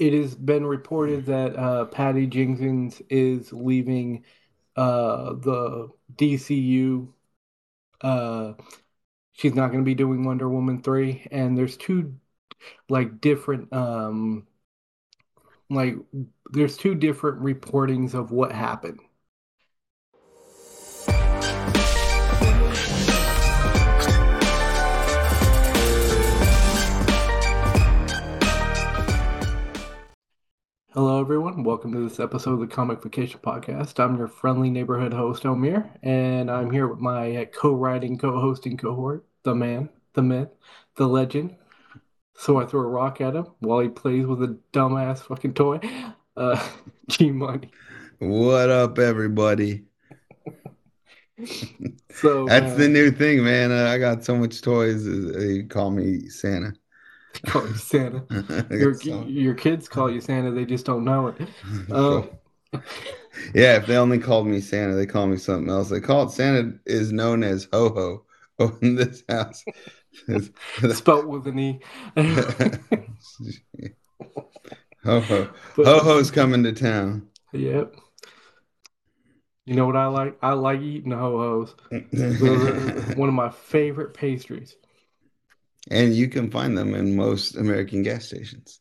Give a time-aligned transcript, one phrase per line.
[0.00, 4.24] it has been reported that uh, Patty Jenkins is leaving
[4.76, 7.14] uh, the DCU.
[8.02, 8.54] Uh,
[9.34, 12.16] she's not going to be doing Wonder Woman 3 and there's two
[12.90, 14.46] like different um
[15.68, 15.96] like
[16.52, 19.00] there's two different reportings of what happened.
[30.92, 31.62] Hello, everyone.
[31.62, 34.00] Welcome to this episode of the Comicfication Podcast.
[34.00, 39.54] I'm your friendly neighborhood host, Omir, and I'm here with my co-writing, co-hosting cohort, the
[39.54, 40.48] man, the myth,
[40.96, 41.54] the legend.
[42.34, 45.78] So I throw a rock at him while he plays with a dumbass fucking toy.
[46.36, 46.60] Uh,
[47.08, 47.70] G Money.
[48.18, 49.84] What up, everybody?
[52.14, 53.70] So That's uh, the new thing, man.
[53.70, 55.04] I got so much toys.
[55.04, 56.72] They call me Santa.
[57.46, 58.24] call you Santa.
[58.70, 60.50] Your so- your kids call you Santa.
[60.50, 61.36] They just don't know it.
[61.92, 62.30] Um,
[63.52, 65.88] yeah, if they only called me Santa, they call me something else.
[65.88, 68.24] They call it Santa is known as Ho Ho
[68.60, 69.64] oh, in this house.
[70.92, 71.80] spelt with an e.
[75.04, 75.48] Ho Ho.
[75.76, 77.28] Ho Ho's coming to town.
[77.52, 77.96] Yep.
[79.70, 80.36] You know what I like?
[80.42, 83.16] I like eating ho hos.
[83.16, 84.74] One of my favorite pastries.
[85.90, 88.80] And you can find them in most American gas stations.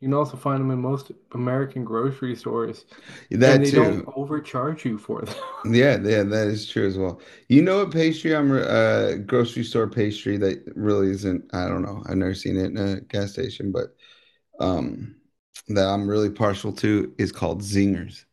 [0.00, 2.86] You can also find them in most American grocery stores,
[3.30, 4.02] That and they too.
[4.02, 5.34] don't overcharge you for them.
[5.64, 7.20] Yeah, yeah, that is true as well.
[7.48, 12.04] You know what pastry I'm uh grocery store pastry that really isn't, I don't know.
[12.06, 13.96] I've never seen it in a gas station, but
[14.60, 15.16] um
[15.68, 18.24] that I'm really partial to is called Zingers.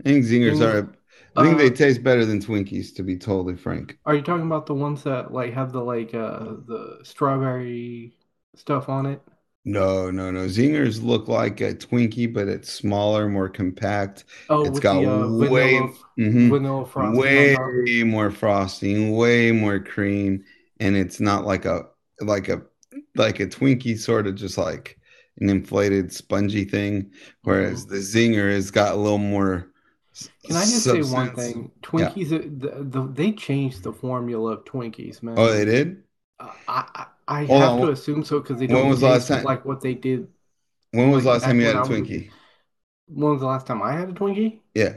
[0.00, 0.62] I think Zingers Zingers?
[0.62, 0.94] are
[1.36, 3.98] I think they Uh, taste better than Twinkies to be totally frank.
[4.04, 8.16] Are you talking about the ones that like have the like uh the strawberry
[8.54, 9.22] stuff on it?
[9.64, 10.46] No, no, no.
[10.46, 14.24] Zingers look like a Twinkie, but it's smaller, more compact.
[14.50, 16.60] Oh, it's got the uh, way vanilla Mhm.
[16.60, 20.44] vanilla frosting way more frosting, way more cream,
[20.80, 21.86] and it's not like a
[22.20, 22.62] like a
[23.14, 24.98] like a Twinkie sort of just like
[25.40, 27.12] an inflated spongy thing,
[27.42, 29.70] whereas the Zinger has got a little more.
[30.44, 31.70] Can I just say one thing?
[31.82, 35.34] Twinkies, uh, the, the, they changed the formula of Twinkies, man.
[35.38, 36.02] Oh, they did?
[36.40, 39.44] I I, I have on, to assume so because they don't When was last time-
[39.44, 40.28] like what they did.
[40.92, 42.30] When was the Like, last time you had a I was- Twinkie?
[43.08, 44.60] When was the last time I had a Twinkie?
[44.74, 44.94] Yeah.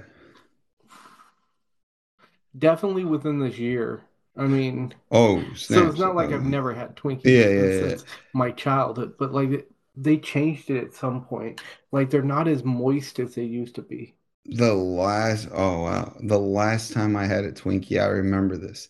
[2.57, 4.01] Definitely within this year.
[4.37, 7.79] I mean, Oh, so it's not like I've never had Twinkies Yeah, yeah, yeah.
[7.89, 11.61] since my childhood, but like they changed it at some point.
[11.91, 14.15] Like they're not as moist as they used to be.
[14.45, 18.89] The last, oh wow, the last time I had a Twinkie, I remember this.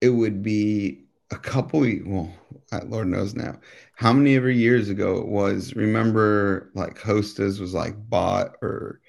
[0.00, 2.32] It would be a couple, well,
[2.86, 3.60] Lord knows now,
[3.94, 5.74] how many ever years ago it was.
[5.74, 9.00] Remember, like Hostess was like bought or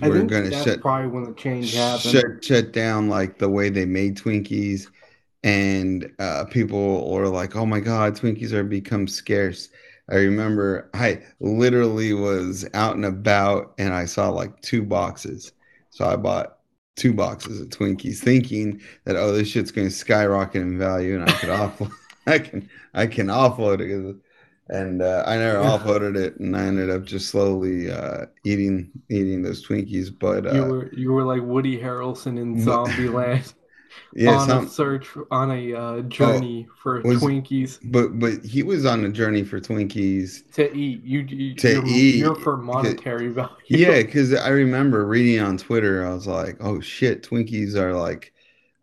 [0.00, 2.14] I we're gonna that's shut probably when the change happened.
[2.14, 4.88] shut shut down like the way they made Twinkies,
[5.42, 9.68] and uh, people were like, "Oh my God, Twinkies are become scarce."
[10.10, 15.52] I remember I literally was out and about, and I saw like two boxes,
[15.90, 16.58] so I bought
[16.96, 21.24] two boxes of Twinkies, thinking that oh, this shit's going to skyrocket in value, and
[21.24, 21.92] I could offload,
[22.26, 24.16] I can I can offload it.
[24.68, 25.72] And uh, I never Yeah.
[25.78, 30.08] offloaded it, and I ended up just slowly uh, eating eating those Twinkies.
[30.18, 33.54] But uh, You were you were like Woody Harrelson in Zombieland
[34.14, 38.62] yeah, on some, a search on a uh, journey for was- Twinkies but but he
[38.62, 40.52] was on a journey for Twinkies.
[40.54, 41.02] to eat.
[41.04, 42.14] You, you To you're, eat.
[42.16, 43.50] you're for monetary value.
[43.68, 48.32] Yeah, because I remember reading on Twitter, I was like, oh shit, Twinkies are like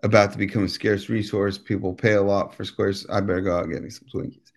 [0.03, 1.57] about to become a scarce resource.
[1.57, 3.05] People pay a lot for squares.
[3.09, 4.51] I better go out and get me some Twinkies.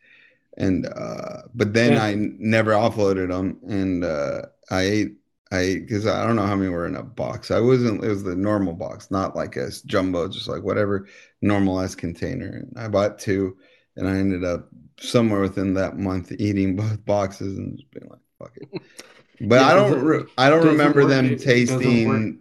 [0.59, 2.03] And uh, but then Yeah.
[2.05, 5.13] I never offloaded them, and uh, I ate.
[5.53, 7.51] I because I don't know how many were in a box.
[7.51, 8.03] I wasn't.
[8.03, 11.07] It was the normal box, not like a jumbo, just like whatever
[11.43, 12.47] normalized container.
[12.49, 13.57] And I bought two,
[13.97, 14.69] and I ended up
[14.99, 18.83] somewhere within that month eating both boxes and just being like, fuck it.
[19.41, 20.05] But Yeah, I don't.
[20.05, 21.81] Re- I don't remember them It- does it work?
[21.81, 22.39] tasting.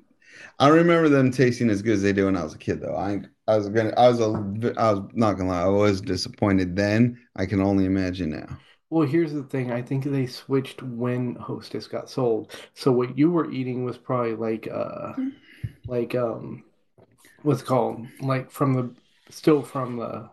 [0.59, 2.81] I don't remember them tasting as good as they do when I was a kid,
[2.81, 2.95] though.
[2.95, 3.93] I I was gonna.
[3.97, 4.73] I was a.
[4.77, 5.63] I was not gonna lie.
[5.63, 7.19] I was disappointed then.
[7.35, 8.59] I can only imagine now.
[8.91, 9.71] Well, here's the thing.
[9.71, 12.51] I think they switched when Hostess got sold.
[12.75, 15.13] So what you were eating was probably like uh
[15.87, 16.65] like um
[17.43, 18.07] what's it called?
[18.21, 18.95] Like from the
[19.29, 20.31] still from the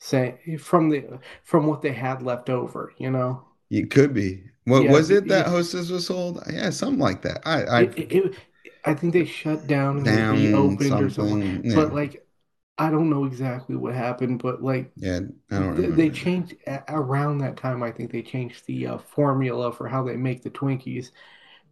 [0.00, 3.44] say from the from what they had left over, you know?
[3.70, 4.44] It could be.
[4.64, 6.42] What Yeah, was it that it- Hostess was sold?
[6.52, 7.46] Yeah, something like that.
[7.46, 7.82] I.
[7.82, 8.34] I It, it,
[8.84, 11.38] I think they shut down and down reopened or something.
[11.40, 11.62] something.
[11.64, 11.72] Yeah.
[11.74, 12.25] But like
[12.78, 15.20] I don't know exactly what happened, but like Yeah,
[15.50, 16.54] I don't th- they changed
[16.88, 17.82] around that time.
[17.82, 21.10] I think they changed the uh, formula for how they make the Twinkies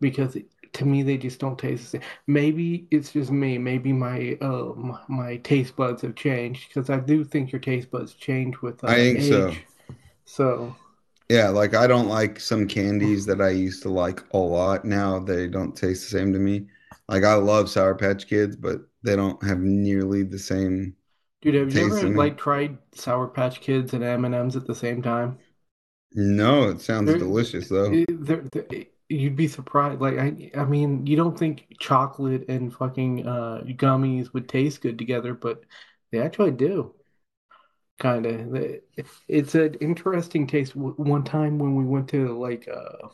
[0.00, 0.36] because
[0.74, 2.08] to me they just don't taste the same.
[2.28, 3.58] Maybe it's just me.
[3.58, 7.90] Maybe my uh my, my taste buds have changed because I do think your taste
[7.90, 9.58] buds change with I uh think so.
[10.26, 10.76] So
[11.28, 14.84] Yeah, like I don't like some candies that I used to like a lot.
[14.84, 16.66] Now they don't taste the same to me.
[17.08, 20.96] Like I love Sour Patch Kids, but they don't have nearly the same
[21.42, 25.38] Dude, have you ever like tried Sour Patch Kids and M&Ms at the same time?
[26.14, 28.02] No, it sounds They're, delicious though.
[28.08, 30.00] they're, they're- you'd be surprised.
[30.00, 34.98] Like I, I mean, you don't think chocolate and fucking uh, gummies would taste good
[34.98, 35.64] together, but
[36.10, 36.94] they actually do.
[37.98, 38.56] Kind of.
[39.28, 40.74] It's an interesting taste.
[40.74, 43.08] One time when we went to like uh,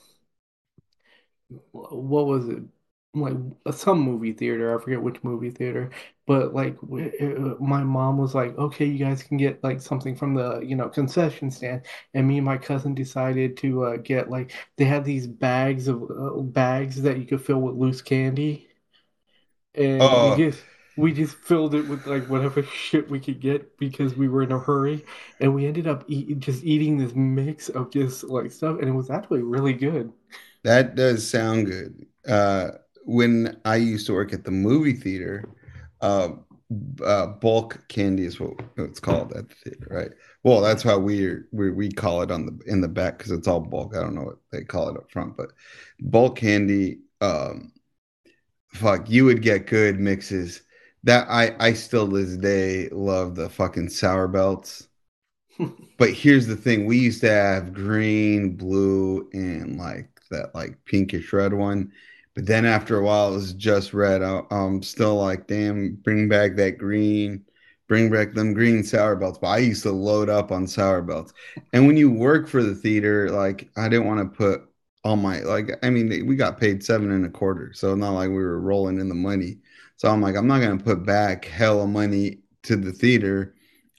[1.73, 2.63] what was it?
[3.13, 3.35] Like
[3.73, 4.79] some movie theater.
[4.79, 5.91] I forget which movie theater,
[6.29, 10.15] but like w- uh, my mom was like, "Okay, you guys can get like something
[10.15, 14.31] from the you know concession stand," and me and my cousin decided to uh, get
[14.31, 18.69] like they had these bags of uh, bags that you could fill with loose candy,
[19.75, 20.67] and we Oh, just
[20.97, 24.53] we just filled it with like whatever shit we could get because we were in
[24.53, 25.05] a hurry,
[25.41, 28.93] and we ended up eat, just eating this mix of just like stuff, and it
[28.93, 30.13] was actually really good.
[30.65, 32.07] that does sound good.
[32.27, 32.71] Uh,
[33.11, 35.45] when I used to work at the movie theater,
[36.01, 36.31] uh,
[37.05, 40.11] uh, bulk candy is what it's called at the theater, right?
[40.45, 43.49] Well, that's how we we we call it on the in the back because it's
[43.49, 43.97] all bulk.
[43.97, 45.51] I don't know what they call it up front, but
[46.01, 47.01] bulk candy.
[47.21, 47.73] Um,
[48.69, 50.63] fuck, you would get good mixes.
[51.03, 54.87] That I I still this day love the fucking sour belts.
[55.99, 61.33] But here's the thing: we used to have green, blue, and like that like pinkish
[61.33, 61.93] red one.
[62.35, 64.23] But then after a while, it was just red.
[64.23, 67.45] I, I'm still like, damn, bring back that green,
[67.89, 69.39] bring back them green sour belts.
[69.39, 71.33] But I used to load up on sour belts.
[71.73, 74.63] And when you work for the theater, like I didn't want to put
[75.05, 75.71] all my like.
[75.83, 79.01] I mean, we got paid seven and a quarter, so not like we were rolling
[79.01, 79.59] in the money.
[79.97, 83.55] So I'm like, I'm not gonna put back hella money to the theater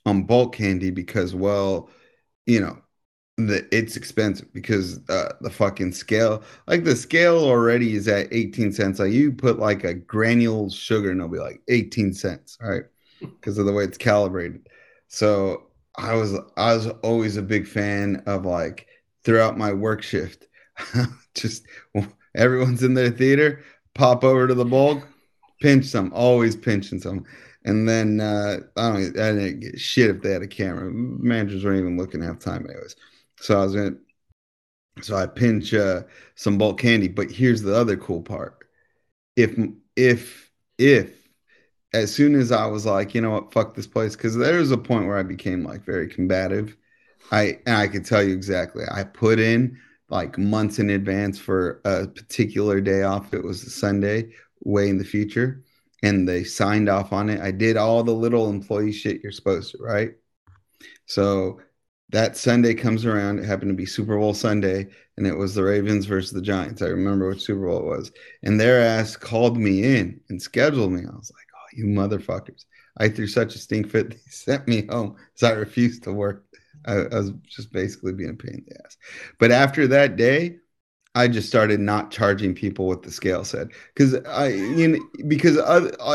[0.05, 1.89] on bulk candy because, well
[2.45, 2.80] you know,
[3.47, 8.71] the it's expensive because uh, the fucking scale, like the scale already is at 18
[8.71, 8.99] cents.
[8.99, 12.83] Like you put like a granule sugar and it'll be like 18 cents, all right?
[13.19, 14.67] Because of the way it's calibrated.
[15.07, 15.67] So
[15.97, 18.87] I was I was always a big fan of like
[19.23, 20.47] throughout my work shift,
[21.35, 21.65] just
[22.35, 23.63] everyone's in their theater,
[23.93, 25.07] pop over to the bulk,
[25.61, 27.25] pinch some, always pinching some.
[27.63, 30.89] And then uh, I don't, I didn't get shit if they had a camera.
[30.91, 32.95] Managers weren't even looking half time, anyways.
[33.41, 33.99] So I was in,
[35.01, 36.03] so I pinch uh,
[36.35, 37.07] some bulk candy.
[37.07, 38.67] But here's the other cool part:
[39.35, 39.57] if
[39.95, 41.27] if if
[41.93, 44.71] as soon as I was like, you know what, fuck this place, because there was
[44.71, 46.77] a point where I became like very combative.
[47.31, 48.83] I and I could tell you exactly.
[48.89, 49.77] I put in
[50.09, 53.33] like months in advance for a particular day off.
[53.33, 54.33] It was a Sunday,
[54.63, 55.63] way in the future,
[56.03, 57.41] and they signed off on it.
[57.41, 60.11] I did all the little employee shit you're supposed to, right?
[61.05, 61.59] So
[62.11, 63.39] that Sunday comes around.
[63.39, 64.87] It happened to be Super Bowl Sunday,
[65.17, 66.81] and it was the Ravens versus the Giants.
[66.81, 68.11] I remember which Super Bowl it was.
[68.43, 71.01] And their ass called me in and scheduled me.
[71.01, 72.65] I was like, oh, you motherfuckers.
[72.97, 75.15] I threw such a stink fit, they sent me home.
[75.35, 76.45] So I refused to work.
[76.85, 78.97] I, I was just basically being a pain in the ass.
[79.39, 80.57] But after that day,
[81.13, 85.57] I just started not charging people what the scale said because I, you know, because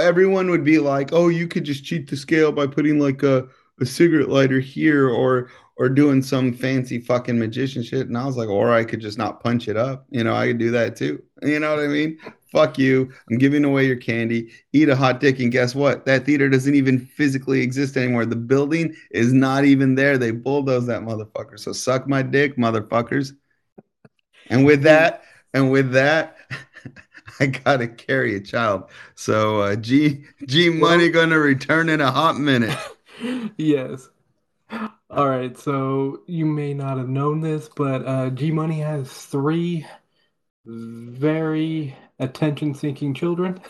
[0.03, 3.47] everyone would be like, "Oh, you could just cheat the scale by putting like a,
[3.79, 8.37] a cigarette lighter here or or doing some fancy fucking magician shit." And I was
[8.37, 10.07] like, "Or I could just not punch it up.
[10.11, 11.23] You know, I could do that too.
[11.43, 12.19] You know what I mean?
[12.53, 13.13] Fuck you.
[13.31, 14.51] I'm giving away your candy.
[14.73, 16.07] Eat a hot dick, and guess what?
[16.07, 18.27] That theater doesn't even physically exist anymore.
[18.27, 20.19] The building is not even there.
[20.19, 21.59] They bulldozed that motherfucker.
[21.59, 23.33] So suck my dick, motherfuckers."
[24.49, 26.37] And with that, and with that,
[27.41, 28.85] I gotta carry a child.
[29.15, 32.77] So uh, G G Money gonna return in a hot minute.
[33.57, 34.09] yes.
[35.11, 39.87] All right, so you may not have known this, but uh, G Money has three
[40.67, 43.61] very attention-seeking children,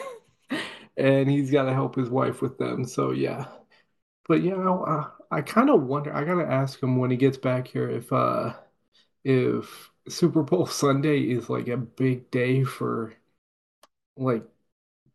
[0.97, 2.85] and he's got to help his wife with them.
[2.87, 3.47] So yeah,
[4.29, 6.15] but you know, uh, I kind of wonder.
[6.15, 8.55] I gotta ask him when he gets back here if uh
[9.25, 13.15] if Super Bowl Sunday is like a big day for
[14.17, 14.45] like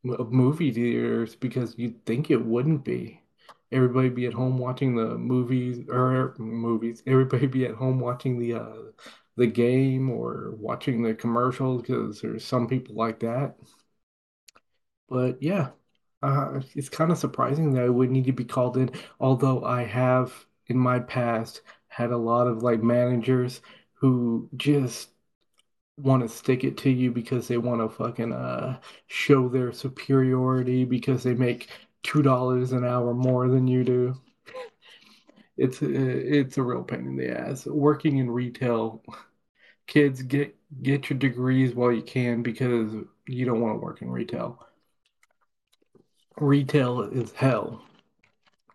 [0.04, 3.21] movie theaters because you'd think it wouldn't be.
[3.72, 7.04] Everybody be at home watching the movies or movies.
[7.08, 8.92] Everybody be at home watching the uh
[9.38, 13.56] the game or watching the commercials because there's some people like that.
[15.10, 15.72] But yeah.
[16.24, 19.84] Uh, it's kind of surprising that I would need to be called in, although I
[19.86, 23.62] have in my past had a lot of like managers
[23.96, 25.10] who just
[25.98, 30.86] want to stick it to you because they want to fucking uh show their superiority
[30.86, 31.70] because they make
[32.04, 34.16] two dollars an hour more than you do.
[35.58, 37.66] It's it's a real pain in the ass.
[37.66, 39.04] Working in retail,
[39.88, 42.94] kids get get your degrees while you can because
[43.28, 44.66] you don't want to work in retail.
[46.38, 47.84] Retail is hell.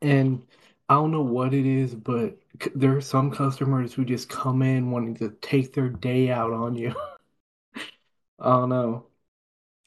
[0.03, 0.43] And
[0.89, 2.39] I don't know what it is, but
[2.75, 6.77] there are some customers who just come in wanting to take their day out on
[6.77, 6.95] you.
[8.39, 9.07] I don't know.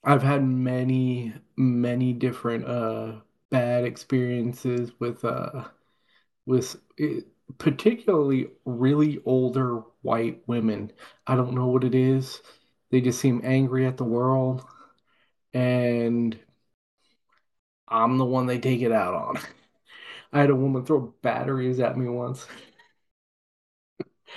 [0.04, 5.66] I've had many, many different uh bad experiences with uh
[6.46, 7.28] with it,
[7.60, 10.92] particularly really older white women.
[11.28, 12.42] I don't know what it is.
[12.92, 14.66] They just seem angry at the world,
[15.54, 16.40] and
[17.88, 19.38] I'm the one they take it out on.
[20.34, 22.48] I had a woman throw batteries at me once.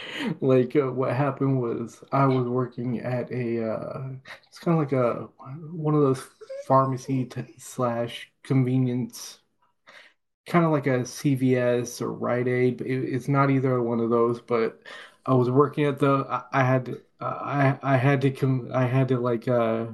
[0.40, 4.08] like uh, what happened was I was working at a uh,
[4.48, 5.28] it's kind of like a
[5.72, 6.22] one of those
[6.66, 7.28] pharmacy
[7.58, 9.40] slash convenience
[10.46, 12.80] kind of like a CVS or Rite Aid.
[12.82, 14.82] It, it's not either one of those, but
[15.26, 16.26] I was working at the.
[16.28, 16.88] I, I had
[17.20, 18.70] uh, I I had to come.
[18.74, 19.86] I had to like uh,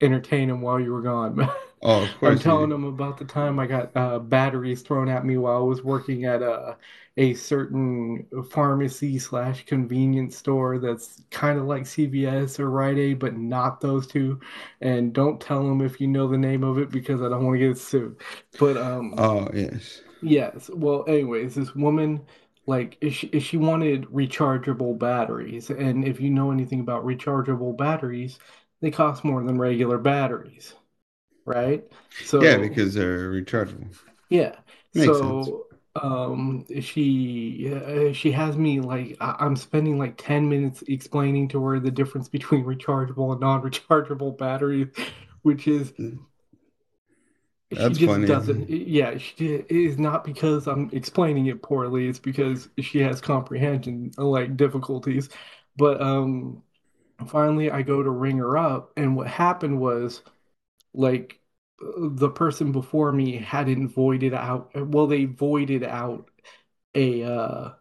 [0.00, 1.48] entertain him while you were gone.
[1.82, 5.36] Oh, of I'm telling him about the time I got uh, batteries thrown at me
[5.38, 6.76] while I was working at a
[7.16, 13.36] a certain pharmacy slash convenience store that's kind of like CVS or Rite Aid, but
[13.36, 14.40] not those two.
[14.80, 17.58] And don't tell him if you know the name of it because I don't want
[17.60, 18.20] to get sued.
[18.58, 20.02] But um, Oh, yes.
[20.22, 20.70] Yes.
[20.72, 22.26] Well, anyways, this woman,
[22.66, 27.76] like, if she, if she wanted rechargeable batteries, and if you know anything about rechargeable
[27.76, 28.38] batteries,
[28.80, 30.74] they cost more than regular batteries,
[31.46, 31.84] right?
[32.20, 33.94] So yeah, because they're rechargeable.
[34.28, 34.56] yeah.
[34.94, 35.50] Makes sense.
[35.50, 35.66] So,
[36.00, 41.64] um, she uh, she has me like I, I'm spending like 10 minutes explaining to
[41.64, 44.88] her the difference between rechargeable and non-rechargeable batteries,
[45.42, 45.92] which is
[47.72, 48.24] That's she just funny.
[48.24, 53.20] doesn't yeah she it is not because i'm explaining it poorly it's because she has
[53.20, 55.28] comprehension like difficulties
[55.76, 56.62] but um
[57.28, 60.22] finally i go to ring her up and what happened was
[60.94, 61.40] like
[61.80, 66.30] the person before me hadn't voided out well they voided out
[66.94, 67.72] a uh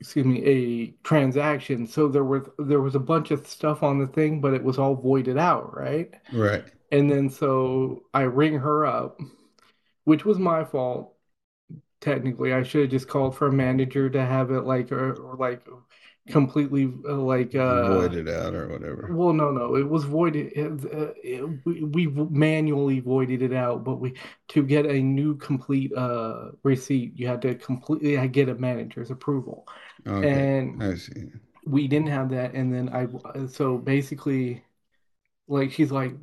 [0.00, 4.06] excuse me a transaction so there was there was a bunch of stuff on the
[4.08, 6.64] thing but it was all voided out right Right.
[6.92, 9.20] and then so i ring her up
[10.04, 11.14] which was my fault
[12.00, 12.52] technically.
[12.52, 15.66] I should have just called for a manager to have it like or, or like
[16.28, 19.16] completely uh, like uh Void it out or whatever.
[19.16, 23.84] well no no it was voided it, uh, it, we, we manually voided it out
[23.84, 24.14] but we
[24.48, 29.10] to get a new complete uh receipt you had to completely uh, get a manager's
[29.10, 29.66] approval
[30.06, 30.22] Okay.
[30.22, 31.32] and I see.
[31.66, 34.64] we didn't have that and then I so basically
[35.48, 36.14] like she's like,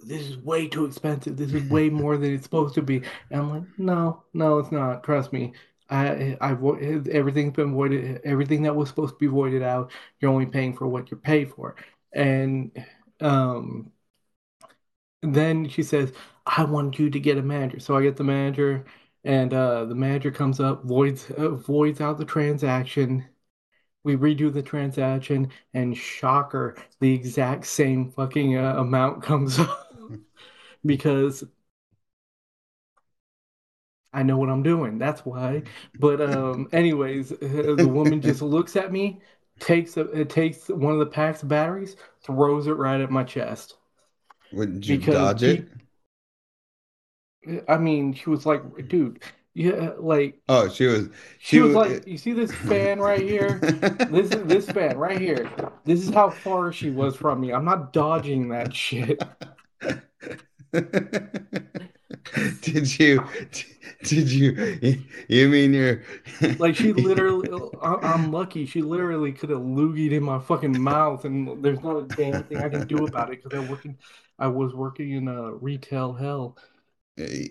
[0.00, 1.36] this is way too expensive.
[1.36, 2.98] This is way more than it's supposed to be.
[3.30, 5.02] And I'm like, no, no, it's not.
[5.04, 5.54] Trust me.
[5.90, 6.52] I I
[7.10, 8.20] everything's been voided.
[8.24, 9.92] Everything that was supposed to be voided out.
[10.20, 11.76] You're only paying for what you're paid for.
[12.14, 12.72] And
[13.20, 13.92] um,
[15.22, 16.12] then she says,
[16.46, 17.80] I want you to get a manager.
[17.80, 18.84] So I get the manager,
[19.24, 23.28] and uh, the manager comes up, voids uh, voids out the transaction
[24.04, 29.92] we redo the transaction, and shocker, the exact same fucking uh, amount comes up
[30.86, 31.44] because
[34.12, 34.98] I know what I'm doing.
[34.98, 35.64] That's why.
[35.98, 39.20] But um, anyways, the woman just looks at me,
[39.60, 43.76] takes a, it takes one of the packs batteries, throws it right at my chest
[44.52, 45.68] Wouldn't you because dodge it?
[47.68, 49.22] I mean, she was like, dude,
[49.54, 53.22] yeah, like Oh, she was she she was was like, you see this fan right
[53.22, 53.66] here?
[54.08, 55.54] This is this fan right here.
[55.84, 57.52] This is how far she was from me.
[57.52, 59.22] I'm not dodging that shit.
[62.62, 63.22] Did you
[64.02, 66.02] did you you mean you're
[66.58, 67.48] Like she literally,
[67.82, 68.66] I'm lucky.
[68.66, 72.62] She literally could have loogied in my fucking mouth, and there's not a damn thing
[72.62, 73.96] I can do about it because I working,
[74.38, 76.56] I was working in a retail hell.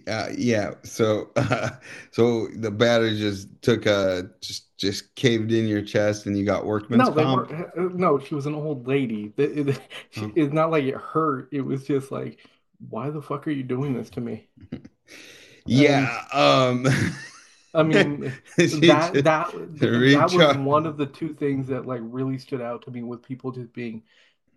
[0.08, 1.70] uh, yeah so uh,
[2.12, 6.66] so the batter just took a just just caved in your chest and you got
[6.66, 8.18] workman's No, they comp were no.
[8.20, 9.34] She was an old lady.
[9.38, 10.32] It- it- she- oh.
[10.36, 11.50] It's not like it hurt.
[11.52, 12.48] It was just like,
[12.80, 14.48] why the fuck are you doing this to me?
[15.66, 16.86] Yeah um
[17.74, 19.52] I mean, that that
[20.14, 23.22] that was one of the two things that like really stood out to me with
[23.22, 24.04] people just being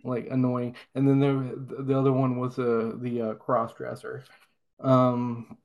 [0.05, 0.77] like annoying.
[0.95, 4.25] And then there the other one was uh, the uh, cross dresser.
[4.81, 5.59] Um,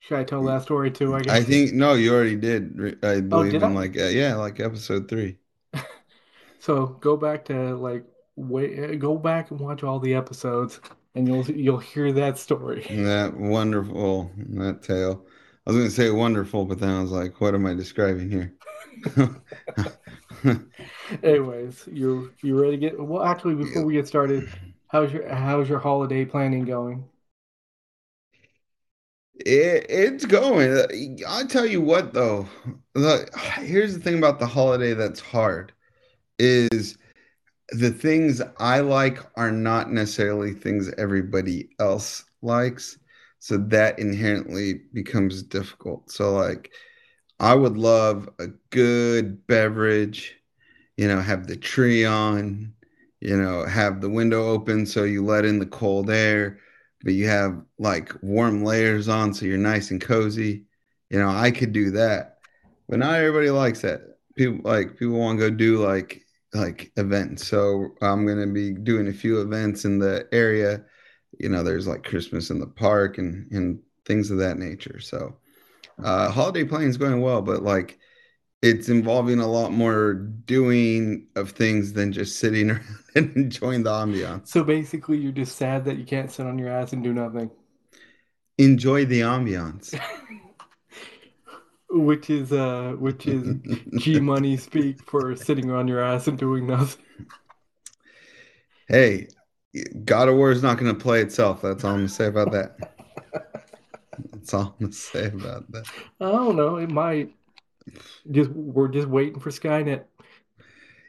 [0.00, 1.14] should I tell that story too?
[1.14, 1.34] I guess.
[1.34, 2.98] I think no, you already did.
[3.04, 3.74] I believe did in I?
[3.74, 5.38] like uh, yeah, like episode three.
[6.58, 8.04] So go back to like
[8.36, 10.80] wait, eh, go back and watch all the episodes,
[11.14, 12.86] and you'll you'll hear that story.
[12.90, 15.26] That wonderful that tale.
[15.66, 18.54] I was gonna say wonderful, but then I was like, what am I describing here?
[21.22, 23.00] Anyways, you you ready to get?
[23.00, 24.48] Well, actually, before we get started,
[24.88, 27.04] how's your how's your holiday planning going?
[29.34, 31.20] It, it's going.
[31.26, 32.48] I'll tell you what though.
[32.94, 33.28] The,
[33.60, 35.72] here's the thing about the holiday that's hard
[36.38, 36.96] is
[37.70, 42.98] the things I like are not necessarily things everybody else likes.
[43.38, 46.10] So that inherently becomes difficult.
[46.10, 46.70] So like
[47.38, 50.36] I would love a good beverage,
[50.96, 52.72] you know, have the tree on,
[53.20, 56.60] you know, have the window open so you let in the cold air,
[57.02, 60.64] but you have like warm layers on so you're nice and cozy.
[61.10, 62.38] You know, I could do that.
[62.88, 64.02] But not everybody likes that.
[64.36, 66.25] People like people want to go do like
[66.56, 67.46] like events.
[67.46, 70.84] So I'm gonna be doing a few events in the area.
[71.38, 75.00] You know, there's like Christmas in the park and and things of that nature.
[75.00, 75.36] So
[76.02, 77.98] uh holiday planning is going well, but like
[78.62, 83.90] it's involving a lot more doing of things than just sitting around and enjoying the
[83.90, 84.48] ambiance.
[84.48, 87.50] So basically, you're just sad that you can't sit on your ass and do nothing,
[88.58, 89.98] Enjoy the ambiance.
[91.98, 93.56] which is uh which is
[93.98, 97.04] G money speak for sitting on your ass and doing nothing.
[98.88, 99.28] Hey,
[100.04, 101.60] God of War is not going to play itself.
[101.62, 102.76] That's all I'm going to say about that.
[104.32, 105.86] That's all I'm going to say about that.
[106.20, 106.76] I don't know.
[106.76, 107.34] It might.
[108.30, 110.04] Just we're just waiting for Skynet.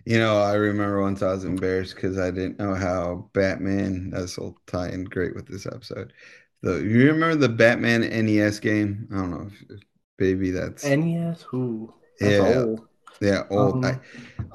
[0.05, 4.09] You know, I remember once I was embarrassed because I didn't know how Batman.
[4.09, 6.13] That's will tie in great with this episode.
[6.61, 9.07] The you remember the Batman NES game?
[9.11, 9.86] I don't know if, if
[10.19, 11.41] maybe that's NES.
[11.43, 11.93] Who?
[12.19, 12.87] Yeah old.
[13.21, 13.77] yeah old.
[13.83, 14.01] I Um,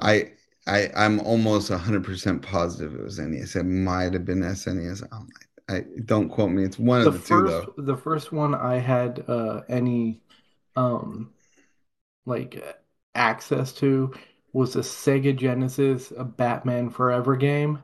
[0.01, 0.33] I
[0.67, 3.55] I I'm almost hundred percent positive it was NES.
[3.55, 5.03] It might have been SNES.
[5.11, 6.63] I'm like, I don't quote me.
[6.63, 7.43] It's one the of the two.
[7.43, 7.73] though.
[7.77, 10.21] the first one I had uh any
[10.75, 11.33] um
[12.25, 12.63] like
[13.15, 14.13] access to
[14.53, 17.83] was a Sega Genesis, a Batman Forever game,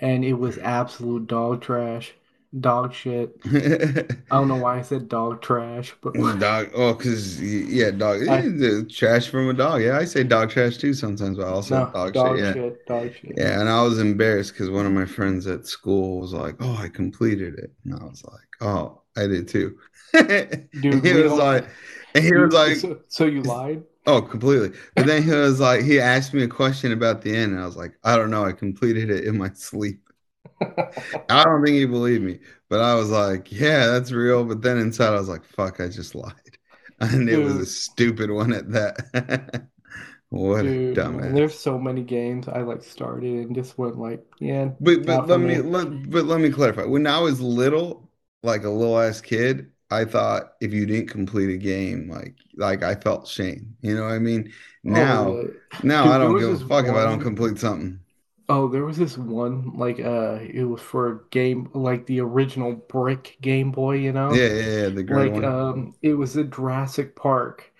[0.00, 2.14] and it was absolute dog trash,
[2.60, 3.36] dog shit.
[3.46, 6.70] I don't know why I said dog trash, but Dog.
[6.74, 8.26] Oh, because yeah, dog.
[8.28, 9.82] I- trash from a dog.
[9.82, 12.44] Yeah, I say dog trash too sometimes, but also no, dog, dog shit.
[12.44, 12.52] Yeah.
[12.52, 13.32] shit, dog shit.
[13.36, 16.76] Yeah, and I was embarrassed because one of my friends at school was like, "Oh,
[16.76, 19.76] I completed it," and I was like, "Oh, I did too."
[20.12, 21.66] Dude, he was like,
[22.14, 23.82] and he You- was like, so, so you lied?
[24.06, 27.52] "Oh, completely." But then he was like, he asked me a question about the end,
[27.52, 28.44] and I was like, "I don't know.
[28.44, 30.00] I completed it in my sleep."
[31.28, 34.78] I don't think he believed me, but I was like, "Yeah, that's real." But then
[34.78, 36.58] inside, I was like, "Fuck, I just lied,"
[37.00, 39.68] and it was a stupid one at that.
[40.30, 41.34] what Dude, a dumbass.
[41.34, 45.40] there's so many games I like started and just went like, yeah, But but let
[45.40, 45.60] me me.
[45.60, 46.84] let but let me clarify.
[46.84, 48.10] When I was little,
[48.42, 52.82] like a little ass kid, I thought if you didn't complete a game, like like
[52.82, 53.76] I felt shame.
[53.82, 54.52] You know what I mean?
[54.88, 55.50] Oh, now Oh,
[55.82, 58.00] now Dude, I don't give a fuck if I don't complete something.
[58.48, 62.74] Oh, there was this one like uh it was for a game like the original
[62.74, 64.36] brick Game Boy, you know?
[64.36, 64.88] Yeah, yeah, yeah.
[64.90, 65.44] The gray Like one.
[65.44, 67.72] um it was a Jurassic Park.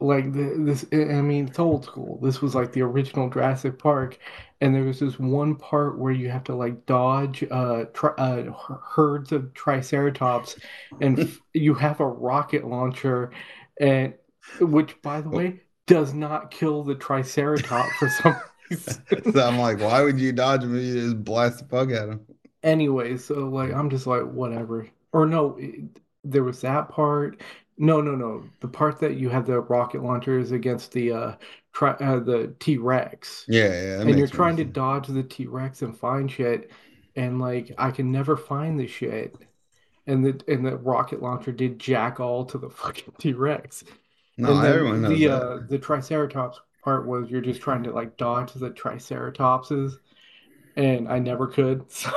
[0.00, 2.20] Like the, this I mean it's old school.
[2.22, 4.18] This was like the original Jurassic Park
[4.60, 8.52] and there was this one part where you have to like dodge uh, tri uh
[8.84, 10.56] herds of triceratops
[11.00, 13.32] and f you have a rocket launcher
[13.80, 14.14] and
[14.60, 18.40] which by the way does not kill the triceratops for some.
[19.32, 20.84] So I'm like, why would you dodge me?
[20.88, 22.26] You just blast the fuck at him.
[22.62, 24.88] Anyway, so like I'm just like whatever.
[25.12, 27.40] Or no, it, there was that part.
[27.78, 28.50] No, no, no.
[28.60, 31.36] The part that you have the rocket launchers against the uh,
[31.72, 34.00] tri uh the T-Rex, Yeah, yeah.
[34.02, 36.70] and you're trying to dodge the T-Rex and find shit,
[37.16, 39.36] and like I can never find the shit.
[40.06, 43.84] And the and the rocket launcher did jack all to the fucking T-Rex.
[44.38, 45.42] No, And everyone knows the that.
[45.42, 49.94] uh the Triceratops part was you're just trying to like dodge the Triceratopses,
[50.76, 51.86] and I never could.
[51.92, 52.10] So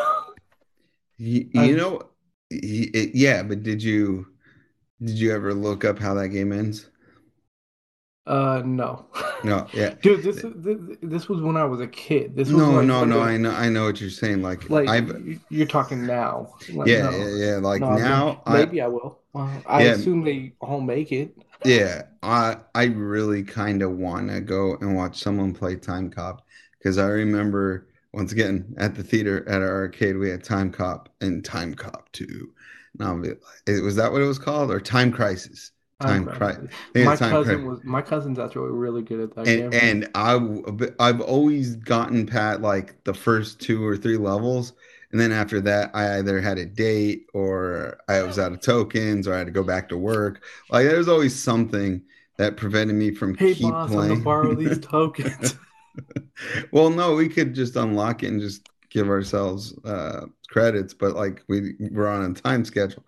[1.18, 2.02] You, you know,
[2.50, 4.28] it, yeah, but did you
[5.04, 6.90] did you ever look up how that game ends?
[8.26, 9.08] uh no.
[9.44, 9.96] No, yeah.
[10.02, 12.36] Dude, this this, this was when I was a kid.
[12.36, 13.22] This was No, like, no, no.
[13.22, 14.42] I know, I know what you're saying.
[14.42, 16.54] Like, like I've, you- you're talking now.
[16.68, 17.12] Like, yeah, no.
[17.12, 17.56] yeah, yeah.
[17.58, 19.20] Like No, now, I, maybe I will.
[19.36, 19.94] I Yeah.
[19.94, 21.36] assume they all make it.
[21.65, 26.45] Yeah, I, I really kind of want to go and watch someone play Time Cop
[26.78, 31.10] because I remember once again at the theater at our arcade we had Time Cop
[31.22, 32.54] and Time Cop Two.
[32.98, 35.72] Now, was that what it was called or Time Crisis?
[36.02, 36.69] Time, crisis.
[36.95, 37.62] My cousin crisis.
[37.65, 39.82] was my cousin's actually really good at that and, game.
[39.84, 44.72] And I I've always gotten pat like the first two or three levels,
[45.12, 49.28] and then after that I either had a date or I was out of tokens
[49.28, 50.43] or I had to go back to work.
[50.69, 52.02] Like there was always something
[52.38, 54.12] that prevented me from hey, keep boss, playing.
[54.12, 55.56] I'm borrow these tokens.
[56.72, 61.43] well, no, we could just unlock it and just give ourselves uh, credits, but like
[61.48, 63.04] we we're on a time schedule.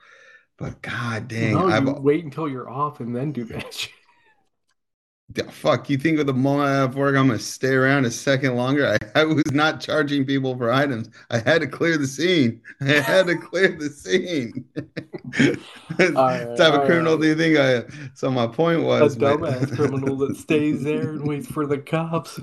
[0.58, 3.92] But god dang, no, I've, wait until you're off and then do that shit.
[5.50, 8.56] Fuck, you think with the moment I have work, I'm gonna stay around a second
[8.56, 8.98] longer?
[9.16, 11.10] I, I, was not charging people for items.
[11.30, 12.62] I had to clear the scene.
[12.82, 14.66] I had to clear the scene.
[16.00, 17.22] right, type of criminal right.
[17.22, 18.12] do you think I am?
[18.16, 22.40] So my point was a dumbass criminal that stays there and waits for the cops.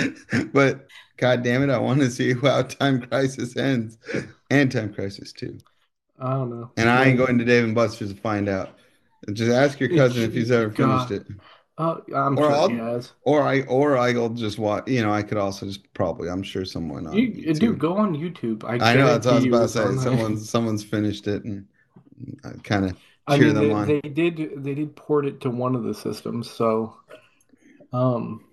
[0.52, 0.86] but
[1.18, 3.98] god damn it, I want to see how Time Crisis ends.
[4.50, 5.58] And Time Crisis too.
[6.18, 6.70] I don't know.
[6.76, 8.78] And I ain't going to Dave and Buster's to find out.
[9.32, 11.26] Just ask your cousin if he's ever finished it.
[11.82, 13.12] Uh, I'm or sure I'll, he has.
[13.22, 14.88] Or I or I'll just watch.
[14.88, 16.28] You know, I could also just probably.
[16.28, 17.08] I'm sure someone.
[17.08, 18.62] On you, dude, go on YouTube.
[18.64, 20.04] I, I know that's what I was about to say.
[20.04, 21.66] Someone's someone's finished it and
[22.62, 23.86] kind of cheer I mean, them they, on.
[23.88, 26.48] They did they did port it to one of the systems.
[26.48, 26.96] So,
[27.92, 28.44] um,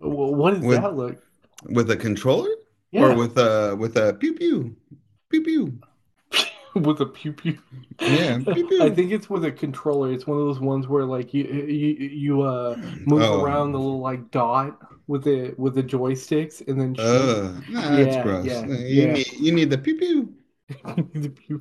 [0.00, 1.22] what does with, that look?
[1.64, 2.50] With a controller
[2.90, 3.02] yeah.
[3.02, 4.74] or with a with a pew pew
[5.30, 5.78] pew pew.
[6.82, 7.58] with a pew pew.
[8.00, 8.38] Yeah.
[8.80, 10.12] I think it's with a controller.
[10.12, 13.42] It's one of those ones where like you you, you uh move oh.
[13.42, 16.96] around the little like dot with the with the joysticks and then.
[16.98, 18.46] Uh, nah, that's yeah, gross.
[18.46, 19.12] Yeah, you yeah.
[19.12, 20.34] need you need the pew pew.
[21.14, 21.60] the pew pew.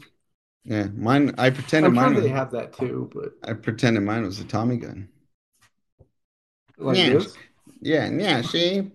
[0.66, 1.34] Yeah, mine.
[1.38, 2.06] I pretended I'm mine.
[2.10, 5.08] Sure was, they have that too, but I pretended mine was a Tommy gun.
[6.78, 7.10] Like yeah.
[7.14, 7.34] this?
[7.82, 8.42] Yeah, yeah.
[8.42, 8.92] See.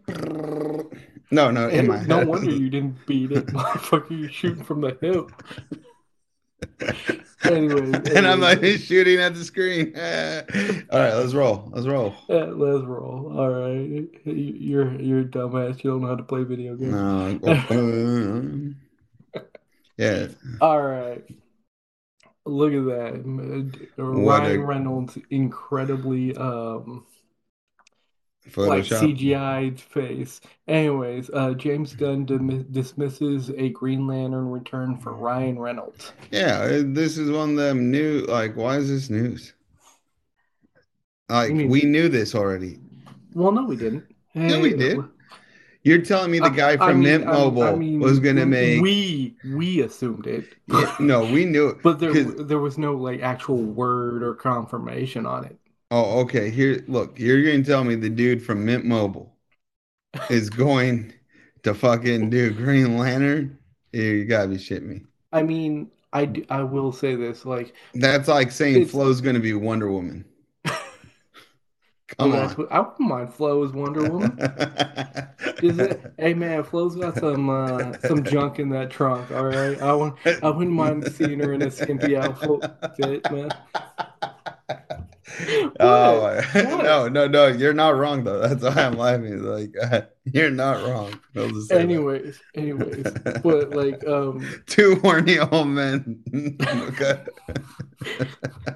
[1.32, 4.20] No, no, in my no wonder you didn't beat it, motherfucker.
[4.20, 5.32] You're shooting from the hip.
[7.44, 9.94] anyway, and I'm like shooting at the screen.
[10.90, 11.68] All right, let's roll.
[11.72, 12.14] Let's roll.
[12.28, 13.38] Yeah, let's roll.
[13.38, 15.82] All right, you're you're a dumbass.
[15.82, 16.92] You don't know how to play video games.
[16.92, 18.74] No.
[19.96, 20.28] yeah.
[20.60, 21.24] All right.
[22.44, 23.72] Look at that.
[23.96, 24.64] Ryan a...
[24.64, 27.06] Reynolds incredibly um
[28.50, 28.68] Photoshop.
[28.68, 30.40] like CGI face.
[30.66, 36.12] Anyways, uh, James Gunn dim- dismisses a Green Lantern return for Ryan Reynolds.
[36.30, 38.20] Yeah, uh, this is one of them new.
[38.22, 39.54] Like, why is this news?
[41.28, 42.78] Like, we knew this already.
[43.34, 44.04] Well, no, we didn't.
[44.32, 44.98] Hey, yeah, we did.
[45.84, 48.46] You're telling me the guy from I mean, Mint Mobile I mean, was going to
[48.46, 48.80] make?
[48.80, 50.54] We we assumed it.
[50.68, 55.26] Yeah, no, we knew it, but there there was no like actual word or confirmation
[55.26, 55.58] on it.
[55.94, 56.48] Oh, okay.
[56.48, 59.36] Here, look, you're going to tell me the dude from Mint Mobile
[60.30, 61.12] is going
[61.64, 63.58] to fucking do Green Lantern?
[63.92, 65.02] You gotta be shitting me.
[65.32, 69.40] I mean, I, do, I will say this like that's like saying Flo's going to
[69.40, 70.24] be Wonder Woman.
[70.64, 72.48] Come on.
[72.48, 74.38] What, I wouldn't mind Flo as Wonder Woman.
[75.62, 76.14] Is it?
[76.16, 79.30] Hey man, Flo's got some uh, some junk in that trunk.
[79.30, 83.50] All right, I wouldn't I wouldn't mind seeing her in a skimpy outfit, man.
[85.80, 87.46] Oh no, no, no!
[87.46, 88.40] You're not wrong though.
[88.40, 89.42] That's why I'm laughing.
[89.42, 91.18] Like uh, you're not wrong.
[91.36, 92.42] Anyways, that.
[92.54, 96.22] anyways, but like um, two horny old men.
[96.64, 97.22] okay.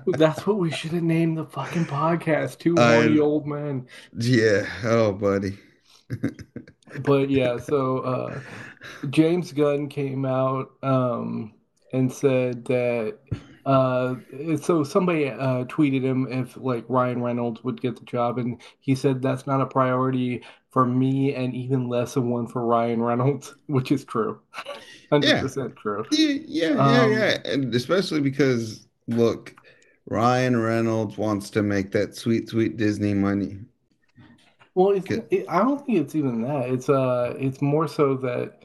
[0.07, 2.59] That's what we should have named the fucking podcast.
[2.59, 3.87] Two horny old men.
[4.19, 4.67] Yeah.
[4.85, 5.59] Oh, buddy.
[7.01, 8.41] but yeah, so uh,
[9.11, 11.53] James Gunn came out um,
[11.93, 13.19] and said that
[13.67, 14.15] uh,
[14.63, 18.95] so somebody uh, tweeted him if like Ryan Reynolds would get the job, and he
[18.95, 23.57] said that's not a priority for me, and even less of one for Ryan Reynolds,
[23.67, 24.41] which is true,
[25.11, 25.69] hundred yeah.
[25.77, 26.05] true.
[26.13, 29.53] Yeah, yeah, um, yeah, yeah, and especially because look,
[30.07, 33.59] Ryan Reynolds wants to make that sweet, sweet Disney money.
[34.77, 36.69] Well, it's, it, I don't think it's even that.
[36.69, 38.63] It's uh, it's more so that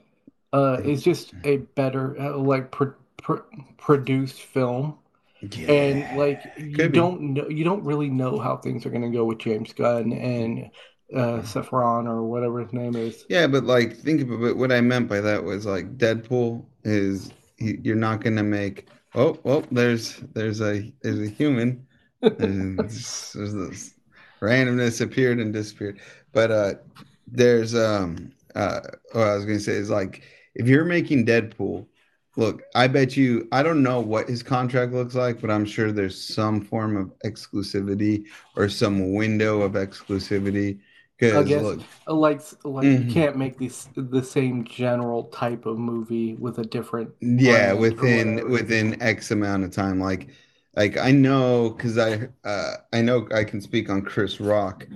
[0.53, 2.69] uh, it's just a better uh, like.
[2.69, 4.97] Pro- pr- produced film.
[5.41, 5.71] Yeah.
[5.71, 9.09] And like you Could don't know, you don't really know how things are going to
[9.09, 10.69] go with James Gunn and
[11.15, 13.25] uh Safran or whatever his name is.
[13.29, 14.55] Yeah, but like think of it.
[14.57, 18.87] What I meant by that was like Deadpool is you're not going to make.
[19.15, 21.85] Oh, well, there's there's a there's a human.
[22.21, 23.93] there's, there's this
[24.41, 25.99] randomness appeared and disappeared.
[26.33, 26.73] But uh
[27.27, 28.81] there's um uh
[29.13, 30.23] what I was going to say is like
[30.55, 31.87] if you're making Deadpool
[32.37, 35.91] Look, I bet you, I don't know what his contract looks like, but I'm sure
[35.91, 40.79] there's some form of exclusivity or some window of exclusivity
[41.21, 43.07] I guess look, like like mm-hmm.
[43.07, 48.49] you can't make these the same general type of movie with a different yeah within
[48.49, 49.99] within X amount of time.
[49.99, 50.29] Like
[50.75, 54.87] like I know because I uh, I know I can speak on Chris Rock.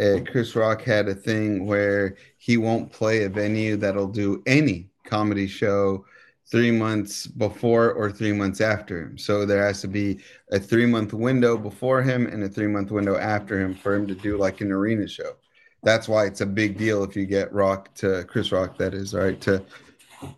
[0.00, 4.90] Uh, Chris Rock had a thing where he won't play a venue that'll do any
[5.04, 6.04] comedy show
[6.50, 9.18] three months before or three months after him.
[9.18, 12.90] So there has to be a three month window before him and a three month
[12.90, 15.36] window after him for him to do like an arena show.
[15.82, 19.14] That's why it's a big deal if you get Rock to Chris Rock, that is,
[19.14, 19.64] right, to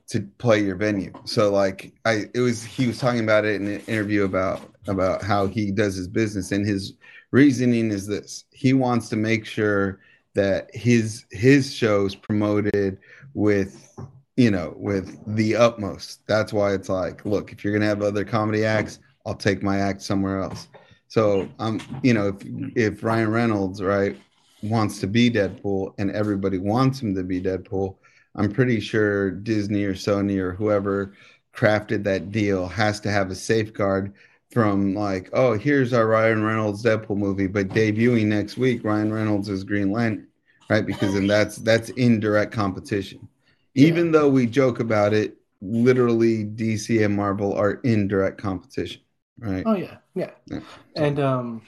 [0.09, 1.13] to play your venue.
[1.25, 5.23] So like I it was he was talking about it in an interview about about
[5.23, 6.95] how he does his business and his
[7.31, 8.45] reasoning is this.
[8.51, 10.01] He wants to make sure
[10.35, 12.99] that his his shows promoted
[13.35, 13.97] with
[14.41, 16.27] you know with the utmost.
[16.27, 19.79] That's why it's like, look, if you're to have other comedy acts, I'll take my
[19.79, 20.69] act somewhere else.
[21.09, 22.37] So I'm, um you know if
[22.75, 24.17] if Ryan Reynolds, right,
[24.63, 27.97] wants to be Deadpool and everybody wants him to be Deadpool,
[28.35, 31.13] I'm pretty sure Disney or Sony or whoever
[31.53, 34.15] crafted that deal has to have a safeguard
[34.53, 39.51] from like, oh, here's our Ryan Reynolds Deadpool movie, but debuting next week, Ryan Reynolds
[39.51, 40.29] is Green Lantern,
[40.71, 40.87] right?
[40.87, 43.29] Because then that's that's indirect competition.
[43.75, 43.87] Yeah.
[43.89, 49.03] Even though we joke about it, literally DC and Marvel are in direct competition,
[49.39, 49.65] right?
[49.67, 50.31] Oh yeah, yeah.
[50.47, 50.61] yeah.
[50.97, 51.63] And um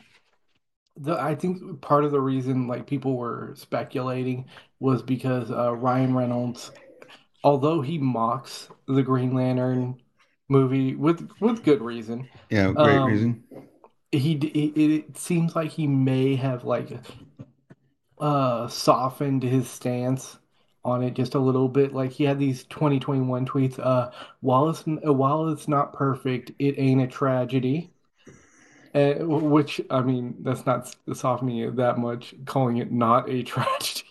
[0.96, 4.46] the I think part of the reason like people were speculating
[4.80, 6.70] was because uh, Ryan Reynolds,
[7.44, 9.96] although he mocks the Green Lantern
[10.48, 13.44] movie with with good reason, yeah, great um, reason.
[14.10, 16.90] He, he it seems like he may have like
[18.18, 20.38] uh softened his stance
[20.84, 21.94] on it just a little bit.
[21.94, 23.78] Like he had these 2021 tweets.
[23.78, 27.92] Uh, while it's while it's not perfect, it ain't a tragedy.
[28.94, 34.08] Uh, which I mean, that's not softening it that much, calling it not a tragedy.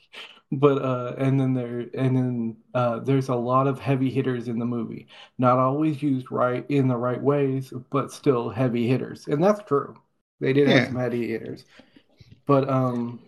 [0.54, 4.60] But uh, and then there and then uh, there's a lot of heavy hitters in
[4.60, 5.08] the movie,
[5.38, 9.96] not always used right in the right ways, but still heavy hitters, and that's true.
[10.42, 10.80] They did yeah.
[10.80, 11.64] have some heavy hitters,
[12.46, 13.22] but um,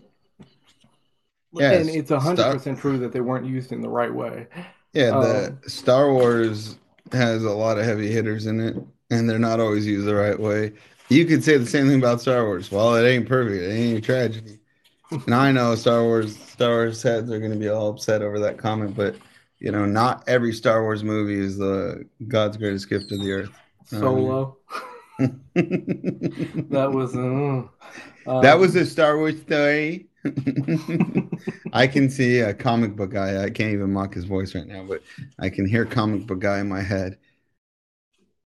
[1.54, 4.48] yeah, and it's hundred percent true that they weren't used in the right way.
[4.94, 6.78] Yeah, the um, Star Wars
[7.12, 8.76] has a lot of heavy hitters in it,
[9.10, 10.74] and they're not always used the right way.
[11.10, 12.72] You could say the same thing about Star Wars.
[12.72, 13.62] Well, it ain't perfect.
[13.62, 14.60] It ain't a tragedy.
[15.12, 18.40] and I know Star Wars Star Wars heads are going to be all upset over
[18.40, 19.16] that comment, but
[19.60, 23.52] you know, not every Star Wars movie is the God's greatest gift to the earth.
[23.86, 24.58] Solo.
[25.20, 27.20] that was uh,
[28.28, 30.08] um, that was a Star Wars story.
[31.74, 33.44] I can see a comic book guy.
[33.44, 35.02] I can't even mock his voice right now, but
[35.40, 37.18] I can hear comic book guy in my head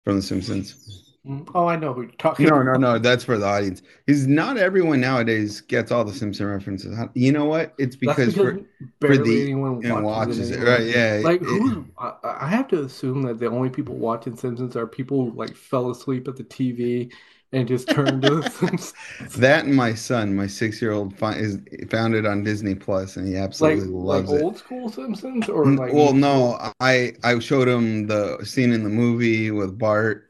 [0.04, 1.08] from The Simpsons.
[1.28, 2.48] Mm, oh, I know who you're talking.
[2.48, 2.80] No, about.
[2.80, 3.00] no, no.
[3.00, 3.82] That's for the audience.
[4.08, 6.98] Is not everyone nowadays gets all the Simpson references.
[7.16, 7.74] You know what?
[7.78, 8.62] It's because, because
[9.02, 10.86] for, for the anyone watches, watches it, right?
[10.86, 11.20] Yeah.
[11.24, 11.86] Like who?
[11.98, 15.92] I have to assume that the only people watching Simpsons are people who like fell
[15.92, 17.12] asleep at the TV
[17.54, 18.94] and just turned to Simpsons.
[19.38, 23.86] That and my son, my six-year-old, is found it on Disney Plus, and he absolutely
[23.86, 24.44] like, loves like it.
[24.44, 28.84] Like old school Simpsons, or like well, no, I I showed him the scene in
[28.84, 30.28] the movie with Bart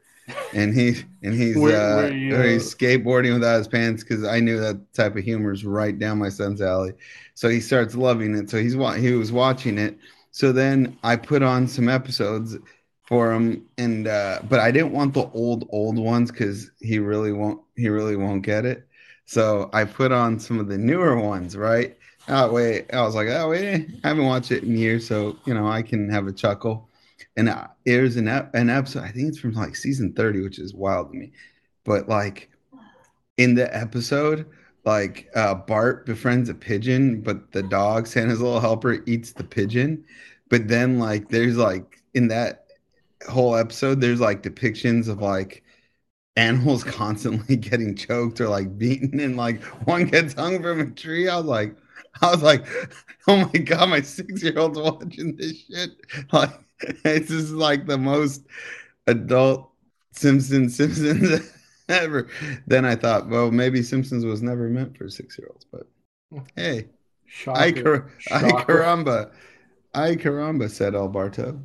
[0.52, 4.40] and he and he's where, uh, where you, he's skateboarding without his pants because I
[4.40, 6.92] knew that type of humor is right down my son's alley.
[7.34, 8.50] So he starts loving it.
[8.50, 9.98] So he's he was watching it.
[10.30, 12.56] So then I put on some episodes
[13.08, 17.32] for him, and uh, but I didn't want the old old ones because he really
[17.32, 18.86] won't he really won't get it.
[19.26, 21.96] So I put on some of the newer ones, right?
[22.28, 25.54] Oh wait, I was like, oh wait, I haven't watched it in years, so you
[25.54, 26.88] know I can have a chuckle
[27.36, 29.04] and uh, there's an an episode.
[29.04, 31.32] I think it's from like season thirty, which is wild to me.
[31.84, 32.50] But like
[33.38, 34.46] in the episode,
[34.84, 40.04] like uh, Bart befriends a pigeon, but the dog Santa's little helper eats the pigeon.
[40.50, 42.66] But then like there's like in that
[43.28, 45.62] whole episode, there's like depictions of like
[46.36, 51.28] animals constantly getting choked or like beaten, and like one gets hung from a tree.
[51.28, 51.76] I was like,
[52.22, 52.66] I was like,
[53.28, 55.90] oh my god, my six year old's watching this shit.
[56.32, 56.52] Like
[57.04, 58.46] it's just like the most
[59.08, 59.72] adult
[60.12, 61.52] Simpsons Simpsons
[61.88, 62.28] ever.
[62.66, 65.88] Then I thought, well, maybe Simpsons was never meant for six year olds, but
[66.32, 66.44] hmm.
[66.56, 66.86] hey,
[67.46, 69.32] I, car- I caramba,
[69.94, 71.60] I caramba, said Alberto.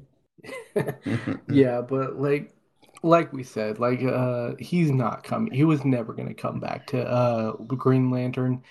[1.49, 2.53] yeah, but like,
[3.01, 5.53] like we said, like uh, he's not coming.
[5.53, 8.63] He was never going to come back to uh Green Lantern.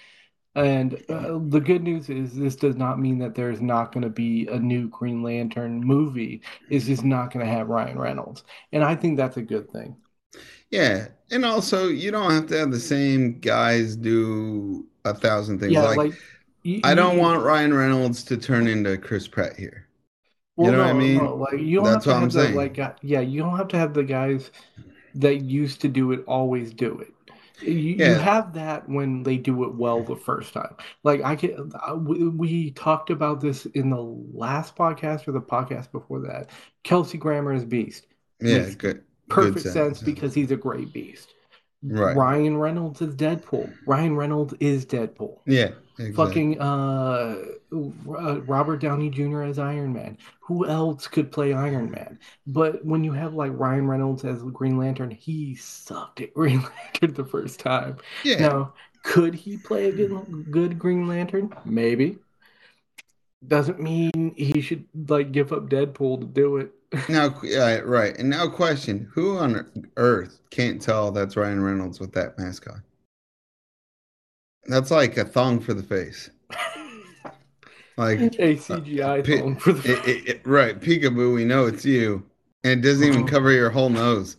[0.54, 4.10] And uh, the good news is, this does not mean that there's not going to
[4.10, 6.42] be a new Green Lantern movie.
[6.68, 8.44] It's just not going to have Ryan Reynolds.
[8.70, 9.96] And I think that's a good thing.
[10.70, 11.08] Yeah.
[11.30, 15.72] And also, you don't have to have the same guys do a thousand things.
[15.72, 16.14] Yeah, like, like
[16.84, 19.88] I don't want Ryan Reynolds to turn into Chris Pratt here.
[20.56, 21.16] Well, you know no, what I mean?
[21.16, 22.54] No, like you don't That's have to what have I'm the, saying.
[22.56, 24.50] like yeah, you don't have to have the guys
[25.14, 27.12] that used to do it always do it.
[27.62, 28.08] You, Yeah.
[28.10, 30.74] you have that when they do it well the first time.
[31.04, 35.40] Like I can, uh, we, we talked about this in the last podcast or the
[35.40, 36.50] podcast before that.
[36.82, 38.06] Kelsey Grammer is Beast.
[38.40, 39.02] Yeah, Makes good.
[39.28, 40.02] perfect good sense, sense.
[40.02, 41.34] because he's a great Beast.
[41.84, 42.16] Right.
[42.16, 43.72] Ryan Reynolds is Deadpool.
[43.86, 45.38] Ryan Reynolds is Deadpool.
[45.46, 45.70] Yeah.
[46.06, 46.24] Exactly.
[46.24, 47.36] Fucking uh,
[47.72, 49.42] uh, Robert Downey Jr.
[49.42, 50.18] as Iron Man.
[50.40, 52.18] Who else could play Iron Man?
[52.46, 57.14] But when you have like Ryan Reynolds as Green Lantern, he sucked at Green Lantern
[57.14, 57.98] the first time.
[58.24, 58.48] Yeah.
[58.48, 61.54] Now, could he play a good, good Green Lantern?
[61.64, 62.18] Maybe.
[63.46, 66.72] Doesn't mean he should like give up Deadpool to do it.
[67.08, 68.14] Now, yeah, right.
[68.18, 72.82] And now, question: Who on earth can't tell that's Ryan Reynolds with that mask on?
[74.66, 76.30] That's like a thong for the face.
[77.98, 81.34] Like a CGI pi- phone for the it, it, it- right, peekaboo.
[81.34, 82.24] We know it's you,
[82.64, 83.26] and it doesn't even Oh.
[83.26, 84.38] cover your whole nose.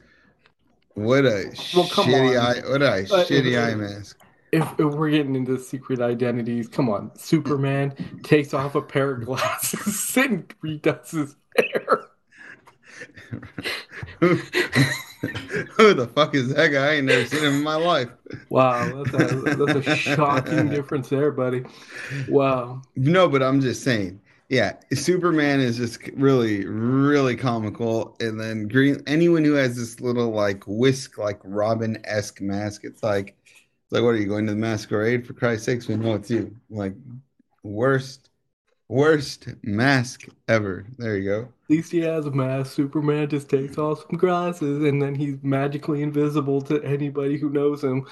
[0.95, 2.45] What a Well, shitty on.
[2.57, 2.61] eye!
[2.67, 4.17] What a Uh, shitty eye mask.
[4.51, 7.11] if, if we're getting into secret identities, come on.
[7.15, 12.05] Superman takes off a pair of glasses and redoes his hair.
[15.77, 16.85] Who, the fuck is that guy?
[16.85, 18.09] I ain't never seen him in my life.
[18.49, 21.63] Wow, that's a, that's a shocking difference there, buddy.
[22.27, 22.81] Wow.
[22.95, 24.19] No, but I'm just saying.
[24.49, 29.01] Yeah, Superman is just really, really comical, and then Green.
[29.07, 34.03] Anyone who has this little like whisk, like Robin esque mask, it's like, it's like,
[34.03, 35.25] what are you going to the masquerade?
[35.25, 36.53] For Christ's sakes, we know it's you.
[36.69, 36.93] Like,
[37.63, 38.29] worst,
[38.93, 40.85] worst mask ever.
[40.99, 41.41] There you go.
[41.41, 42.73] At least he has a mask.
[42.73, 47.83] Superman just takes off some glasses and then he's magically invisible to anybody who knows
[47.83, 48.05] him.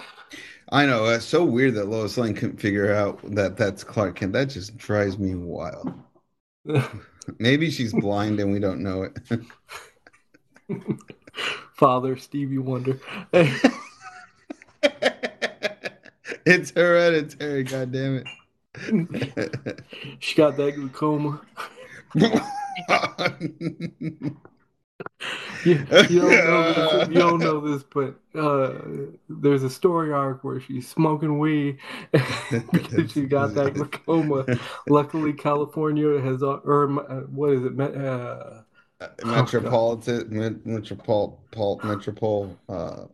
[0.72, 4.34] I know it's so weird that Lois Lane couldn't figure out that that's Clark Kent.
[4.34, 5.94] That just drives me wild.
[7.38, 9.20] Maybe she's blind and we don't know it.
[11.76, 13.00] Father Stevie Wonder.
[16.44, 18.28] it's hereditary, God damn it.
[20.20, 21.42] She got that glaucoma.
[25.64, 28.80] You, you don't know this, you don't know this, but uh,
[29.30, 31.78] there's a story arc where she's smoking weed
[32.72, 34.46] because she got that glaucoma.
[34.88, 37.76] Luckily, California has, uh, or uh, what is it?
[37.76, 38.62] me- Uh,
[39.26, 43.06] Metropolitan, met- metropol, pol, metropol, uh,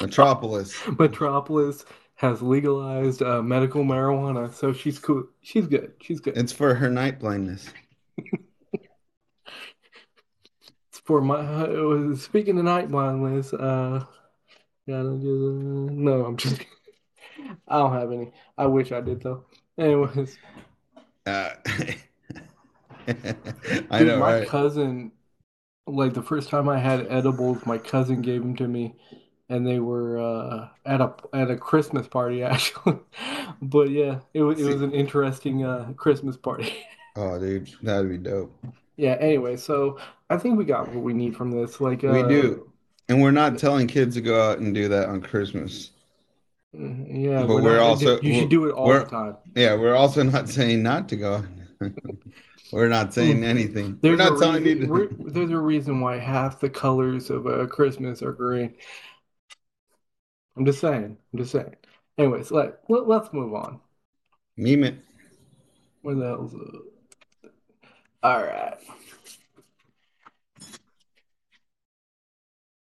[0.00, 0.74] metropolis.
[0.98, 1.84] Metropolis
[2.20, 5.24] has legalized uh, medical marijuana, so she's cool.
[5.42, 5.94] She's good.
[6.02, 6.36] She's good.
[6.36, 7.72] It's for her night blindness.
[10.88, 11.36] It's for my.
[11.36, 14.04] Uh, speaking of night blindness, uh,
[14.88, 16.62] gotta just, no, I'm just.
[17.68, 18.32] I don't have any.
[18.58, 19.44] I wish I did though.
[19.78, 20.38] Anyways,
[21.26, 21.50] Uh,
[23.90, 24.48] I dude, know, my right?
[24.48, 25.12] cousin,
[25.86, 28.96] like the first time I had edibles, my cousin gave them to me,
[29.50, 32.98] and they were uh, at a at a Christmas party actually.
[33.60, 36.72] But yeah, it was it was an interesting uh, Christmas party.
[37.16, 38.56] Oh, dude, that'd be dope.
[38.96, 39.98] Yeah, anyway, so
[40.30, 41.80] I think we got what we need from this.
[41.80, 42.70] Like, uh, We do.
[43.08, 45.90] And we're not telling kids to go out and do that on Christmas.
[46.74, 49.36] mm, Yeah, But we're not- also- you should do it all the time.
[49.56, 51.42] Yeah, we're also not saying not to go.
[52.72, 53.98] we're not saying anything.
[54.02, 54.16] We're.
[54.16, 55.30] There's not a telling you reason, to.
[55.32, 58.74] there's a reason why half the colors of uh, Christmas are green.
[60.56, 61.16] I'm just saying.
[61.32, 61.74] I'm just saying.
[62.18, 63.80] Anyways, let, let let's move on.
[64.56, 64.98] Meme it.
[66.02, 66.82] Where the hell's the...
[68.22, 68.76] All right.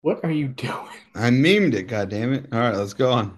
[0.03, 0.87] What are you doing?
[1.15, 2.47] I memed it, God damn it!
[2.53, 3.37] All right, let's go on.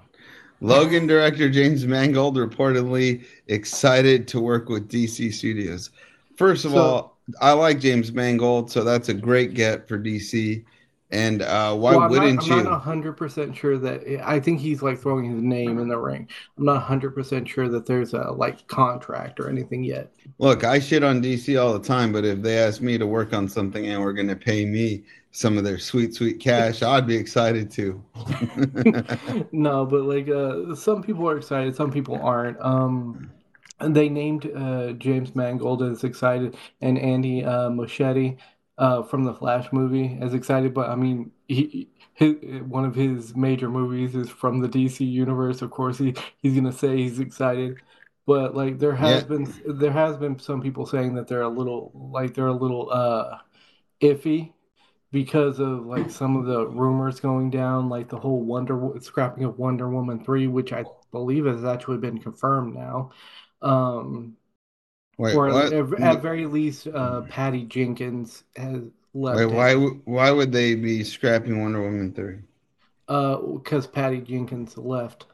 [0.61, 5.90] Logan director James Mangold reportedly excited to work with DC Studios.
[6.37, 10.64] First of So- all, I like James Mangold, so that's a great get for DC.
[11.11, 12.55] And uh, why Well, wouldn't not, you?
[12.59, 16.29] I'm not 100% sure that I think he's like throwing his name in the ring.
[16.57, 20.12] I'm not 100% sure that there's a like contract or anything yet.
[20.38, 23.33] Look, I shit on DC all the time, but if they ask me to work
[23.33, 27.07] on something and we're going to pay me some of their sweet, sweet cash, I'd
[27.07, 28.05] be excited too.
[29.53, 32.61] no, but like uh, some people are excited, some people aren't.
[32.61, 33.30] Um,
[33.80, 38.39] and they named uh, James Mangold as excited and Andy uh, Muschietti
[38.79, 40.74] uh, from the Flash movie as excited.
[40.74, 45.62] But I mean, he, his, one of his major movies is from the DC universe.
[45.62, 47.81] Of course, he he's gonna say he's excited.
[48.26, 49.24] But like there has Yeah.
[49.24, 52.91] been there has been some people saying that they're a little like they're a little
[52.93, 53.39] uh
[54.01, 54.53] iffy
[55.12, 59.59] because of like some of the rumors going down, like the whole Wonder scrapping of
[59.59, 63.11] Wonder Woman 3, which I believe has actually been confirmed now.
[63.62, 64.37] Um,
[65.19, 65.75] Wait, or what?
[65.75, 68.83] at, at very least, uh, Patty Jenkins has
[69.14, 69.41] left.
[69.41, 69.75] Wait, why?
[69.75, 72.41] Why would they be scrapping Wonder Woman three?
[73.09, 75.27] Uh, because Patty Jenkins left.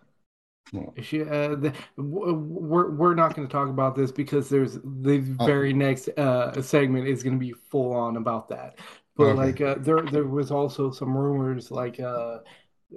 [0.73, 5.19] Well, She, uh, the, we're we're not going to talk about this because there's the
[5.39, 5.49] Oh.
[5.49, 8.79] very next uh segment is going to be full on about that.
[9.17, 9.35] But Okay.
[9.35, 12.39] like, uh, there there was also some rumors like uh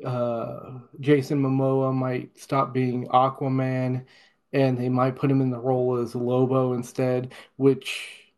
[0.05, 4.05] uh Jason Momoa might stop being Aquaman,
[4.53, 8.33] and they might put him in the role as Lobo instead, which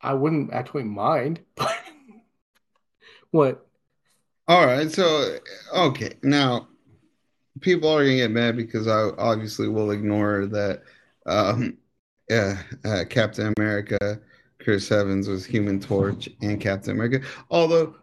[0.00, 1.40] I wouldn't actually mind.
[3.30, 3.66] What?
[4.48, 5.38] All right, so
[5.74, 6.68] okay, now
[7.60, 10.82] people are gonna get mad because I obviously will ignore that.
[11.26, 11.76] Um,
[12.30, 14.20] yeah, uh, Captain America,
[14.58, 17.94] Chris Evans was Human Torch and Captain America, although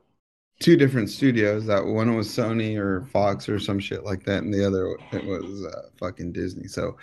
[0.60, 1.66] two different studios.
[1.66, 5.26] That one was Sony or Fox or some shit like that, and the other it
[5.26, 6.68] was uh, fucking Disney.
[6.68, 6.97] So,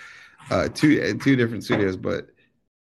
[0.51, 2.29] uh, two uh, two different studios, but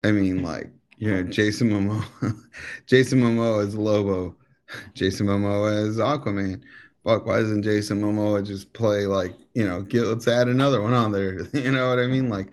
[0.05, 2.35] I mean, like you know, Jason Momoa,
[2.87, 4.37] Jason Momoa is Lobo,
[4.95, 6.63] Jason Momoa is Aquaman.
[7.05, 9.83] Fuck, why doesn't Jason Momoa just play like you know?
[9.83, 11.47] Get, let's add another one on there.
[11.55, 12.29] You know what I mean?
[12.29, 12.53] Like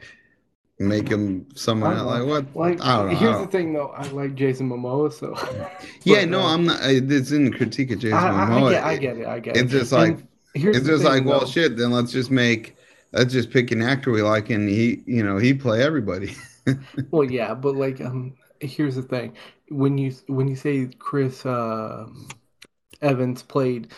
[0.80, 2.08] make him someone else.
[2.08, 2.56] Like what?
[2.56, 3.16] Like, I don't know.
[3.16, 5.36] Here's don't- the thing though, I like Jason Momoa, so
[6.04, 6.82] yeah, but, no, uh, I'm not.
[6.82, 8.70] I, it's in critique of Jason I, I, I Momoa.
[8.72, 9.64] get, I get it, I get it.
[9.64, 10.18] It's just like
[10.54, 11.46] here's it's just thing, like well, though.
[11.46, 11.78] shit.
[11.78, 12.76] Then let's just make
[13.12, 16.36] let's just pick an actor we like, and he, you know, he play everybody.
[17.12, 19.36] Well, yeah, but like, um, here's the thing:
[19.70, 22.08] when you when you say Chris uh,
[23.02, 23.92] Evans played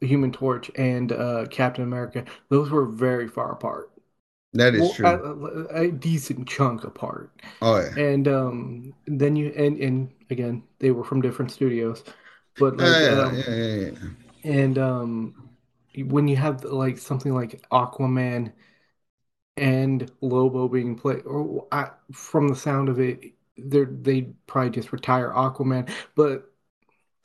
[0.00, 3.90] Human Torch and uh, Captain America, those were very far apart.
[4.54, 5.20] That is Well, true.
[5.70, 7.32] a, a decent chunk apart.
[7.60, 7.96] oh yeah.
[7.96, 12.04] And um, then you and and again, they were from different studios,
[12.58, 14.08] but like, Yeah, yeah, um, yeah, yeah, yeah.
[14.44, 15.50] and um,
[15.96, 18.52] when you have like something like Aquaman
[19.56, 24.92] and Lobo being played, or I, from the sound of it, they they probably just
[24.92, 26.47] retire Aquaman, but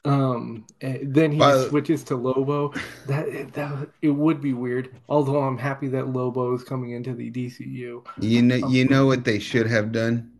[0.05, 2.73] um, then he By- switches to Lobo.
[3.07, 4.93] That that it would be weird.
[5.07, 8.03] Although I'm happy that Lobo is coming into the DCU.
[8.19, 10.31] You know, you know what they should have done.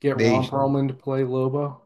[0.00, 1.82] Get They- Ron Perlman to play Lobo.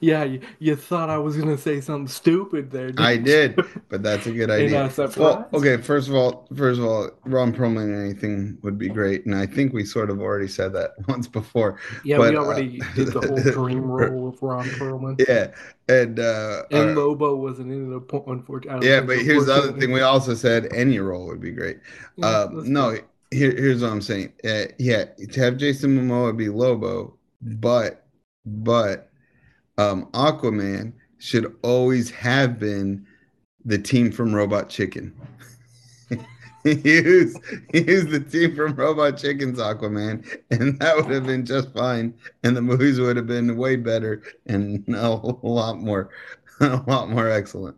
[0.00, 2.90] Yeah, you, you thought I was gonna say something stupid there.
[2.98, 3.82] I didn't did, you?
[3.88, 4.90] but that's a good idea.
[5.16, 5.76] Well, okay.
[5.76, 9.72] First of all, first of all, Ron Perlman anything would be great, and I think
[9.72, 11.78] we sort of already said that once before.
[12.04, 15.20] Yeah, but, we uh, already did the whole dream role of Ron Perlman.
[15.28, 15.52] Yeah,
[15.88, 18.88] and uh, And uh, Lobo wasn't in it, unfortunately.
[18.88, 19.92] yeah, but here's the other thing.
[19.92, 21.78] We also said any role would be great.
[22.22, 22.96] Uh, no,
[23.30, 24.32] here, here's what I'm saying.
[24.44, 28.06] Uh, yeah, to have Jason Momoa be Lobo, but
[28.46, 29.09] but
[29.80, 33.06] um, Aquaman should always have been
[33.64, 35.14] the team from Robot Chicken.
[36.64, 37.36] use
[37.72, 42.56] use the team from Robot Chicken's Aquaman, and that would have been just fine, and
[42.56, 46.10] the movies would have been way better and a lot more,
[46.60, 47.76] a lot more excellent.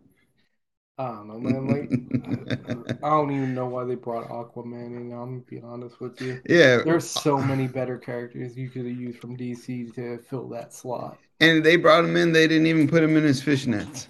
[1.03, 1.66] I don't know, man.
[1.66, 5.12] Like, I don't even know why they brought Aquaman in.
[5.12, 6.40] I'm gonna be honest with you.
[6.48, 10.72] yeah, There's so many better characters you could have used from DC to fill that
[10.72, 11.18] slot.
[11.40, 12.32] And they brought him in.
[12.32, 14.07] They didn't even put him in his fishnets.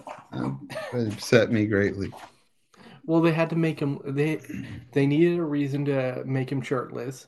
[0.92, 2.12] That upset me greatly.
[3.04, 3.98] Well, they had to make him.
[4.04, 4.40] They
[4.92, 7.26] they needed a reason to make him shirtless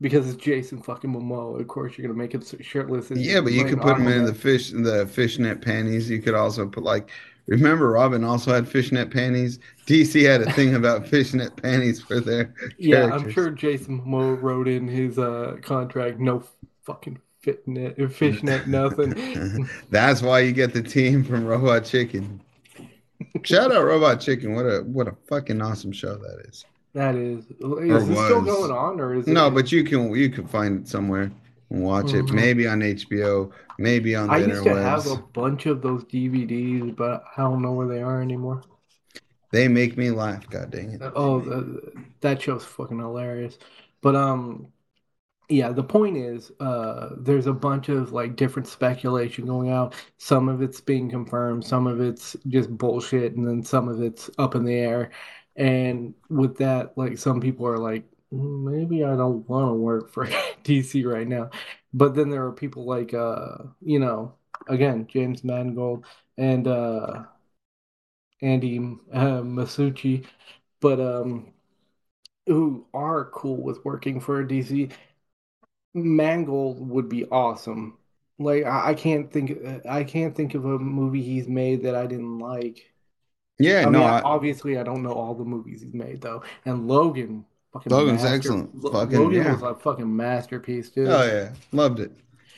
[0.00, 1.60] because it's Jason fucking Momoa.
[1.60, 3.10] Of course, you're gonna make him shirtless.
[3.10, 6.10] Yeah, but you could put him in the fish, the fishnet panties.
[6.10, 7.10] You could also put like,
[7.46, 9.58] remember Robin also had fishnet panties.
[9.86, 14.68] DC had a thing about fishnet panties for their Yeah, I'm sure Jason Momoa wrote
[14.68, 16.44] in his uh contract no
[16.84, 19.68] fucking fitnet, fishnet, nothing.
[19.90, 22.40] That's why you get the team from Robot Chicken.
[23.42, 24.54] Shout out Robot Chicken.
[24.54, 26.64] What a what a fucking awesome show that is.
[26.94, 29.32] That is, is it still going on, or is it?
[29.32, 31.30] No, but you can you can find it somewhere
[31.70, 32.26] and watch it.
[32.26, 32.34] Mhm.
[32.34, 36.92] Maybe on HBO, maybe on the I used to have a bunch of those DVDs,
[36.92, 38.62] but I don't know where they are anymore.
[39.50, 40.48] They make me laugh.
[40.48, 41.02] God dang it.
[41.14, 43.58] Oh, the, that show's fucking hilarious.
[44.00, 44.72] But um,
[45.48, 49.94] yeah, the point is, uh, there's a bunch of like different speculation going out.
[50.18, 54.30] Some of it's being confirmed, some of it's just bullshit, and then some of it's
[54.38, 55.10] up in the air.
[55.56, 60.10] And with that, like some people are like, "Mm, maybe I don't want to work
[60.10, 60.26] for
[60.64, 61.50] DC right now.
[61.92, 64.34] But then there are people like, uh, you know,
[64.68, 66.04] again, James Mangold
[66.36, 67.24] and uh,
[68.42, 68.78] Andy
[69.12, 70.26] uh, Masucci,
[70.80, 71.52] but um,
[72.46, 74.90] who are cool with working for DC.
[75.94, 77.98] Mangold would be awesome.
[78.38, 79.52] Like I, I can't think
[79.86, 82.92] I can't think of a movie he's made that I didn't like.
[83.58, 86.44] Yeah, I no, mean, I, obviously, I don't know all the movies he's made though.
[86.66, 87.46] And Logan,
[87.78, 88.36] fucking Logan's master.
[88.36, 88.74] excellent.
[88.82, 89.52] Lo- Fucking Logan yeah.
[89.52, 91.08] was a fucking masterpiece, dude.
[91.08, 92.12] Oh yeah, loved it.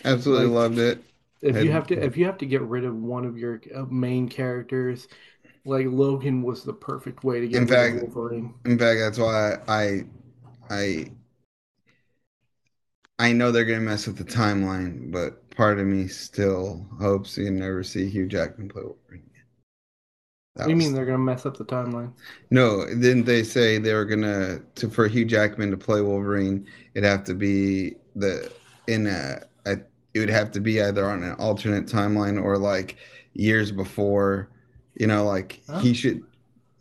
[0.05, 1.03] Absolutely Like, loved it.
[1.43, 3.83] if you have to, if you have to get rid of one of your uh,
[3.91, 5.09] main characters,
[5.65, 8.55] like Logan was the perfect way to get In rid fact- of Wolverine.
[8.65, 10.05] In fact, that's why I,
[10.71, 11.11] I,
[13.19, 17.51] I know they're gonna mess with the timeline, but part of me still hopes you
[17.51, 19.23] never see Hugh Jackman play Wolverine.
[20.59, 22.13] That you was- mean they're gonna mess up the timeline?
[22.51, 26.67] No, didn't they say they were gonna to for Hugh Jackman to play Wolverine?
[26.95, 28.51] It'd have to be the
[28.89, 29.79] in a, a
[30.15, 32.97] it would have to be either on an alternate timeline or like
[33.35, 34.49] years before.
[34.97, 35.79] You know, like Huh?
[35.79, 36.25] he should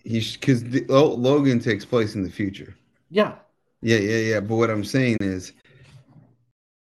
[0.04, 2.76] he because Logan takes place in the future.
[3.12, 3.36] Yeah,
[3.82, 4.40] Yeah, yeah, yeah.
[4.40, 5.54] But what I'm saying is,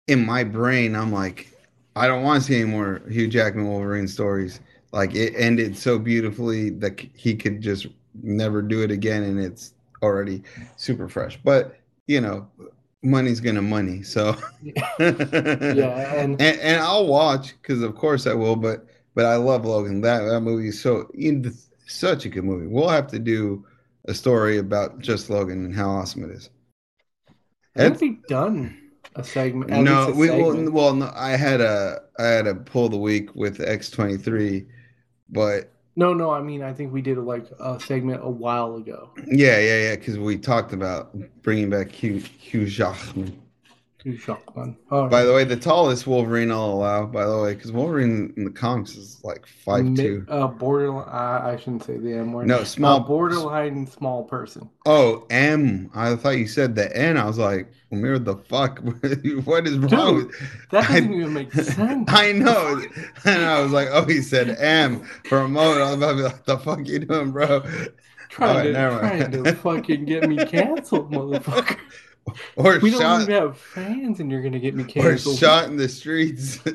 [0.07, 1.47] in my brain, I'm like,
[1.95, 4.59] I don't want to see any more Hugh Jackman Wolverine stories.
[4.93, 7.87] Like it ended so beautifully that he could just
[8.21, 9.73] never do it again, and it's
[10.03, 10.43] already
[10.77, 11.39] super fresh.
[11.43, 11.75] But
[12.07, 12.47] you know,
[13.01, 14.37] money's gonna money, so
[14.99, 18.55] yeah, and and, and I'll watch because of course I will.
[18.55, 18.85] But
[19.15, 20.01] but I love Logan.
[20.01, 21.51] That that movie is so in
[21.87, 22.67] such a good movie.
[22.67, 23.65] We'll have to do
[24.05, 26.49] a story about just Logan and how awesome it is.
[27.75, 28.79] I think we've done
[29.15, 29.71] a segment.
[29.71, 30.73] No, a we well, segment.
[30.73, 34.67] well, no, I had a I had a pull the week with X twenty three,
[35.33, 39.09] but No, no, I mean, I think we did like a segment a while ago.
[39.27, 41.13] yeah, yeah, yeah, because we talked about
[41.43, 43.39] bringing back Hugh Hugh Jackman.
[44.19, 44.75] Shocked one.
[44.89, 47.05] By the way, the tallest Wolverine I'll allow.
[47.05, 50.25] By the way, because Wolverine in the comics is like five two.
[50.27, 51.07] Uh, borderline.
[51.07, 52.47] I, I shouldn't say the M word.
[52.47, 52.97] No, small.
[52.97, 54.69] Uh, borderline small person.
[54.85, 55.89] Oh, M.
[55.95, 57.15] I thought you said the N.
[57.17, 58.79] I was like, Amir, the fuck?
[59.45, 59.89] what is wrong
[60.19, 60.31] Dude,
[60.71, 62.05] That I- doesn't even make sense.
[62.11, 62.81] I know.
[63.23, 64.99] And I was like, oh, he said M
[65.29, 65.81] for a moment.
[65.81, 67.61] I was about to be like, the fuck you doing, bro?
[68.29, 71.79] trying Alright, to trying to fucking get me canceled, motherfucker.
[72.55, 75.35] Or We don't even have fans, and you're gonna get me canceled.
[75.35, 76.59] or shot in the streets.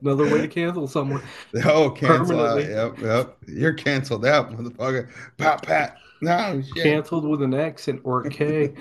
[0.00, 1.22] Another way to cancel someone.
[1.64, 2.62] oh, cancel out.
[2.62, 3.36] Yep, yep.
[3.46, 5.10] You're canceled out, motherfucker.
[5.36, 5.98] Pat pat.
[6.22, 6.82] No shit.
[6.82, 8.74] Canceled with an X and or K.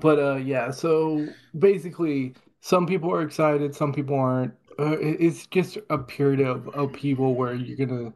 [0.00, 1.26] but uh yeah so
[1.58, 7.34] basically some people are excited some people aren't uh, it's just a period of upheaval
[7.34, 8.12] where you're gonna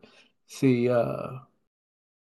[0.47, 1.31] see uh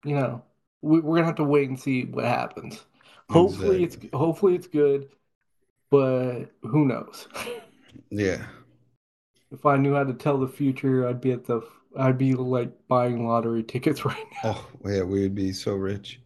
[0.05, 0.43] you know
[0.83, 2.85] we, we're gonna have to wait and see what happens
[3.29, 5.09] hopefully it's hopefully it's good
[5.91, 7.29] but who knows
[8.11, 8.45] yeah.
[9.53, 11.61] if i knew how to tell the future i'd be at the
[11.99, 16.21] i'd be like buying lottery tickets right now Oh, yeah, we would be so rich.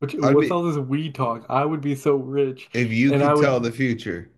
[0.00, 3.10] Which, I'd what's be- all this weed talk i would be so rich If you
[3.10, 4.28] could would- tell the future,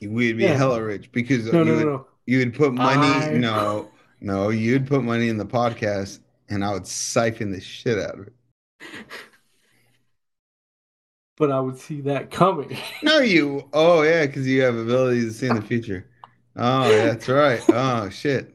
[0.00, 0.54] we'd be Yeah.
[0.54, 3.06] hella rich because no you no would no you would put money.
[3.06, 3.88] I- No,
[4.20, 8.26] no, you'd put money in the podcast, and I would siphon the shit out of
[8.28, 8.32] it.
[11.36, 12.76] but I would see that coming.
[13.02, 13.68] No, you.
[13.72, 16.06] Oh yeah, because you have abilities to see in the future.
[16.56, 17.62] Oh, that's right.
[17.68, 18.54] Oh shit.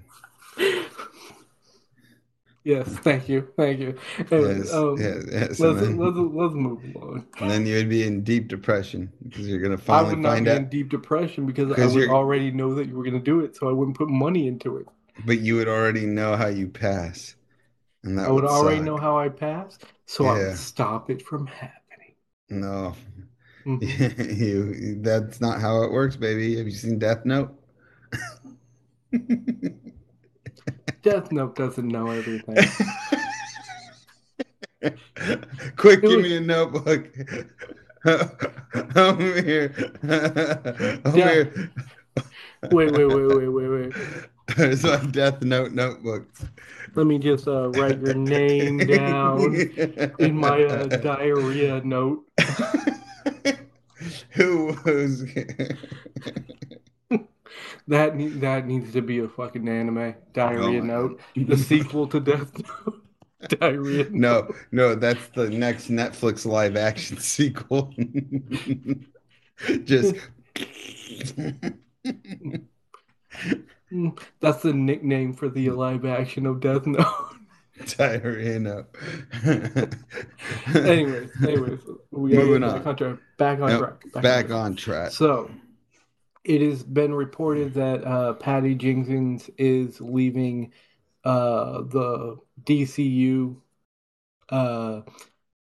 [2.65, 3.97] yes, thank you, thank you.
[4.31, 5.59] Anyways, Yes, um, yes, yes.
[5.59, 7.25] let's, then, let's let's move along.
[7.39, 10.29] and then you would be in deep depression because you're gonna I finally would not
[10.33, 10.57] find be out.
[10.57, 13.39] in deep depression because I would you're- already know that you were going to do
[13.41, 14.87] it, so I wouldn't put money into it.
[15.25, 17.35] But you would already know how you pass,
[18.05, 18.85] I would already suck.
[18.85, 22.15] know how I passed, so I would stop it from happening.
[22.49, 22.95] No,
[23.65, 23.81] Mhm.
[24.39, 25.01] you.
[25.01, 26.57] That's not how it works, baby.
[26.57, 27.53] Have you seen Death Note?
[31.03, 32.73] Death Note doesn't know everything.
[35.77, 37.09] Quick, give me a notebook.
[38.05, 39.73] I'm here.
[41.05, 41.29] I'm Yeah.
[41.33, 41.71] here.
[42.69, 43.93] wait, wait, wait, wait, wait, wait.
[44.57, 46.27] It's my Death Note notebook.
[46.95, 49.55] Let me just uh, write your name down
[50.19, 52.25] in my uh, diarrhea note.
[54.31, 55.23] Who was?
[57.87, 60.15] That ne- that needs to be a fucking anime.
[60.33, 61.21] Diarrhea Oh note.
[61.35, 62.51] The sequel to Death
[62.85, 63.59] Note.
[63.59, 64.07] Diarrhea.
[64.09, 67.93] No, no, that's the next Netflix live action sequel.
[69.83, 70.15] Just
[74.39, 77.05] That's the nickname for the live action of Death Note.
[77.97, 78.59] diarrhea.
[78.59, 78.85] No.
[80.83, 81.79] anyways, anyways,
[82.11, 82.75] we Moving on.
[82.75, 83.19] back on track.
[83.37, 84.05] Back on Yep, track.
[84.21, 84.51] Back track.
[84.51, 85.13] on track.
[85.13, 85.51] So,
[86.43, 90.73] it has been reported that uh, Patty Jenkins is leaving
[91.23, 93.61] uh, the DCU.
[94.49, 95.01] Uh,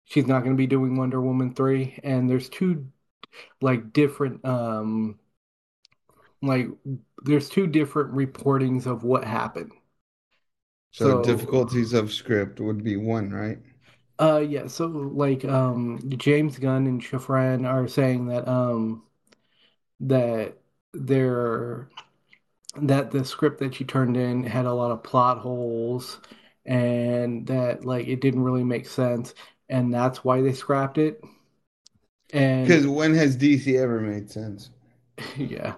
[0.05, 2.88] she's not going to be doing Wonder Woman 3, and there's two
[3.61, 5.20] like different um
[6.41, 6.68] like
[7.24, 9.72] there's two different reportings of what happened.
[10.91, 13.59] So, so difficulties of script would be one, right?
[14.20, 14.68] Uh, yeah.
[14.68, 19.03] So like, um, James Gunn and Safran are saying that um
[20.01, 20.57] that
[20.93, 21.89] they're
[22.82, 26.22] that the script that she turned in had a lot of plot holes
[26.65, 29.34] and that like it didn't really make sense
[29.70, 31.22] and that's why they scrapped it
[32.34, 34.70] and because when has dc ever made sense
[35.38, 35.76] yeah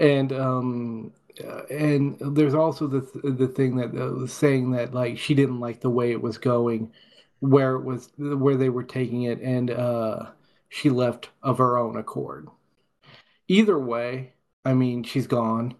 [0.00, 1.12] and um
[1.44, 5.80] uh, and there's also the the thing that uh, saying that like she didn't like
[5.80, 6.92] the way it was going
[7.40, 10.26] where it was where they were taking it and uh
[10.68, 12.48] she left of her own accord
[13.48, 14.32] either way
[14.64, 15.74] i mean she's gone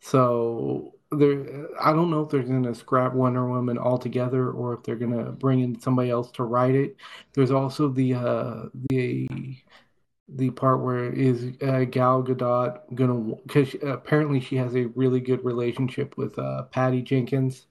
[0.00, 4.82] so there, I don't know if they're going to scrap Wonder Woman altogether or if
[4.82, 6.96] they're going to bring in somebody else to write it.
[7.34, 9.28] There's also the uh, the
[10.28, 15.44] the part where is uh, Gal Gadot gonna because apparently she has a really good
[15.44, 17.66] relationship with uh, Patty Jenkins.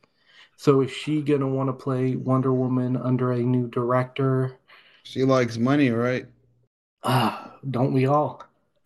[0.57, 4.59] So is she gonna want to play Wonder Woman under a new director?
[5.03, 6.27] She likes money, right?
[7.03, 8.43] Ah, don't we all?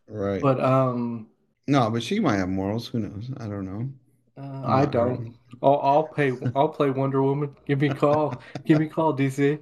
[0.07, 0.43] Right.
[0.43, 1.29] But um
[1.67, 2.87] no, but she might have morals.
[2.87, 3.29] Who knows?
[3.37, 3.89] I don't know.
[4.37, 5.35] Uh, I don't.
[5.61, 6.31] I'll, I'll pay.
[6.55, 7.55] I'll play Wonder Woman.
[7.65, 8.41] Give me a call.
[8.65, 9.59] Give me a call, DC.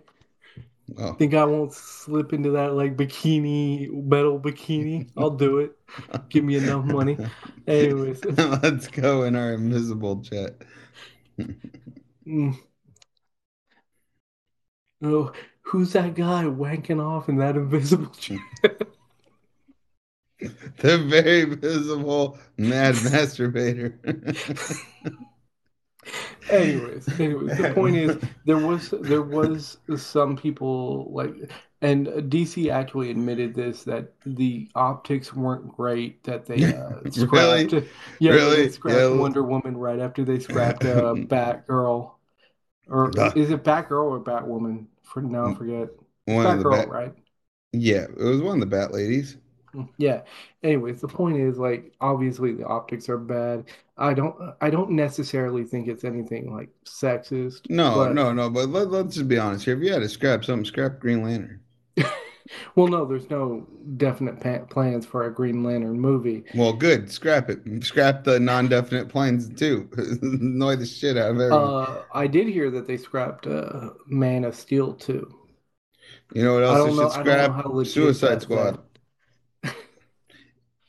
[0.98, 1.14] Oh.
[1.14, 5.10] Think I won't slip into that like bikini, metal bikini?
[5.18, 5.78] I'll do it.
[6.30, 7.18] Give me enough money.
[7.68, 10.62] Anyways, let's go in our invisible jet.
[12.28, 12.58] mm.
[15.04, 18.40] Oh, who's that guy wanking off in that invisible jet?
[20.40, 23.94] the very visible mad masturbator.
[26.50, 33.12] Anyways, anyways, the point is there was there was some people like and DC actually
[33.12, 37.90] admitted this that the optics weren't great that they uh, scrapped really?
[38.20, 38.56] yeah really?
[38.56, 39.10] they scrapped yeah.
[39.10, 42.12] Wonder Woman right after they scrapped uh, Batgirl
[42.88, 45.90] or uh, is it Batgirl or Batwoman for now I forget
[46.26, 47.14] one Batgirl bat- right
[47.74, 49.38] yeah it was one of the Bat ladies
[49.98, 50.22] yeah.
[50.64, 53.66] Anyways, the point is like obviously the optics are bad.
[53.98, 57.70] I don't I don't necessarily think it's anything like sexist.
[57.70, 58.14] No, but...
[58.14, 58.50] no, no.
[58.50, 59.78] But let, let's just be honest here.
[59.78, 61.62] If you had to scrap something, scrap Green Lantern.
[62.76, 63.66] well, no, there's no
[63.98, 66.44] definite pa- plans for a Green Lantern movie.
[66.54, 67.12] Well, good.
[67.12, 67.84] Scrap it.
[67.84, 69.90] Scrap the non-definite plans too.
[70.22, 71.86] Annoy the shit out of everyone.
[71.86, 75.34] Uh, I did hear that they scrapped uh, Man of Steel too.
[76.34, 76.90] You know what else?
[76.90, 78.80] They should scrap Suicide Squad.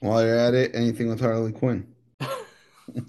[0.06, 1.86] While you're at it, anything with Harley Quinn.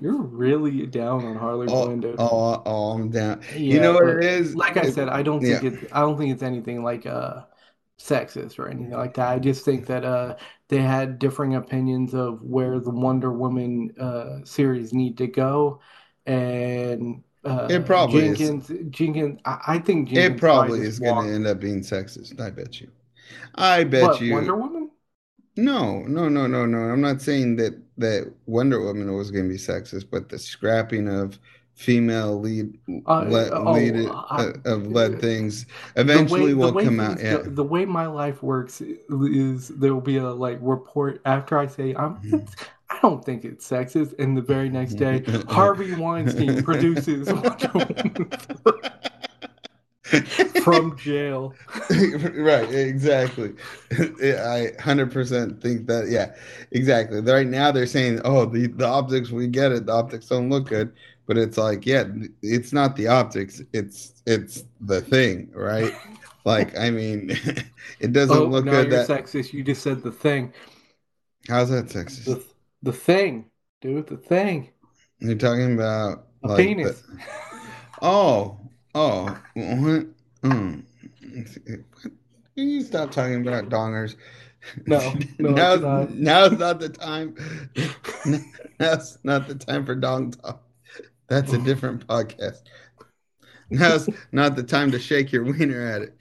[0.00, 2.16] you're really down on Harley oh, Quinn, dude.
[2.18, 3.42] Oh, oh, I'm down.
[3.52, 4.54] Yeah, you know what it is?
[4.54, 5.70] Like I said, I don't think yeah.
[5.70, 5.88] it.
[5.92, 7.42] I don't think it's anything like uh
[7.98, 9.28] sexist or anything like that.
[9.28, 10.36] I just think that uh
[10.68, 15.80] they had differing opinions of where the Wonder Woman uh series need to go,
[16.26, 18.70] and uh, it probably Jenkins.
[18.70, 18.86] Is.
[18.90, 19.40] Jenkins.
[19.44, 22.38] I, I think Jenkins it probably is going to end up being sexist.
[22.40, 22.90] I bet you.
[23.54, 24.34] I bet what, you.
[24.34, 24.77] Wonder Woman.
[25.58, 26.78] No, no, no, no, no.
[26.78, 31.08] I'm not saying that that Wonder Woman was going to be sexist, but the scrapping
[31.08, 31.36] of
[31.74, 32.78] female lead
[33.08, 37.20] uh, lead, oh, lead uh, of led things eventually way, will come out.
[37.20, 37.38] Yeah.
[37.38, 41.66] The, the, way my life works is there will be a like report after I
[41.66, 42.14] say I'm.
[42.18, 42.46] Mm-hmm.
[42.90, 48.30] I don't think it's sexist, and the very next day, Harvey Weinstein produces Wonder Woman
[50.62, 51.54] from jail.
[52.34, 53.54] right, exactly.
[53.92, 56.34] I 100% think that, yeah,
[56.70, 57.20] exactly.
[57.20, 59.86] Right now they're saying, oh, the, the optics, we get it.
[59.86, 60.92] The optics don't look good.
[61.26, 62.04] But it's like, yeah,
[62.40, 65.92] it's not the optics, it's it's the thing, right?
[66.46, 67.30] like, I mean,
[68.00, 68.90] it doesn't oh, look good.
[68.90, 69.08] You're that...
[69.08, 69.52] sexist.
[69.52, 70.54] You just said the thing.
[71.46, 72.24] How's that sexist?
[72.24, 72.44] The,
[72.82, 73.44] the thing,
[73.82, 74.70] dude, the thing.
[75.18, 77.02] You're talking about a like penis.
[77.02, 77.20] The...
[78.00, 78.58] Oh,
[78.94, 79.24] Oh,
[79.54, 80.06] what?
[80.42, 80.84] Mm.
[82.54, 84.16] Can you stop talking about dongers?
[84.86, 87.34] No, no now, now's not the time.
[88.80, 90.62] now's not the time for dong talk.
[91.28, 92.62] That's a different podcast.
[93.70, 96.16] Now's not the time to shake your wiener at it.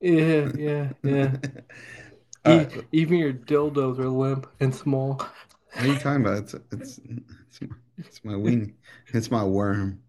[0.00, 1.36] Yeah, yeah, yeah.
[2.46, 2.84] e- right.
[2.92, 5.14] Even your dildos are limp and small.
[5.74, 6.38] What are you talking about?
[6.38, 7.00] It's it's
[7.48, 8.72] it's my, it's my weenie.
[9.14, 10.00] It's my worm.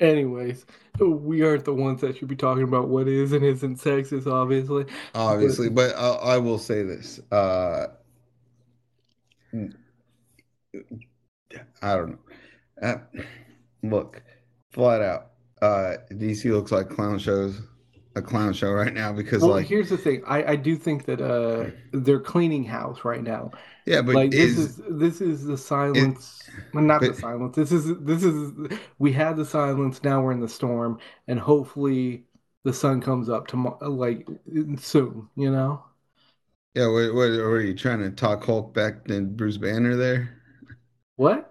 [0.00, 0.64] Anyways,
[1.00, 4.84] we aren't the ones that should be talking about what is and isn't sexist, obviously.
[5.14, 7.18] Obviously, but, but I, I, will say this.
[7.32, 7.88] Uh,
[11.82, 12.18] I don't know.
[12.80, 12.98] Uh,
[13.82, 14.22] look,
[14.70, 15.30] flat out,
[15.62, 17.60] uh, DC looks like clown shows.
[18.18, 20.22] A clown show right now because Well, like here's the thing.
[20.26, 23.52] I, I do think that uh they're cleaning house right now.
[23.86, 25.58] yeah, but Like this is is this is the
[25.92, 26.44] it silence.
[26.72, 27.56] Well, not the silence.
[27.56, 28.52] This is this is
[28.98, 30.02] we had the silence.
[30.04, 30.98] Now we're in the storm,
[31.28, 32.26] and hopefully
[32.64, 34.28] the sun comes up tomorrow, like
[34.78, 35.28] soon.
[35.36, 35.84] You know
[36.74, 40.40] yeah, what, what are you trying to talk Hulk back to Bruce Banner there?
[41.16, 41.47] what?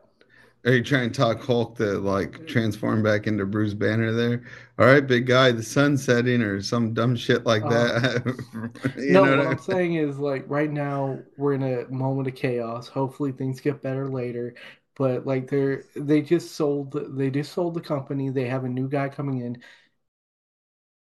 [0.67, 4.43] Are you trying to talk Hulk to like transform back into Bruce Banner there?
[4.77, 8.35] All right, big guy, the sun's setting or some dumb shit like Uh, that.
[8.97, 11.87] You no, know what what I I'm saying is like right now we're in a
[11.89, 12.87] moment of chaos.
[12.87, 14.55] Hopefully things get better later.
[14.95, 18.29] But like they're they just sold they just sold the company.
[18.29, 19.61] They have a new guy coming in.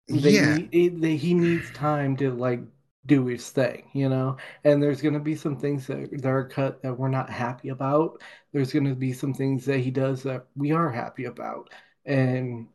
[0.09, 2.61] they Yeah, need it, they, he needs time to like
[3.07, 4.37] do his thing, you know.
[4.65, 8.23] And there's gonna be some things that, that are cut that we're not happy about.
[8.55, 11.71] There's gonna be some things that he does that we are happy about.
[12.07, 12.69] And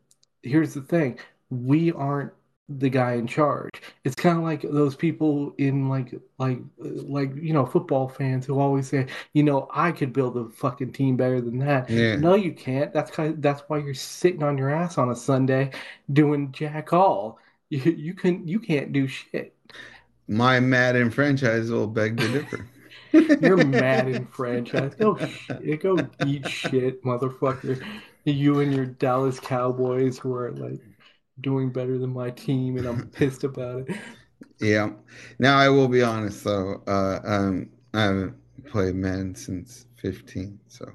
[0.44, 1.20] here's the thing,
[1.50, 2.34] we aren't
[2.70, 3.82] the guy in charge.
[4.04, 8.60] It's kind of like those people in like like like you know football fans who
[8.60, 11.90] always say, you know, I could build a fucking team better than that.
[11.90, 12.16] yeah.
[12.18, 12.94] No, you can't.
[12.94, 15.72] That's kind that's why you're sitting on your ass on a Sunday
[16.14, 17.40] doing jack all.
[17.72, 19.56] You you can you can't do shit.
[20.28, 22.68] My Madden franchise will beg to differ.
[23.40, 24.96] You're mad in franchise.
[24.96, 27.82] Go shit, go eat shit, motherfucker.
[28.26, 30.82] You and your Dallas Cowboys who are like
[31.42, 33.98] doing better than my team, and I'm pissed about it.
[34.60, 34.92] Yeah.
[35.40, 36.82] Now I will be honest though.
[36.88, 38.36] Uh, um, I haven't
[38.66, 40.92] played Madden since 15, so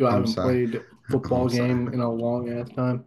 [0.00, 0.58] I I'm haven't sorry.
[0.68, 1.76] played football I'm sorry.
[1.76, 3.04] game in a long ass time.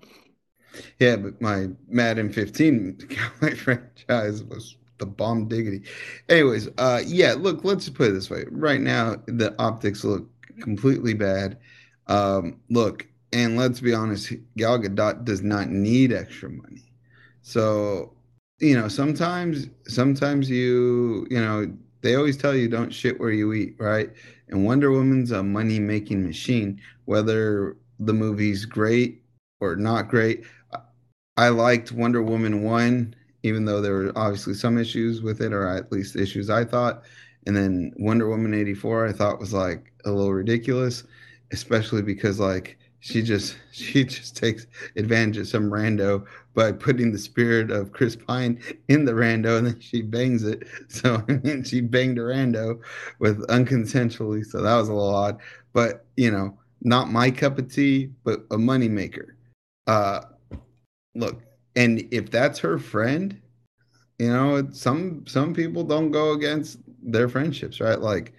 [1.00, 2.98] Yeah, but my Madden 15
[3.42, 5.84] my franchise was the bomb diggity.
[6.28, 8.46] Anyways, uh yeah, look, let's put it this way.
[8.52, 10.28] Right now, the optics look
[10.60, 11.58] completely bad.
[12.08, 16.92] Um, look, and let's be honest, Gal Gadot does not need extra money.
[17.42, 18.14] So,
[18.60, 21.72] you know, sometimes sometimes you, you know,
[22.02, 24.10] they always tell you don't shit where you eat, right?
[24.48, 29.22] And Wonder Woman's a money-making machine, whether the movie's great
[29.60, 30.46] or not great.
[31.38, 35.68] I liked Wonder Woman 1, even though there were obviously some issues with it, or
[35.68, 37.04] at least issues I thought.
[37.48, 41.04] And then Wonder Woman 84, I thought was like a little ridiculous,
[41.52, 47.18] especially because like she just she just takes advantage of some rando by putting the
[47.18, 50.68] spirit of Chris Pine in the rando and then she bangs it.
[50.90, 52.80] So I mean she banged a rando
[53.20, 55.40] with unconsensually, so that was a little odd.
[55.74, 59.32] But you know, not my cup of tea, but a moneymaker.
[59.88, 60.22] Uh
[61.16, 61.42] look,
[61.80, 63.42] and if that's her friend,
[64.20, 68.00] you know, some some people don't go against their friendships, right?
[68.02, 68.34] Like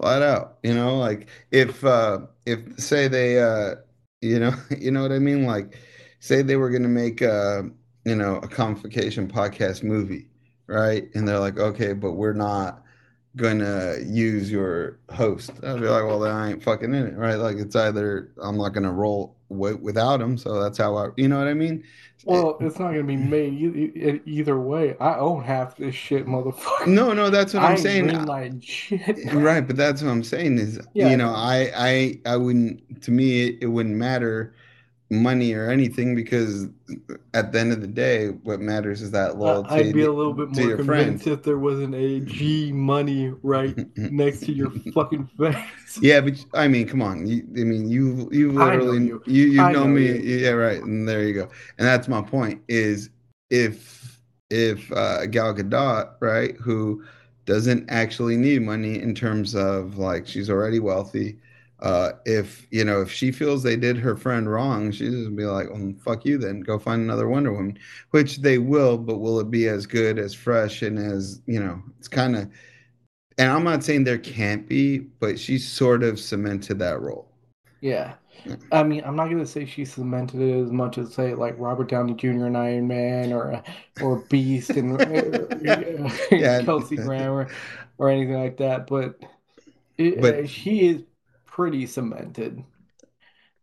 [0.00, 3.76] flat out, you know, like if uh if say they uh
[4.20, 5.46] you know, you know what I mean?
[5.46, 5.78] Like
[6.20, 7.62] say they were gonna make uh,
[8.04, 10.28] you know, a Comicfication podcast movie,
[10.66, 11.08] right?
[11.14, 12.82] And they're like, okay, but we're not
[13.36, 15.52] gonna use your host.
[15.64, 17.36] I'd be like, well, then I ain't fucking in it, right?
[17.36, 21.28] Like it's either I'm not gonna roll w- without him, so that's how I, you
[21.28, 21.82] know what I mean?
[21.82, 24.96] It- Well, it's not gonna be made either way.
[25.00, 26.86] I own half this shit, motherfucker.
[26.86, 28.08] no, no, that's what I I'm saying.
[29.32, 31.34] Right, but that's what I'm saying is, Yeah, you know, know.
[31.36, 33.02] I, I, I wouldn't.
[33.02, 34.54] To me, it, it wouldn't matter
[35.22, 36.66] money or anything because
[37.34, 40.32] at the end of the day, what matters is that loyalty I'd be a little
[40.32, 41.38] bit more convinced friend.
[41.38, 45.56] if there wasn't a G money right next to your fucking face.
[46.00, 47.26] Yeah, but I mean, come on.
[47.26, 49.22] You, I mean, you, you I know literally, you.
[49.26, 50.06] you, you know know me.
[50.06, 50.36] you.
[50.38, 50.82] Yeah, right.
[50.82, 51.48] And there you go.
[51.78, 52.62] And that's my point.
[52.68, 53.10] Is
[53.50, 57.04] if if uh, Gal Gadot, right, who
[57.46, 61.38] doesn't actually need money in terms of like she's already wealthy.
[61.80, 65.44] Uh, if you know if she feels they did her friend wrong, she's just be
[65.44, 67.78] like, "Well, fuck you, then go find another Wonder Woman,"
[68.10, 68.96] which they will.
[68.96, 71.82] But will it be as good, as fresh, and as you know?
[71.98, 72.50] It's kind of
[73.38, 77.28] and I'm not saying there can't be, but she sort of cemented that role.
[77.80, 78.14] Yeah.
[78.44, 78.56] Yeah.
[78.72, 81.88] I mean, I'm not gonna say she cemented it as much as say like Robert
[81.88, 82.46] Downey Jr.
[82.46, 83.62] and Iron Man or
[84.00, 86.62] or Beast and uh, Yeah.
[86.62, 87.48] Kelsey Grammer
[87.98, 89.18] or anything like that, but
[89.98, 91.02] it, But- uh, she is
[91.54, 92.64] pretty cemented.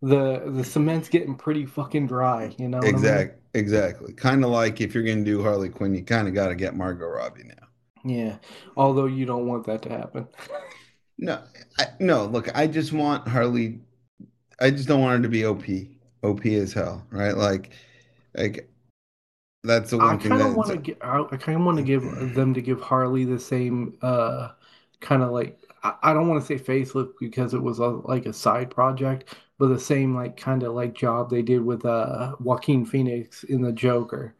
[0.01, 3.19] The the cement's getting pretty fucking dry, you know Exactly.
[3.19, 3.35] I mean?
[3.53, 4.13] Exactly.
[4.13, 6.73] Kind of like if you're gonna do Harley Quinn, you kind of got to get
[6.73, 7.67] Margot Robbie now.
[8.05, 8.37] Yeah.
[8.77, 10.27] Although you don't want that to happen.
[11.23, 11.39] No,
[11.77, 12.25] I, no.
[12.25, 13.79] Look, I just want Harley.
[14.59, 15.63] I just don't want her to be OP,
[16.23, 17.37] OP as hell, right?
[17.37, 17.73] Like,
[18.33, 18.67] like
[19.63, 20.95] that's the I one thing kind of that want to.
[21.05, 22.01] I, I kind of want to give
[22.33, 24.53] them to give Harley the same uh
[24.99, 28.25] kind of like I, I don't want to say facelift because it was a, like
[28.25, 32.35] a side project, but the same like kind of like job they did with uh
[32.39, 34.35] Joaquin Phoenix in the Joker.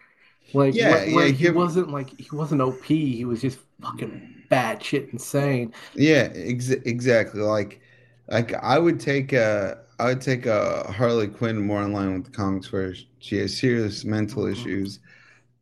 [0.54, 3.14] Like Yeah, where, where he wasn't like he wasn't OP.
[3.16, 5.74] He was just fucking bad shit insane.
[5.94, 7.42] Yeah, ex exactly.
[7.42, 7.82] Like,
[8.28, 12.26] like I would take a, I would take a Harley Quinn more in line with
[12.26, 14.82] the comics where she has serious mental Mhm.
[14.86, 15.00] issues,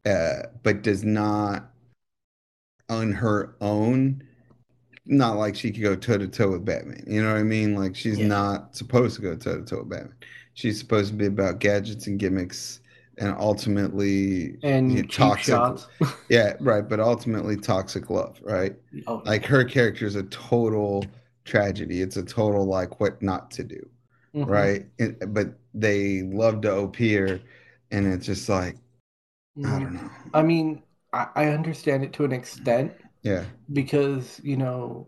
[0.05, 1.71] uh, but does not,
[2.89, 4.23] on her own,
[5.09, 7.03] not like she could go toe to toe with Batman.
[7.07, 7.75] You know what I mean?
[7.75, 8.23] Like she's Yeah.
[8.23, 10.15] not supposed to go toe to toe with Batman.
[10.55, 12.81] She's supposed to be about gadgets and gimmicks,
[13.17, 15.35] and ultimately, And you know, toxic.
[15.35, 15.87] shots.
[16.29, 16.87] Yeah, right.
[16.87, 18.75] But ultimately, toxic love, right?
[19.07, 21.11] Oh, like her character is a total
[21.45, 23.89] tragedy it's a total like what not to do
[24.33, 24.45] mhm.
[24.45, 24.85] right
[25.29, 27.41] but they love to op her
[27.91, 28.77] and it's just like
[29.65, 29.79] i Mhm.
[29.79, 30.83] don't know I mean,
[31.13, 35.07] I, I understand it to an extent yeah because you know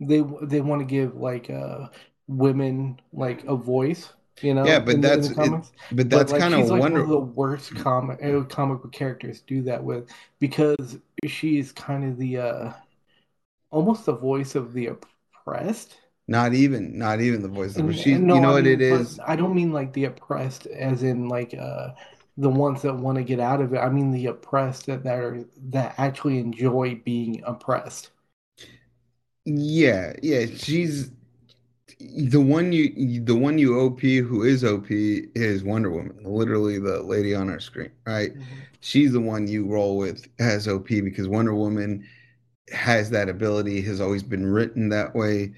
[0.00, 1.88] they they want to give like uh
[2.28, 4.12] women like a voice.
[4.40, 7.08] You know, Yeah, but the, that's it- but that's like kind of like one of
[7.08, 10.08] the worst comic uh, comic book characters do that with
[10.40, 12.72] because she's kind of the uh
[13.70, 15.96] almost the voice of the oppressed.
[16.28, 18.80] not even not even the voice of And- she no, you know I what mean,
[18.80, 21.90] it but I don't mean like the oppressed as in like uh
[22.36, 23.78] the ones that want to get out of it.
[23.78, 28.10] I mean the oppressed that, that are that actually enjoy being oppressed.
[29.44, 31.10] yeah yeah she's
[31.98, 37.02] the one you the one you op who is op is wonder woman literally the
[37.02, 38.42] lady on our screen right mm-hmm.
[38.82, 42.06] she's the one you roll with as OP because Wonder Woman
[42.72, 45.52] has that ability, has always been written that way.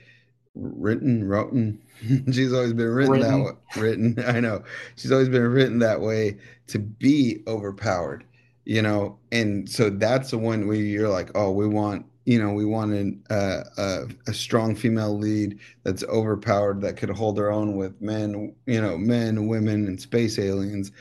[0.55, 1.81] Written, written.
[2.33, 3.83] She's always been written, that way.
[3.83, 4.63] Written, I know.
[4.97, 6.39] She's always been written that way
[6.69, 8.25] to be overpowered,
[8.65, 9.19] you know.
[9.33, 12.93] And so that's the one where you're like, oh, we want, you know, we want
[12.93, 18.01] an, uh, a, a strong female lead that's overpowered that could hold her own with
[18.01, 20.93] men, you know, men, women, and space aliens.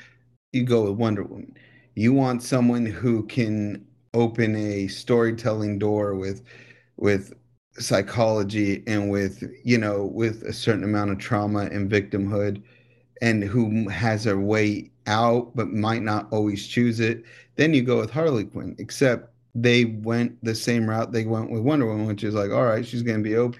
[0.52, 1.56] You go with Wonder Woman
[1.96, 6.44] you want someone who can open a storytelling door with
[6.98, 7.34] with
[7.80, 12.62] psychology and with you know with a certain amount of trauma and victimhood
[13.22, 17.24] and who has a way out but might not always choose it
[17.56, 21.62] then you go with harley quinn except they went the same route they went with
[21.62, 23.56] wonder woman which is like all right she's going to be op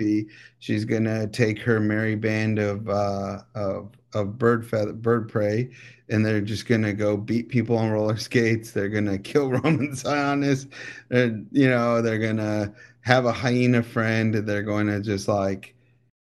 [0.60, 5.70] she's going to take her merry band of uh of of bird feather bird prey
[6.10, 8.72] and they're just gonna go beat people on roller skates.
[8.72, 10.70] They're gonna kill Roman Sionis.
[11.10, 12.74] And you know, they're gonna
[13.04, 14.34] have a hyena friend.
[14.34, 15.76] They're going to just like,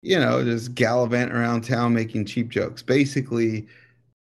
[0.02, 2.82] you know, just gallivant around town making cheap jokes.
[2.82, 3.66] Basically,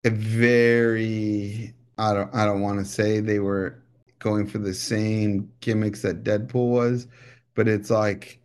[0.04, 3.82] a very I don't I don't want to say they were
[4.18, 7.06] going for the same gimmicks that Deadpool was,
[7.54, 8.38] but it's like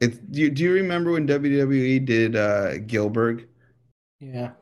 [0.00, 3.48] it's do you, do you remember when WWE did uh Gilbert?
[4.20, 4.52] Yeah.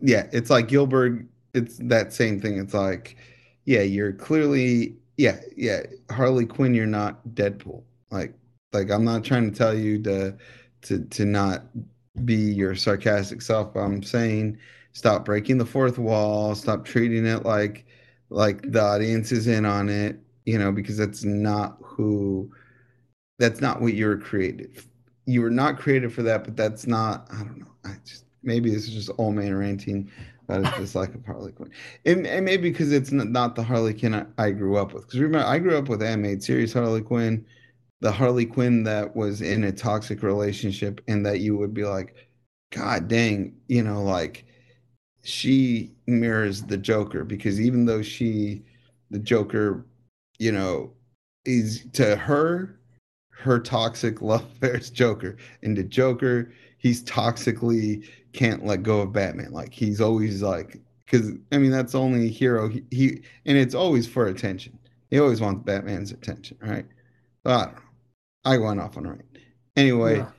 [0.00, 1.26] yeah, it's like Gilbert.
[1.54, 2.58] It's that same thing.
[2.58, 3.16] It's like,
[3.66, 6.74] yeah, you're clearly, yeah, yeah, Harley Quinn.
[6.74, 7.82] You're not Deadpool.
[8.12, 8.34] Like,
[8.72, 10.36] like I'm not trying to tell you to,
[10.82, 11.64] to, to not
[12.24, 13.74] be your sarcastic self.
[13.74, 14.58] But I'm saying,
[14.92, 16.54] stop breaking the fourth wall.
[16.54, 17.84] Stop treating it like,
[18.30, 20.20] like the audience is in on it.
[20.44, 22.52] You know, because that's not who,
[23.38, 24.70] that's not what you were created.
[25.24, 27.28] You were not created for that, but that's not.
[27.32, 27.72] I don't know.
[27.84, 30.10] I just maybe it's just old man ranting
[30.48, 31.70] about his dislike of Harley Quinn,
[32.04, 35.06] and, and maybe because it's not, not the Harley Quinn I, I grew up with.
[35.06, 37.46] Because remember, I grew up with animated series Harley Quinn,
[38.02, 42.28] the Harley Quinn that was in a toxic relationship, and that you would be like,
[42.72, 44.44] God dang, you know, like
[45.22, 48.64] she mirrors the Joker because even though she,
[49.10, 49.86] the Joker,
[50.40, 50.92] you know,
[51.44, 52.80] is to her,
[53.30, 59.52] her toxic love bears Joker, and the Joker, he's toxically can't let go of Batman.
[59.52, 64.08] Like he's always like, because I mean that's only hero he, he, and it's always
[64.08, 64.76] for attention.
[65.08, 66.86] He always wants Batman's attention, right?
[67.46, 67.82] So, I don't know.
[68.44, 69.24] I went off on a rant.
[69.76, 70.30] Anyway, Yeah.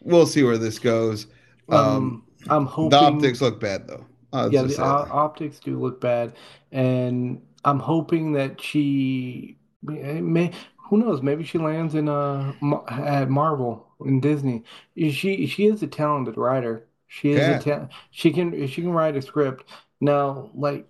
[0.00, 1.26] we'll see where this goes.
[1.68, 4.04] Um, Um, I'm hoping the optics look bad though.
[4.32, 6.34] I'll yeah, the o- optics do look bad,
[6.72, 12.52] and I'm hoping that she may, who knows, maybe she lands in uh
[12.88, 14.64] at Marvel in Disney.
[14.96, 16.86] She she is a talented writer.
[17.06, 17.56] She is Yeah.
[17.56, 19.64] a ta- she can she can write a script.
[20.00, 20.86] Now, like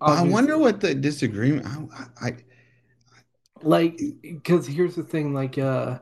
[0.00, 1.66] I wonder what the disagreement.
[1.66, 2.36] I, I
[3.62, 5.98] like because here's the thing like uh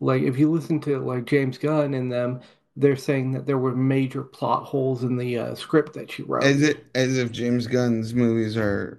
[0.00, 2.40] like if you listen to like James Gunn and them
[2.76, 6.44] they're saying that there were major plot holes in the uh, script that she wrote.
[6.44, 8.98] as it as if James Gunn's movies are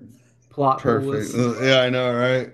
[0.49, 1.33] plot perfect.
[1.33, 1.61] holes.
[1.61, 2.49] Yeah, I know, right?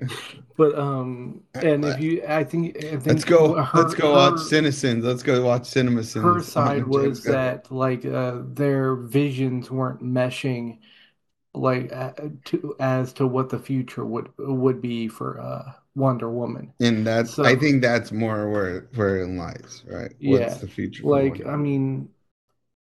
[0.58, 3.56] But um, and if you, I think, I think Let's go.
[3.62, 5.04] her- let's go watch her- Citizens.
[5.04, 6.22] Let's go watch CinemaSins.
[6.24, 7.34] Her side was Gunn.
[7.34, 10.78] that like uh, their visions weren't meshing
[11.58, 12.14] like uh,
[12.45, 16.74] to as to what the future would would be for uh Wonder Woman.
[16.80, 20.14] And that's so, I think that's more where where it lies, right?
[20.20, 21.03] Yeah, What's the future?
[21.03, 22.10] Like I mean,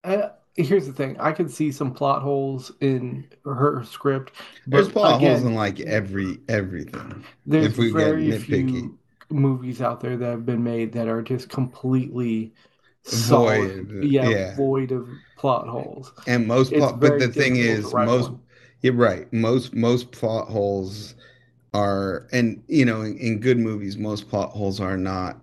[0.04, 4.34] uh, here's the thing: I could see some plot holes in her script.
[4.66, 7.26] There's plot again, holes in like every everything.
[7.46, 8.98] There's if we very get few
[9.30, 12.54] movies out there that have been made that are just completely
[13.14, 13.72] void.
[13.82, 16.14] Solid, yeah, yeah, void of plot holes.
[16.26, 18.40] And most plot, but the thing is, most one.
[18.82, 19.32] You're right.
[19.34, 21.16] Most most plot holes
[21.74, 25.38] are, and you know, in, in good movies, most plot holes are not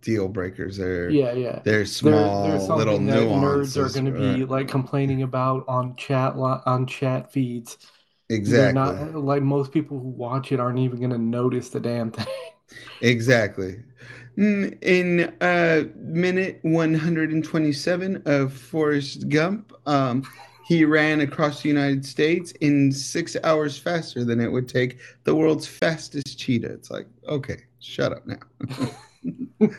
[0.00, 0.76] deal breakers.
[0.76, 1.60] They're yeah, yeah.
[1.64, 3.76] They're small they're, they're little nuances.
[3.76, 7.78] Nerds are going to be like complaining about on chat on chat feeds.
[8.28, 8.74] Exactly.
[8.74, 12.26] Not, like most people who watch it aren't even going to notice the damn thing.
[13.00, 13.76] Exactly.
[14.36, 20.26] Mm, in uh, minute 127 of Forrest Gump, um,
[20.66, 25.32] he ran across the United States in six hours faster than it would take the
[25.32, 26.72] world's fastest cheetah.
[26.72, 28.38] It's like, okay, shut up now.
[29.60, 29.70] this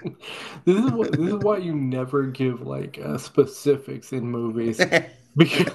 [0.66, 4.82] is what this is why you never give like uh, specifics in movies
[5.36, 5.74] because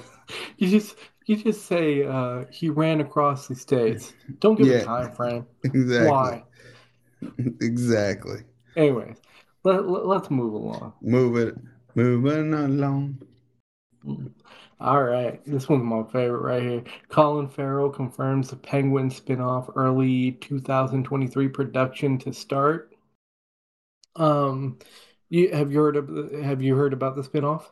[0.57, 0.95] you just
[1.27, 4.13] you just say uh, he ran across the states.
[4.39, 5.45] Don't give yeah, a time frame.
[5.63, 6.09] Exactly.
[6.09, 6.43] Why?
[7.61, 8.39] Exactly.
[8.75, 9.15] Anyways,
[9.63, 10.91] let, let, us move along.
[11.01, 11.55] Move it,
[11.95, 13.17] moving along.
[14.83, 16.83] All right, this one's my favorite right here.
[17.07, 22.93] Colin Farrell confirms the Penguin spinoff early 2023 production to start.
[24.17, 24.77] Um,
[25.29, 27.63] you have you heard of have you heard about the spinoff?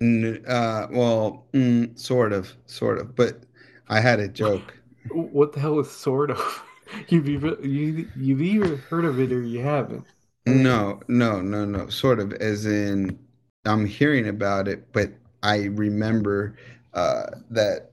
[0.00, 3.42] Uh, well, mm, sort of, sort of, but
[3.88, 4.78] I had a joke.
[5.10, 6.62] What the hell is sort of?
[7.08, 10.06] you've either, you, you've either heard of it or you haven't.
[10.46, 11.88] No, no, no, no.
[11.90, 13.18] Sort of, as in,
[13.66, 15.12] I'm hearing about it, but
[15.44, 16.56] I remember
[16.94, 17.90] uh, that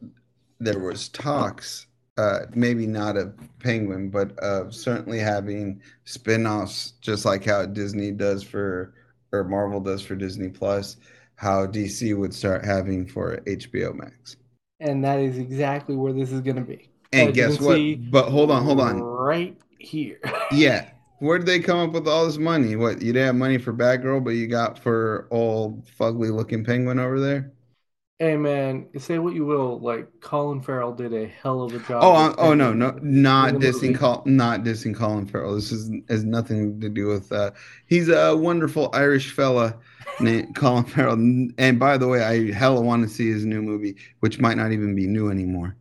[0.60, 1.86] there was talks,
[2.18, 8.42] uh, maybe not of Penguin, but of certainly having spin-offs, just like how Disney does
[8.42, 8.94] for,
[9.34, 10.96] or Marvel does for Disney Plus,
[11.36, 14.38] how DC would start having for HBO Max.
[14.80, 16.90] And that is exactly where this is going to be.
[17.12, 17.80] And guess what?
[18.10, 19.02] But hold on, hold on.
[19.02, 20.20] Right here.
[20.52, 20.90] yeah.
[21.22, 22.76] Where did they come up with all this money?
[22.76, 26.98] What you didn't have money for Batgirl, but you got for old fugly looking penguin
[26.98, 27.52] over there?
[28.18, 32.04] Hey man, say what you will, like Colin Farrell did a hell of a job.
[32.04, 35.54] Oh, uh, oh no, no, not dissing, Col- not dissing Colin Farrell.
[35.54, 37.32] This is has nothing to do with.
[37.32, 37.52] Uh,
[37.86, 39.78] he's a wonderful Irish fella
[40.22, 41.14] named Colin Farrell.
[41.14, 44.72] And by the way, I hella want to see his new movie, which might not
[44.72, 45.76] even be new anymore.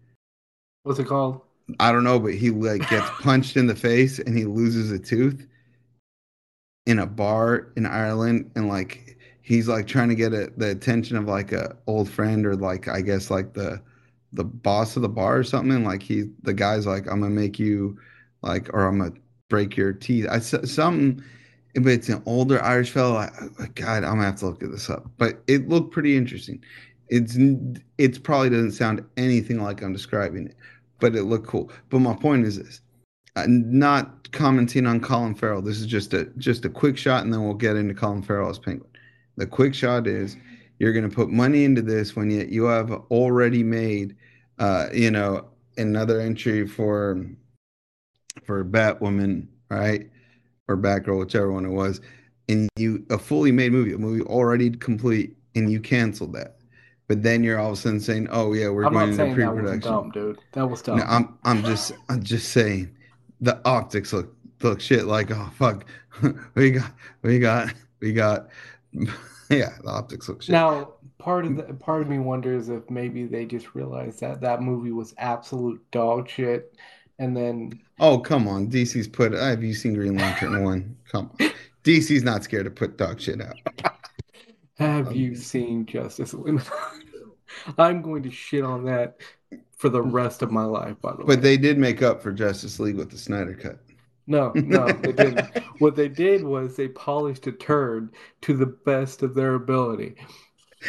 [0.83, 1.41] What's it called?
[1.79, 4.99] I don't know, but he like gets punched in the face and he loses a
[4.99, 5.47] tooth
[6.87, 11.17] in a bar in Ireland, and like he's like trying to get a, the attention
[11.17, 13.81] of like a old friend or like I guess like the
[14.33, 15.73] the boss of the bar or something.
[15.73, 17.99] And like he the guy's like I'm gonna make you
[18.43, 19.13] like or I'm gonna
[19.49, 20.27] break your teeth.
[20.31, 21.23] I something.
[21.77, 23.17] But it's an older Irish fellow.
[23.17, 23.31] I,
[23.77, 25.09] God, I'm gonna have to look at this up.
[25.19, 26.63] But it looked pretty interesting.
[27.09, 27.37] It's
[27.99, 30.57] it's probably doesn't sound anything like I'm describing it,
[31.01, 31.71] but it looked cool.
[31.89, 32.81] But my point is this:
[33.37, 35.63] I'm not commenting on Colin Farrell.
[35.63, 38.51] This is just a just a quick shot, and then we'll get into Colin Farrell
[38.51, 38.91] as Penguin.
[39.37, 40.37] The quick shot is
[40.79, 44.17] you're going to put money into this when you you have already made,
[44.59, 47.27] uh, you know, another entry for
[48.45, 50.09] for Batwoman, right,
[50.69, 52.01] or Batgirl, whichever one it was,
[52.49, 56.60] and you a fully made movie, a movie already complete, and you canceled that
[57.11, 59.65] but then you're all of a sudden saying, "Oh yeah, we're I'm going into pre-production."
[59.65, 60.39] That was dumb, dude.
[60.53, 60.99] That was dumb.
[60.99, 62.89] No, I'm I'm just I'm just saying,
[63.41, 64.33] the optics look
[64.63, 65.87] look shit like oh fuck,
[66.55, 66.93] we got
[67.23, 68.47] we got we got
[68.93, 70.53] yeah, the optics look shit.
[70.53, 74.63] Now part of the part of me wonders if maybe they just realized that that
[74.63, 76.77] movie was absolute dog shit,
[77.19, 79.33] and then oh come on, DC's put.
[79.33, 80.97] Have you seen Green Lantern one?
[81.11, 81.51] Come on,
[81.83, 83.57] DC's not scared to put dog shit out.
[84.81, 86.63] Have um, you seen Justice League?
[87.79, 89.21] I'm going to shit on that
[89.77, 90.99] for the rest of my life.
[91.03, 93.55] By the but way, but they did make up for Justice League with the Snyder
[93.55, 93.79] cut.
[94.27, 95.59] No, no, they didn't.
[95.81, 100.15] what they did was they polished a turd to the best of their ability.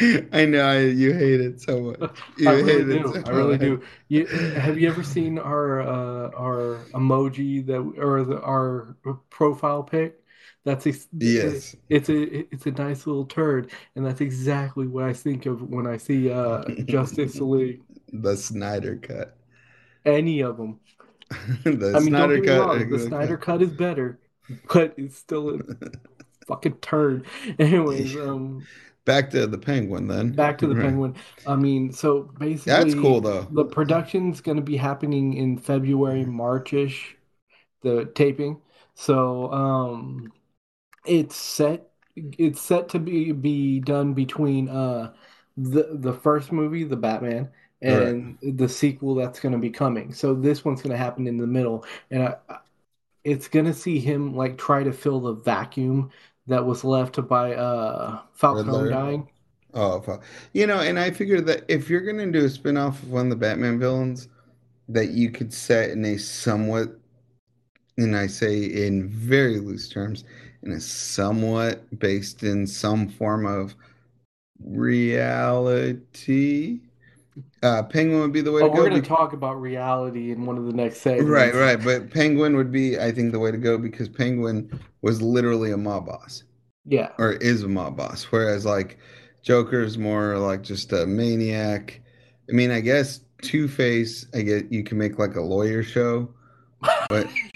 [0.32, 2.18] I know I, you hate it so much.
[2.38, 3.12] You I really do.
[3.12, 3.82] So I really do.
[4.08, 8.96] You, have you ever seen our uh, our emoji that or the, our
[9.28, 10.21] profile pic?
[10.64, 11.74] That's a, yes.
[11.88, 15.88] It's a it's a nice little turd, and that's exactly what I think of when
[15.88, 17.82] I see uh, Justice League.
[18.12, 19.36] The Snyder cut.
[20.04, 20.78] Any of them.
[21.64, 22.58] the I mean, Snyder cut.
[22.60, 24.20] Wrong, the Snyder cut is better,
[24.72, 25.58] but it's still a
[26.46, 27.26] fucking turd.
[27.58, 28.64] Anyways, um,
[29.04, 30.30] back to the penguin then.
[30.30, 31.16] Back to the penguin.
[31.44, 33.48] I mean, so basically, That's cool though.
[33.50, 37.16] The production's going to be happening in February, Marchish.
[37.80, 38.60] The taping.
[38.94, 40.32] So um,
[41.06, 41.90] it's set.
[42.16, 45.14] It's set to be be done between uh
[45.56, 47.50] the the first movie, the Batman,
[47.80, 50.12] and the sequel that's going to be coming.
[50.12, 52.36] So this one's going to happen in the middle, and I,
[53.24, 56.10] it's going to see him like try to fill the vacuum
[56.46, 58.88] that was left by uh Falcone Riddler.
[58.88, 59.28] dying.
[59.74, 60.20] Oh,
[60.52, 63.26] you know, and I figured that if you're going to do a spin-off of one
[63.26, 64.28] of the Batman villains,
[64.88, 66.98] that you could set in a somewhat,
[67.98, 70.24] and I say in very loose terms,
[70.62, 73.74] in a somewhat based in some form of
[74.64, 76.80] reality.
[77.62, 78.82] Uh, Penguin would be the way oh, to go.
[78.82, 81.30] We're going to talk about reality in one of the next segments.
[81.30, 81.82] Right, right.
[81.82, 85.76] But Penguin would be, I think, the way to go because Penguin was literally a
[85.76, 86.42] mob boss.
[86.84, 87.10] Yeah.
[87.18, 88.24] Or is a mob boss.
[88.24, 88.98] Whereas, like,
[89.42, 92.00] Joker's more like just a maniac.
[92.48, 96.32] I mean, I guess Two Face, I get you can make like a lawyer show,
[97.08, 97.26] but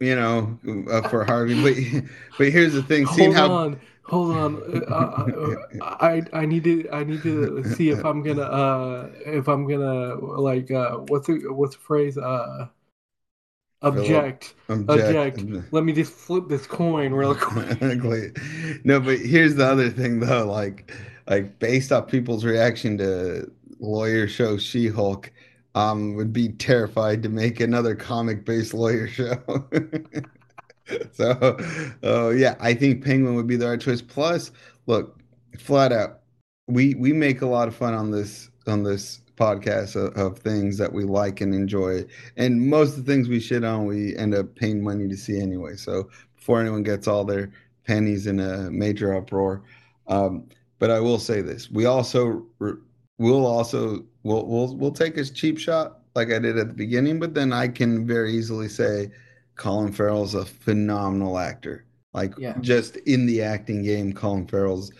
[0.00, 0.58] you know,
[0.90, 1.62] uh, for Harvey.
[1.62, 2.04] But
[2.38, 3.56] but here's the thing: seeing hold how.
[3.56, 3.80] On.
[4.08, 8.42] Hold on, uh, uh, I I need to I need to see if I'm gonna
[8.42, 12.68] uh if I'm gonna like uh what's the what's the phrase uh
[13.82, 14.54] Object.
[14.68, 15.38] Object.
[15.38, 15.72] Object.
[15.72, 18.38] Let me just flip this coin real quick.
[18.84, 20.92] no, but here's the other thing though, like
[21.28, 25.30] like based off people's reaction to lawyer show She-Hulk,
[25.76, 29.36] um, would be terrified to make another comic-based lawyer show.
[31.12, 31.58] so,
[32.02, 34.00] uh, yeah, I think Penguin would be the right choice.
[34.00, 34.50] Plus,
[34.86, 35.20] look,
[35.58, 36.20] flat out,
[36.66, 40.78] we we make a lot of fun on this on this podcast of, of, things
[40.78, 42.02] that we like and enjoy.
[42.38, 45.38] And most of the things we shit on, we end up paying money to see
[45.38, 45.76] anyway.
[45.76, 47.52] So before anyone gets all their
[47.84, 49.62] pennies in a major uproar,
[50.08, 50.48] um,
[50.78, 52.46] but I will say this: we also
[53.18, 57.20] we'll also we'll we'll we'll take a cheap shot like I did at the beginning,
[57.20, 59.10] but then I can very easily say
[59.56, 61.84] Colin Farrell's a phenomenal actor.
[62.12, 62.56] Like yeah.
[62.60, 64.90] just in the acting game, Colin Farrell's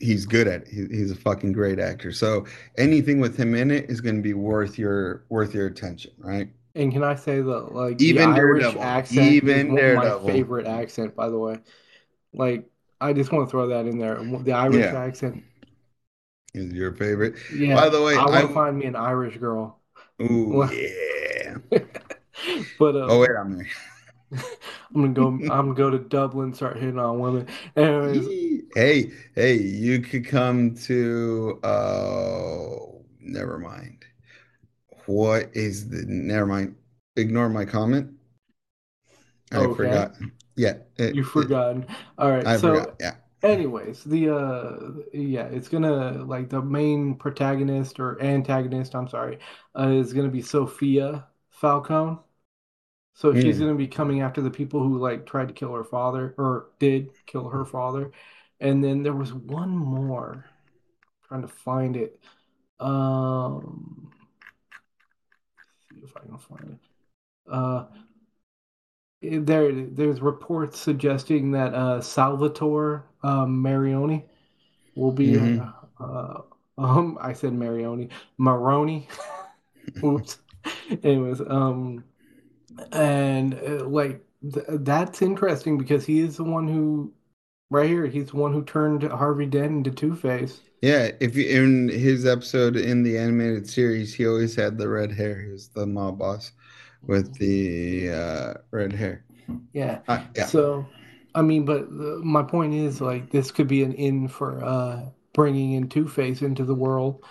[0.00, 0.68] he's good at it.
[0.68, 2.12] He, he's a fucking great actor.
[2.12, 2.46] So
[2.78, 6.48] anything with him in it is going to be worth your worth your attention, right?
[6.74, 10.66] And can I say that like even the Irish Daredevil, accent even is my favorite
[10.66, 11.58] accent, by the way.
[12.32, 12.68] Like
[13.00, 14.16] I just want to throw that in there.
[14.42, 14.98] The Irish yeah.
[14.98, 15.44] accent
[16.54, 17.34] is your favorite.
[17.54, 17.74] Yeah.
[17.74, 19.80] By the way, I want to find me an Irish girl.
[20.22, 21.56] Ooh yeah.
[22.78, 23.68] but uh, oh wait, I'm there.
[24.94, 25.26] I'm gonna go.
[25.26, 27.46] I'm gonna go to Dublin, start hitting on women.
[27.76, 31.58] Anyways, hey, hey, you could come to.
[31.62, 34.04] Oh, uh, never mind.
[35.06, 36.04] What is the?
[36.06, 36.76] Never mind.
[37.16, 38.12] Ignore my comment.
[39.52, 39.76] I okay.
[39.76, 40.14] forgot.
[40.56, 41.82] Yeah, it, you forgotten.
[41.82, 42.46] It, All right.
[42.46, 42.96] I so, forgot.
[43.00, 43.14] Yeah.
[43.44, 44.76] Anyways, the uh,
[45.12, 48.94] yeah, it's gonna like the main protagonist or antagonist.
[48.94, 49.38] I'm sorry,
[49.78, 52.18] uh, is gonna be Sophia Falcone.
[53.14, 53.40] So mm.
[53.40, 56.34] she's going to be coming after the people who like tried to kill her father
[56.36, 58.10] or did kill her father.
[58.60, 60.44] And then there was one more.
[60.44, 62.20] I'm trying to find it.
[62.80, 64.10] Um
[65.88, 66.78] see if I can find it.
[67.50, 67.84] Uh
[69.32, 74.24] there there's reports suggesting that uh Salvatore um, Marioni
[74.94, 75.68] will be mm-hmm.
[76.02, 76.40] uh,
[76.78, 79.08] um I said Marioni Maroni.
[80.04, 80.38] Oops.
[81.02, 82.04] Anyways, um
[82.92, 87.12] and uh, like th- that's interesting because he is the one who
[87.70, 91.88] right here he's the one who turned harvey dent into two-face yeah if you in
[91.88, 95.86] his episode in the animated series he always had the red hair he was the
[95.86, 96.52] mob boss
[97.06, 99.24] with the uh, red hair
[99.72, 100.00] yeah.
[100.08, 100.86] Uh, yeah so
[101.34, 105.04] i mean but the, my point is like this could be an in for uh
[105.32, 107.24] bringing in two-face into the world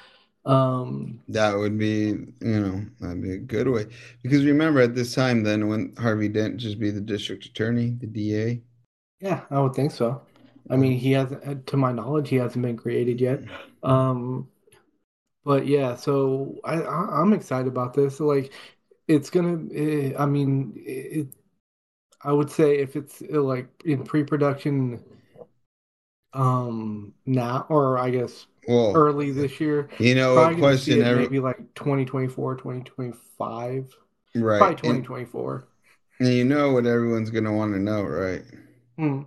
[0.45, 3.87] um, that would be, you know, that'd be a good way.
[4.21, 8.07] Because remember, at this time, then when Harvey Dent just be the district attorney, the
[8.07, 8.61] DA.
[9.21, 10.21] Yeah, I would think so.
[10.69, 13.41] I mean, he hasn't, to my knowledge, he hasn't been created yet.
[13.83, 14.49] Um,
[15.45, 18.19] but yeah, so I, I am excited about this.
[18.19, 18.51] Like,
[19.13, 19.63] it's gonna.
[19.73, 21.27] Eh, I mean, it.
[22.23, 25.03] I would say if it's eh, like in pre-production,
[26.33, 29.89] um, now or I guess well, early this year.
[29.99, 31.23] You know, a question every...
[31.23, 33.97] maybe like 2024, 2025.
[34.35, 34.57] Right.
[34.57, 35.67] Probably 2024.
[36.19, 38.43] And, and you know what everyone's going to want to know, right?
[38.97, 39.23] Hmm.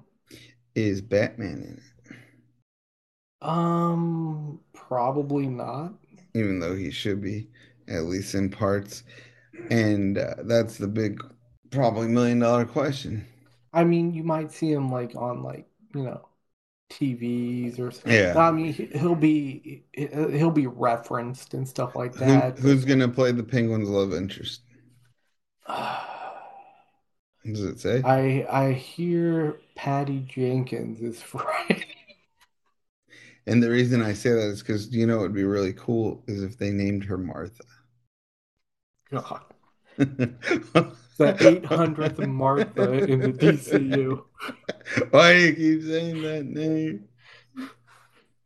[0.74, 3.46] Is Batman in it?
[3.46, 5.94] Um, probably not.
[6.34, 7.48] Even though he should be,
[7.88, 9.04] at least in parts.
[9.70, 11.22] And uh, that's the big,
[11.70, 13.26] probably million dollar question.
[13.72, 16.28] I mean, you might see him like on like, you know,
[16.90, 18.28] TVs or something.
[18.28, 18.36] Yeah.
[18.36, 22.58] I mean, he- he'll be he'll be referenced and stuff like Who, that.
[22.58, 24.62] who's gonna play the Penguins' love interest?
[25.66, 25.94] What
[27.54, 28.04] does it say?
[28.04, 31.84] I I hear Patty Jenkins is right.
[33.46, 36.22] And the reason I say that is because you know it would be really cool
[36.26, 37.64] is if they named her Martha.
[39.10, 39.44] God,
[39.96, 40.38] the
[41.18, 44.24] 800th Martha in the DCU.
[45.10, 47.08] Why do you keep saying that name?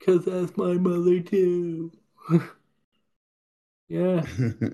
[0.04, 1.92] Cause that's my mother too.
[3.88, 4.24] yeah,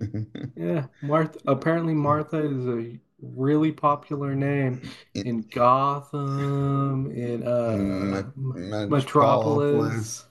[0.56, 0.86] yeah.
[1.02, 1.40] Martha.
[1.46, 4.82] Apparently, Martha is a really popular name
[5.14, 10.24] in Gotham, in uh, Me- Metropolis.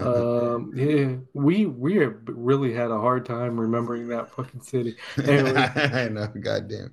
[0.00, 4.96] Um, yeah, we we have really had a hard time remembering that fucking city.
[5.24, 6.92] Anyway, I know, goddamn.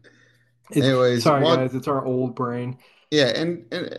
[0.75, 2.77] Anyways, sorry what- guys, it's our old brain.
[3.11, 3.97] Yeah, and, and uh,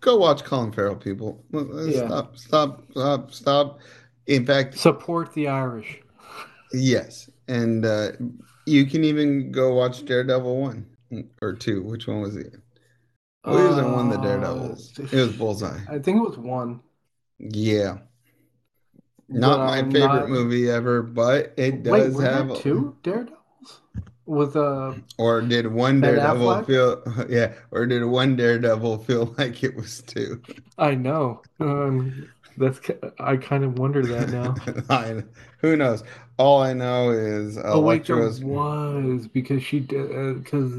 [0.00, 1.42] go watch Colin Farrell, people.
[1.52, 2.06] Yeah.
[2.06, 3.78] Stop, stop, stop, stop.
[4.26, 6.00] In fact, Support the Irish.
[6.72, 8.12] yes, and uh,
[8.66, 10.86] you can even go watch Daredevil one
[11.40, 11.82] or two.
[11.82, 12.54] Which one was it?
[13.44, 14.98] Well, he was in one of the Uh, Daredevils.
[14.98, 15.80] It was Bullseye.
[15.88, 16.80] I think it was one.
[17.38, 17.98] Yeah,
[19.28, 23.80] not my I'm favorite not- movie ever, but it Wait, does there have two Daredevils
[24.26, 26.66] with uh Or did one Ben Daredevil Affleck?
[26.66, 27.26] feel?
[27.28, 30.40] Yeah, or did one Daredevil feel like it was two?
[30.78, 31.42] I know.
[31.60, 32.80] Um that's
[33.18, 34.54] I kind of wonder that now.
[34.90, 35.22] I,
[35.58, 36.04] who knows?
[36.38, 38.40] All I know is Oh wait, there was
[39.28, 40.72] because she did because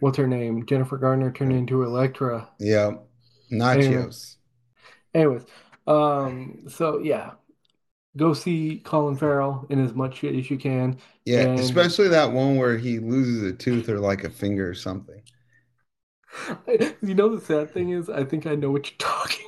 [0.00, 0.66] what's her name?
[0.66, 2.48] Jennifer Garner turned into Elektra.
[2.58, 2.92] Yeah,
[3.52, 4.36] Nachos.
[5.14, 5.44] Anyways,
[5.86, 7.32] um, so yeah,
[8.16, 10.98] go see Colin Farrell in as much shit as you can.
[11.24, 14.74] Yeah, and- especially that one where he loses a tooth or like a finger or
[14.74, 15.22] something.
[17.02, 19.46] You know the sad thing is, I think I know what you're talking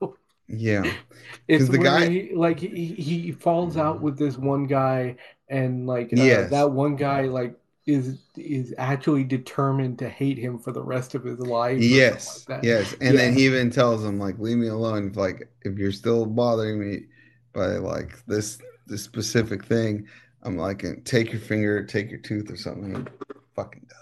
[0.00, 0.18] about.
[0.48, 0.82] Yeah,
[1.48, 5.16] It's the guy- he, like he, he falls out with this one guy,
[5.48, 6.50] and like uh, Yes.
[6.50, 7.56] that one guy like
[7.86, 11.80] is is actually determined to hate him for the rest of his life.
[11.80, 12.94] yes, like yes.
[13.00, 15.08] And then he even tells him like, "Leave me alone.
[15.10, 17.04] If, like, if you're still bothering me
[17.52, 20.08] by like this this specific thing,
[20.42, 23.10] I'm like, take your finger, take your tooth or something." He
[23.54, 23.96] fucking does.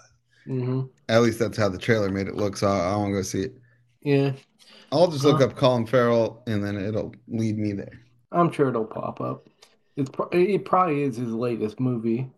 [0.45, 2.55] hmm At least that's how the trailer made it look.
[2.57, 3.55] So I, I want to go see it.
[4.01, 4.33] Yeah,
[4.91, 5.41] I'll just look Huh.
[5.41, 7.99] up Colin Farrell and then it'll lead me there.
[8.31, 9.47] I'm sure it'll pop up.
[9.95, 12.31] It's pro- it probably is his latest movie.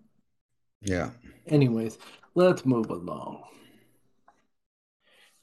[0.82, 1.12] Yeah.
[1.46, 2.00] Anyways,
[2.34, 3.44] let's move along.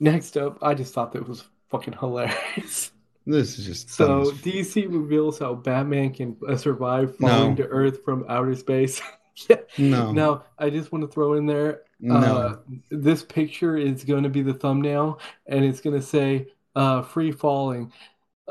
[0.01, 2.91] Next up, I just thought that was fucking hilarious.
[3.29, 7.57] This is just So DC reveals how Batman can uh, survive falling No.
[7.57, 9.03] to Earth from outer space.
[9.49, 9.57] yeah.
[9.77, 11.83] no, Now, I just want to throw in there.
[12.01, 12.15] no.
[12.17, 12.57] Uh,
[12.91, 17.33] this picture is going to be the thumbnail, and it's going to say uh, "free
[17.33, 17.93] falling."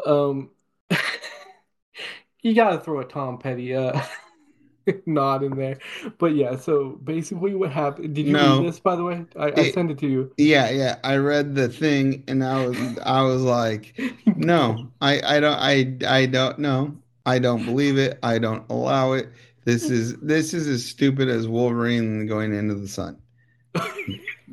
[0.06, 0.52] Um,
[2.42, 4.00] you got to throw a Tom Petty uh,
[5.06, 5.78] nod in there.
[6.18, 8.14] But yeah, so basically, what happened?
[8.16, 8.60] Did you No.
[8.60, 9.26] read this, by the way?
[9.36, 10.32] I, I It- sent it to you.
[10.38, 10.98] yeah, yeah.
[11.04, 14.00] I read the thing and I was I was like,
[14.36, 16.96] no, I I don't I I don't know.
[17.26, 18.20] I don't believe it.
[18.24, 19.30] I don't allow it.
[19.66, 23.18] This is this is as stupid as Wolverine going into the sun.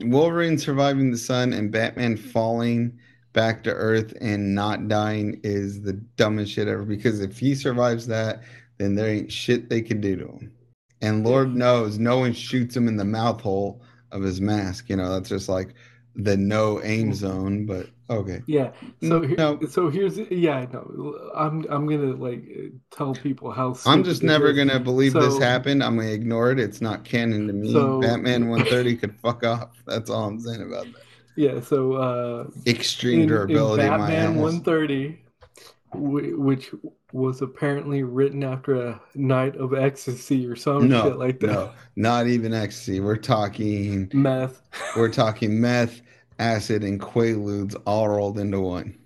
[0.00, 2.98] Wolverine surviving the sun and Batman falling
[3.32, 6.84] back to Earth and not dying is the dumbest shit ever.
[6.84, 8.42] Because if he survives that,
[8.84, 10.52] then there ain't shit they could do to him.
[11.00, 11.58] And Lord mm-hmm.
[11.58, 13.82] knows no one shoots him in the mouth hole
[14.12, 14.88] of his mask.
[14.88, 15.74] You know, that's just like
[16.14, 17.12] the no aim mm-hmm.
[17.14, 17.66] zone.
[17.66, 18.42] But okay.
[18.46, 18.70] Yeah.
[19.02, 19.60] So here, No.
[19.68, 20.56] so here's yeah.
[20.56, 21.30] I know.
[21.34, 23.76] I'm I'm gonna like uh, tell people how.
[23.86, 24.56] I'm just never is.
[24.56, 25.82] gonna believe this happened.
[25.82, 26.58] I'm gonna ignore it.
[26.58, 27.72] It's not canon to me.
[27.72, 29.70] So- Batman 130 could fuck off.
[29.86, 31.02] That's all I'm saying about that.
[31.36, 31.60] Yeah.
[31.60, 33.82] So uh, Extreme in, durability.
[33.82, 35.20] in Batman 130,
[35.94, 36.70] which
[37.14, 41.64] was apparently written after a night of ecstasy or some No, shit like that.
[41.66, 43.00] no, not even ecstasy.
[43.00, 44.12] We're talking.
[44.12, 44.62] Meth,
[44.96, 46.00] We're talking meth,
[46.38, 48.98] acid, and quaaludes all rolled into one.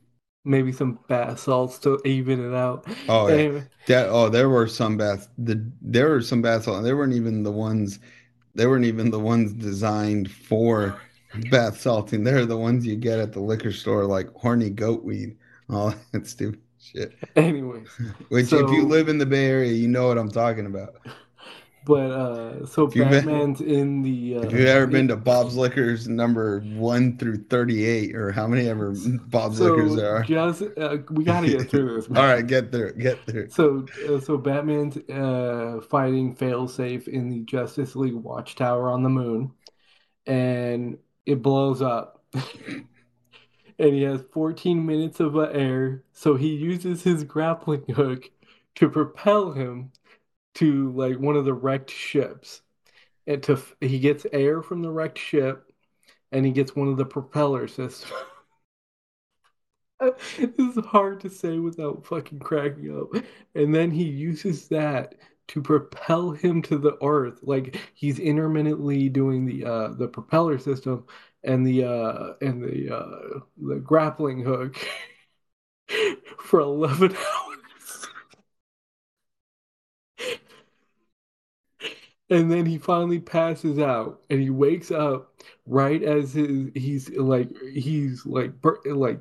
[0.44, 2.86] maybe some bath salts to even it out.
[3.09, 3.62] Oh yeah.
[3.86, 5.28] That oh, there were some baths.
[5.39, 6.85] The there were some bath salts.
[6.85, 7.98] They weren't even the ones.
[8.55, 11.01] They weren't even the ones designed for
[11.51, 12.24] bath salting.
[12.24, 15.39] They're the ones you get at the liquor store, like horny goat weed,
[15.70, 16.60] all that stupid
[16.93, 17.15] shit.
[17.36, 17.89] anyways,
[18.28, 20.97] Which, if you live in the Bay Area, you know what I'm talking about.
[21.86, 24.36] but uh, so you've been- Batman's in the.
[24.36, 28.69] Uh, If you've ever been to Bob's Liquors, number one through thirty-eight, or how many
[28.69, 28.94] ever
[29.28, 30.23] Bob's so Liquors there are.
[30.23, 32.06] just uh, we gotta get through this.
[32.09, 32.93] All right, get through.
[32.94, 33.48] Get through.
[33.51, 39.52] So, uh, so Batman's uh, fighting Failsafe in the Justice League Watchtower on the moon,
[40.27, 42.23] and it blows up.
[43.78, 46.05] And he has 14 minutes of air.
[46.12, 48.30] So he uses his grappling hook
[48.76, 49.92] to propel him
[50.56, 52.62] to like one of the wrecked ships.
[53.26, 55.70] And to he gets air from the wrecked ship,
[56.32, 58.12] and he gets one of the propeller systems.
[60.00, 63.22] this is hard to say without fucking cracking up.
[63.55, 65.14] And then he uses that
[65.48, 67.40] to propel him to the earth.
[67.42, 71.06] Like he's intermittently doing the uh the propeller system
[71.44, 74.77] and the uh and the uh the grappling hook
[76.39, 78.09] for 11 hours.
[82.31, 85.32] and then he finally passes out and he wakes up
[85.66, 88.52] right as his he's like he's like
[88.86, 89.20] like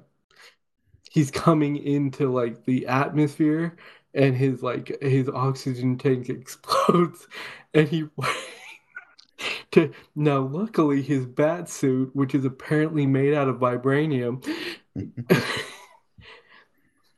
[1.09, 3.75] he's coming into like the atmosphere
[4.13, 7.27] and his like his oxygen tank explodes
[7.73, 8.05] and he
[10.15, 14.43] now luckily his bat suit which is apparently made out of vibranium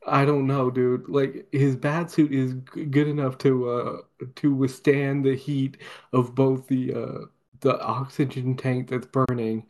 [0.06, 1.08] I don't know, dude.
[1.08, 3.96] Like his bat suit is good enough to uh
[4.36, 5.76] to withstand the heat
[6.12, 7.26] of both the uh
[7.60, 9.66] the oxygen tank that's burning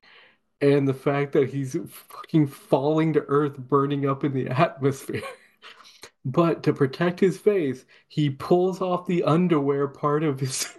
[0.60, 5.22] and the fact that he's fucking falling to earth burning up in the atmosphere.
[6.24, 10.76] But to protect his face, he pulls off the underwear part of his,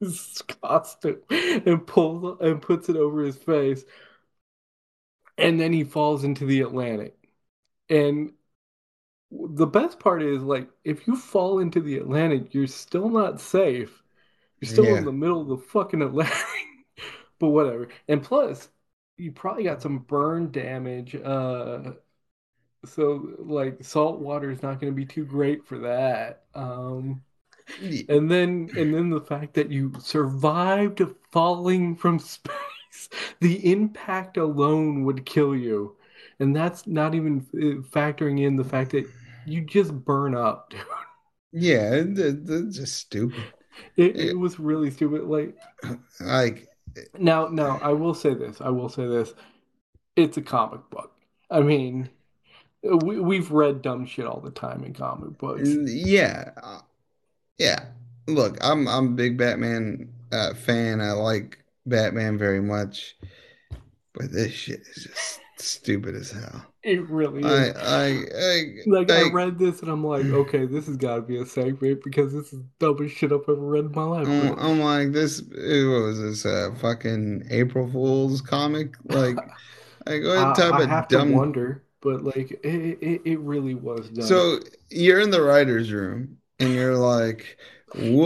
[0.00, 3.84] his costume and pulls and puts it over his face.
[5.38, 7.16] And then he falls into the Atlantic.
[7.90, 8.32] And
[9.30, 14.02] the best part is like if you fall into the Atlantic, you're still not safe.
[14.60, 14.96] You're still Yeah.
[14.96, 16.36] in the middle of the fucking Atlantic.
[17.40, 17.88] but whatever.
[18.08, 18.70] And plus,
[19.18, 21.16] you probably got some burn damage.
[21.16, 21.94] Uh,
[22.86, 26.44] so like salt water is not going to be too great for that.
[26.54, 27.22] Um,
[28.08, 33.08] and then and then the fact that you survived falling from space,
[33.40, 35.96] the impact alone would kill you.
[36.40, 39.06] And that's not even uh, factoring in the fact that
[39.46, 40.80] you just burn up, dude.
[41.52, 43.42] Yeah, it- it- it's just stupid.
[43.96, 44.22] It, Yeah.
[44.30, 45.24] it was really stupid.
[45.24, 45.56] Like
[46.20, 46.68] Like,
[47.18, 48.60] now, now I will say this.
[48.60, 49.32] I will say this.
[50.16, 51.12] It's a comic book.
[51.50, 52.10] I mean,
[52.82, 55.68] we we've read dumb shit all the time in comic books.
[55.68, 56.80] yeah, uh,
[57.58, 57.84] yeah.
[58.26, 61.00] Look, I'm I'm a big Batman uh, fan.
[61.00, 63.16] I like Batman very much,
[64.12, 66.64] but this shit is just stupid as hell.
[66.82, 67.76] It really I is.
[67.76, 68.06] I
[68.36, 71.38] I Like I I- read this and I'm like, okay, this has got to be
[71.38, 74.26] a segment because this is the dumbest shit I've ever read in my life.
[74.28, 75.40] I'm, I'm like this.
[75.42, 76.46] What was this?
[76.46, 78.94] Uh, fucking April Fool's comic?
[79.04, 79.36] Like,
[80.06, 81.28] like what I, type I of have dumb?
[81.30, 84.24] to wonder, but like it, it, it really was dumb.
[84.26, 84.60] So
[84.90, 87.58] you're in the writers' room and you're like,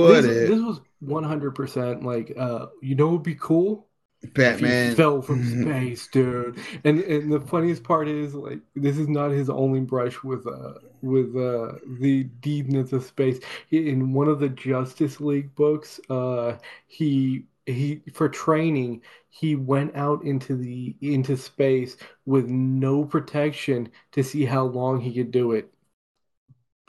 [0.00, 3.88] this, it this was 100% like, uh, you know, what'd be cool?
[4.34, 6.58] Batman fell from space, dude.
[6.84, 10.74] And and the funniest part is like this is not his only brush with uh
[11.02, 13.40] with uh the deepness of space.
[13.70, 20.24] In one of the Justice League books, uh he he for training he went out
[20.24, 21.96] into the into space
[22.26, 25.72] with no protection to see how long he could do it.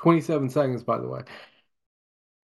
[0.04, 1.22] 27 seconds, by the way.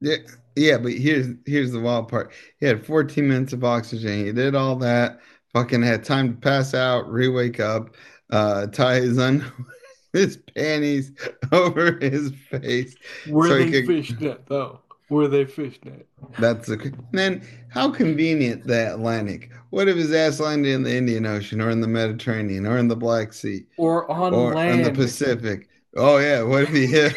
[0.02, 0.16] Yeah,
[0.56, 2.32] yeah, but here's here's the wild part.
[2.60, 4.26] He had 14 minutes of oxygen.
[4.26, 5.20] He did all that.
[5.54, 7.96] Fucking had time to pass out, re-wake up,
[8.30, 9.44] uh, tie his un
[10.14, 11.12] his panties
[11.52, 12.96] over his face.
[13.28, 14.80] Were So they could- fishnet though?
[15.10, 16.08] Were they fishnet?
[16.38, 19.50] That's the then how convenient the Atlantic.
[19.72, 22.88] What if his ass landed in the Indian Ocean or in the Mediterranean or in
[22.88, 24.92] the Black Sea Or on or in the?
[24.92, 25.68] Pacific?
[25.96, 27.16] Oh yeah, what if he hit?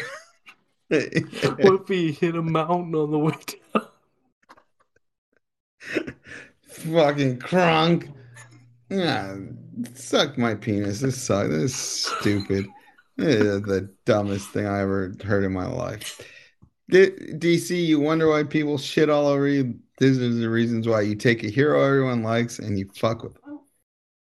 [1.59, 3.33] What if he hit a mountain on the way
[3.73, 3.87] down?
[6.67, 8.13] Fucking crunk.
[8.89, 9.37] Yeah,
[9.95, 10.99] suck my penis.
[10.99, 11.49] This sucks.
[11.49, 12.67] This is stupid.
[13.17, 16.21] This is the dumbest thing I ever heard in my life.
[16.89, 19.75] D- DC, you wonder why people shit all over you.
[19.99, 23.33] These are the reasons why you take a hero everyone likes and you fuck with
[23.41, 23.61] them.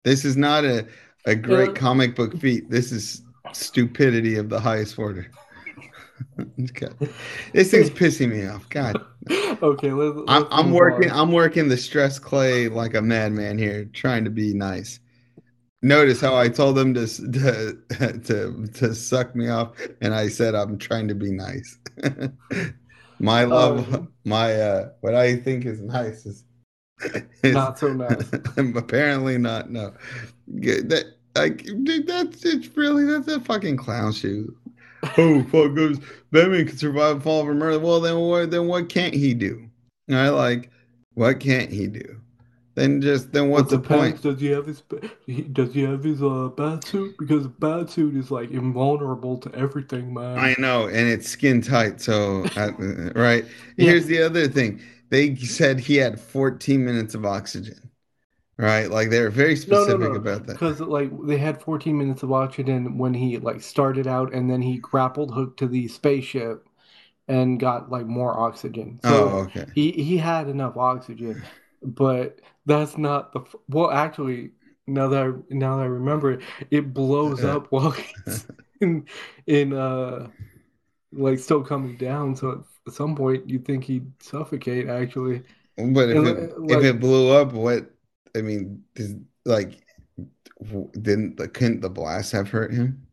[0.03, 0.88] This is not a,
[1.26, 2.69] a great comic book feat.
[2.69, 3.22] This is
[3.53, 5.31] stupidity of the highest order.
[6.73, 7.09] God.
[7.53, 8.67] This thing's pissing me off.
[8.69, 9.05] God
[9.61, 10.17] Okay, let's.
[10.27, 11.11] I'm, let's I'm move working.
[11.11, 11.19] on.
[11.19, 14.99] I'm working the stress clay like a madman here, trying to be nice.
[15.81, 20.55] Notice how I told them to to to, to suck me off, and I said
[20.55, 21.77] I'm trying to be nice.
[23.19, 26.43] my love, Um, my uh, what I think is nice is,
[27.43, 28.29] is Not so nice.
[28.57, 29.69] apparently not.
[29.69, 29.93] No,
[30.47, 31.05] that
[31.35, 34.55] like dude, that's it's really that's a fucking clown shoe.
[35.18, 35.99] Oh fuck goes
[36.31, 37.81] Batman can survive a fall from Earth.
[37.81, 39.69] Well then what then what can't he do?
[40.10, 40.69] I like
[41.14, 42.19] what can't he do?
[42.80, 44.22] then just then what's the point?
[44.22, 44.81] Does he have his
[45.52, 47.15] Does he have his uh bat suit?
[47.19, 50.40] Because a bat suit is like invulnerable to everything, man.
[50.40, 52.02] I know, and it's skin tight.
[52.02, 52.72] So, uh,
[53.15, 53.45] right.
[53.77, 53.91] Yeah.
[53.91, 54.81] Here's the other thing.
[55.10, 57.88] They said he had 14 minutes of oxygen.
[58.60, 58.90] Right?
[58.91, 60.15] Like they were very No, no, specific no.
[60.15, 60.60] about that.
[60.60, 64.34] Because like they had 14 minutes to watch it, and when he like started out,
[64.34, 66.68] and then he grappled hooked to the spaceship
[67.27, 68.99] and got like more oxygen.
[69.03, 69.65] Oh, So okay.
[69.73, 71.41] he he had enough oxygen,
[71.84, 73.91] but that's not the f- well.
[73.91, 74.52] Actually,
[74.88, 76.41] now that I, now that I remember it,
[76.72, 78.48] it blows up while he's
[78.81, 79.07] in
[79.48, 80.30] in uh
[81.14, 82.36] like still coming down.
[82.36, 84.90] So at some point you think he'd suffocate.
[84.90, 85.44] Actually,
[85.77, 87.91] But if And, it uh, if it blew up, what
[88.35, 88.84] I mean,
[89.45, 89.84] like
[91.01, 93.07] didn't the couldn't the blast have hurt him?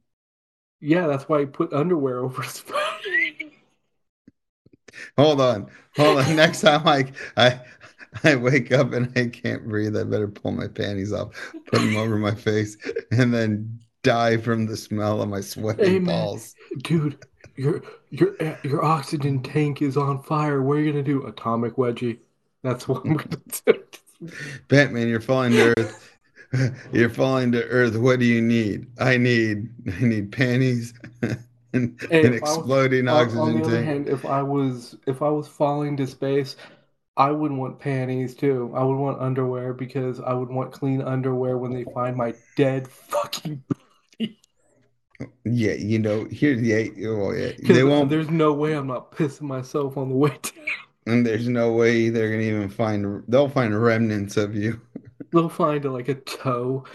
[0.81, 2.75] yeah, that's why he put underwear over his face.
[5.17, 6.37] Hold on, hold on.
[6.37, 7.61] Next time like, I
[8.25, 11.35] I wake up and I can't breathe, I better pull my panties off,
[11.67, 12.77] put them over my face,
[13.11, 16.55] and then die from the smell of my sweaty Hey, balls.
[16.83, 17.19] Dude,
[17.57, 20.63] your your eh, your oxygen tank is on fire.
[20.63, 21.27] What are you gonna do?
[21.27, 22.21] Atomic wedgie.
[22.63, 23.37] That's what I'm gonna
[23.67, 23.85] do.
[24.69, 26.03] Batman, you're falling to earth.
[26.93, 27.97] You're falling to earth.
[27.97, 28.87] What do you need?
[29.01, 29.69] I need
[30.01, 30.95] I need panties
[31.73, 33.87] and Hey, an was- exploding On, oxygen on the other tank.
[33.87, 36.57] hand, if I was if I was falling to space,
[37.17, 38.73] I would want panties too.
[38.75, 42.87] I would want underwear because I would want clean underwear when they find my dead
[42.89, 43.63] fucking.
[45.45, 49.43] Yeah, you know, here, yeah, well, yeah, they won't, there's no way I'm not pissing
[49.43, 50.53] myself on the way down.
[51.07, 53.23] And there's no way they're gonna even find.
[53.29, 54.81] They'll find remnants of you.
[55.33, 56.85] They'll find like a toe.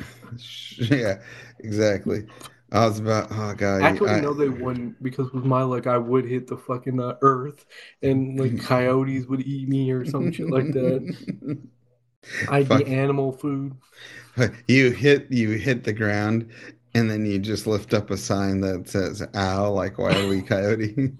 [0.77, 1.21] Yeah,
[1.59, 2.25] exactly.
[2.71, 3.27] I was about.
[3.31, 6.55] Oh god, Actually, I- no, they wouldn't because with my luck, I would hit the
[6.55, 7.65] fucking uh, earth,
[8.01, 11.57] and like coyotes would eat me or some shit like that.
[12.49, 12.85] I'd Fuck.
[12.85, 13.73] be animal food.
[14.69, 16.49] You hit you hit the ground,
[16.93, 20.41] and then you just lift up a sign that says "Ow," like Wile E.
[20.41, 21.11] Coyote.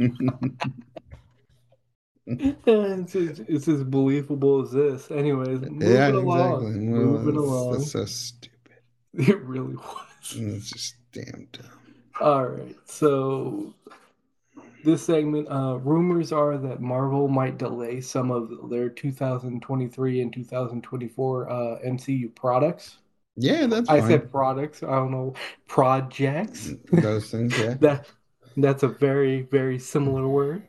[2.28, 5.12] it's, as, it's as believable as this.
[5.12, 6.66] Anyways, moving yeah, along.
[6.68, 6.90] exactly.
[6.90, 7.72] Well, Moving that's, along.
[7.74, 8.52] that's so stupid.
[9.14, 10.36] It really was.
[10.36, 11.66] It's just damn dumb.
[12.22, 13.74] All right, so
[14.84, 21.50] this segment, uh, rumors are that Marvel might delay some of their 2023 and 2024
[21.50, 21.54] uh,
[21.86, 22.98] MCU products.
[23.36, 24.10] Yeah, that's I fine.
[24.10, 24.84] said products.
[24.84, 25.34] I don't know
[25.68, 26.72] projects.
[26.92, 27.74] Those things, yeah.
[27.82, 28.08] that
[28.58, 30.64] that's a very very similar word.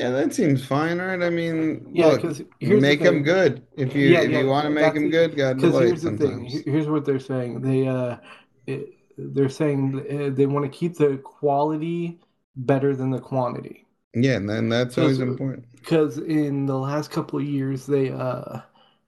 [0.00, 1.22] Yeah, that seems fine, right?
[1.22, 2.26] I mean, yeah, look,
[2.60, 3.66] make the them good.
[3.76, 6.12] If you Yeah, if yeah, you want to make them good, gotta Because here's the
[6.12, 6.40] thing.
[6.40, 6.64] sometimes.
[6.66, 7.62] Here's what they're saying.
[7.62, 8.18] They uh,
[8.66, 12.20] it, they're saying uh, they want to keep the quality
[12.56, 13.86] better than the quantity.
[14.14, 15.66] Yeah, and then that's always important.
[15.74, 18.60] Because in the last couple of years, they uh,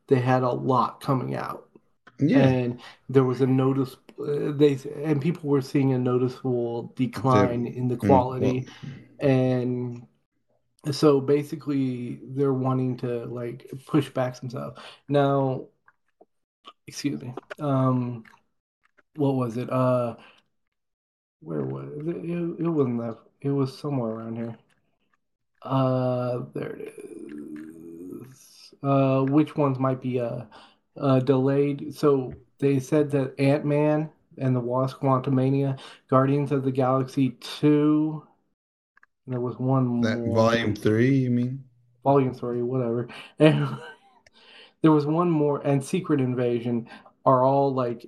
[0.09, 1.69] they had a lot coming out,
[2.19, 3.97] Yeah, and there was a notice.
[4.21, 8.67] Uh, they and people were seeing a noticeable decline in the Mm, quality,
[9.21, 10.07] and
[10.91, 14.75] so basically they're wanting to like push back some stuff.
[15.09, 15.67] Now,
[16.87, 17.35] excuse me.
[17.61, 18.25] Um,
[19.17, 19.71] what was it?
[19.71, 20.17] Uh,
[21.41, 22.17] where was it?
[22.17, 23.19] It, it wasn't that.
[23.41, 24.57] It was somewhere around here.
[25.63, 28.75] Uh, there it is.
[28.83, 30.43] Uh, which ones might be uh,
[30.97, 31.95] uh delayed?
[31.95, 35.79] So they said that Ant-Man and the Wasp: Quantumania,
[36.09, 38.27] Guardians of the Galaxy 2.
[39.27, 40.35] There was one that more.
[40.35, 41.65] volume three, you mean?
[42.05, 43.09] Volume 3, whatever.
[43.39, 43.79] And
[44.83, 46.89] there was one more, and Secret Invasion
[47.25, 48.07] are all like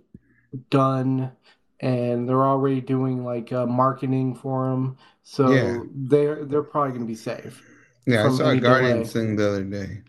[0.70, 1.32] done,
[1.80, 4.98] and they're already doing like uh, marketing for them.
[5.22, 5.84] So Yeah.
[5.94, 7.62] they're they're probably gonna be safe.
[8.06, 9.12] Yeah, I saw a Guardians delay.
[9.12, 10.02] thing the other day.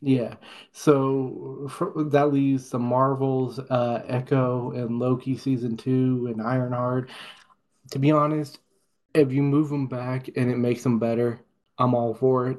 [0.00, 0.36] Yeah.
[0.72, 7.10] So for, that leaves the Marvels, uh, Echo, and Loki season two, and Ironheart.
[7.92, 8.60] To be honest,
[9.14, 11.40] if you move them back and it makes them better,
[11.78, 12.58] I'm all for it.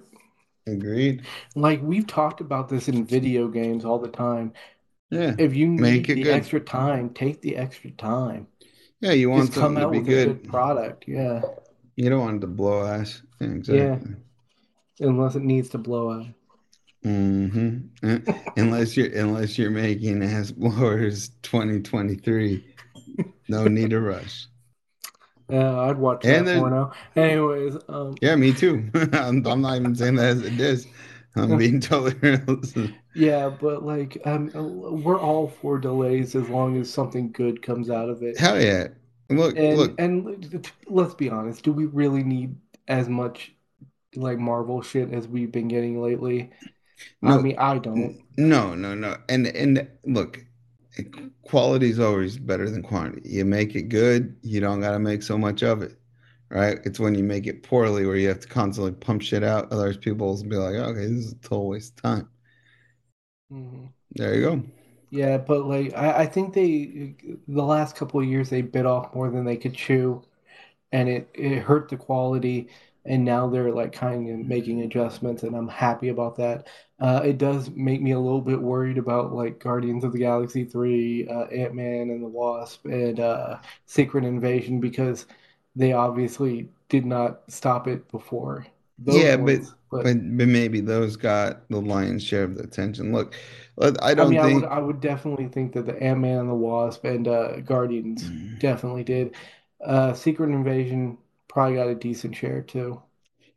[0.68, 1.23] Agreed.
[1.56, 4.53] Like we've talked about this in video games all the time.
[5.11, 6.34] Yeah, If you need Make it the good.
[6.34, 8.48] extra time, take the extra time.
[8.99, 9.11] yeah.
[9.11, 10.27] You want Just come out be with a good.
[10.41, 11.06] good product.
[11.07, 11.41] Yeah.
[11.95, 13.22] You don't want it to blow ass.
[13.40, 14.15] Yeah, exactly.
[14.99, 16.27] Unless it needs to blow out.
[17.03, 17.77] hmm
[18.57, 22.65] unless you're unless you're making ass blowers 2023,
[23.48, 24.48] no need to rush.
[25.50, 26.92] Yeah, I'd watch And that porno.
[27.16, 28.90] Anyways, um, Yeah, me too.
[29.14, 30.88] I'm, I'm not even saying that as it is.
[31.36, 32.62] I'm being totally real.
[33.14, 34.50] yeah, but like, um,
[35.04, 38.38] we're all for delays as long as something good comes out of it.
[38.38, 38.88] Hell yeah.
[39.30, 39.96] Look, And look.
[39.98, 42.56] and let's be honest, do we really need
[42.88, 43.54] as much
[44.16, 46.52] like Marvel shit as we've been getting lately?
[47.22, 48.22] No, I mean, I don't.
[48.38, 49.18] No, no, no.
[49.30, 50.46] And and look,
[51.44, 53.30] quality is always better than quantity.
[53.30, 55.98] You make it good, you don't got to make so much of it,
[56.50, 56.80] right?
[56.86, 59.72] It's when you make it poorly where you have to constantly pump shit out.
[59.72, 62.30] Otherwise, people will be like, okay, this is a total waste of time.
[63.52, 63.86] Mm-hmm.
[64.12, 64.64] There you go.
[65.10, 67.16] Yeah, but like I, I think they
[67.48, 70.24] the last couple of years they bit off more than they could chew,
[70.92, 72.70] and it it hurt the quality.
[73.06, 76.68] And now they're like kind of making adjustments, and I'm happy about that.
[76.99, 80.64] Uh, it does make me a little bit worried about like Guardians of the Galaxy
[80.64, 85.27] 3, uh, Ant Man and the Wasp, and uh, Secret Invasion because
[85.76, 88.65] they obviously did not stop it before.
[88.98, 93.11] Those yeah, ones, but, but, but maybe those got the lion's share of the attention.
[93.11, 93.36] Look,
[93.77, 96.40] I don't I mean, think I would, I would definitely think that the Ant Man
[96.40, 98.57] and the Wasp and uh, Guardians mm.
[98.60, 99.36] definitely did.
[99.84, 101.18] Uh, Secret Invasion
[101.56, 103.02] probably got a decent share too.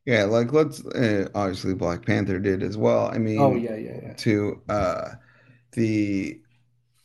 [0.06, 3.10] Yeah, like let's uh, obviously Black Panther did as well.
[3.12, 4.12] I mean, oh yeah, yeah, yeah.
[4.14, 5.08] To uh,
[5.72, 6.40] the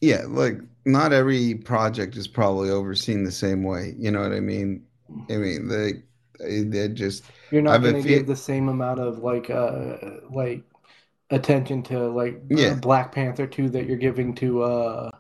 [0.01, 3.95] yeah, like not every project is probably overseen the same way.
[3.97, 4.85] You know what I mean?
[5.31, 6.03] I mean they
[6.61, 9.97] they just you're not going to give the same amount of like uh
[10.29, 10.61] like
[11.31, 12.75] attention to like yeah.
[12.75, 15.11] Black Panther two that you're giving to uh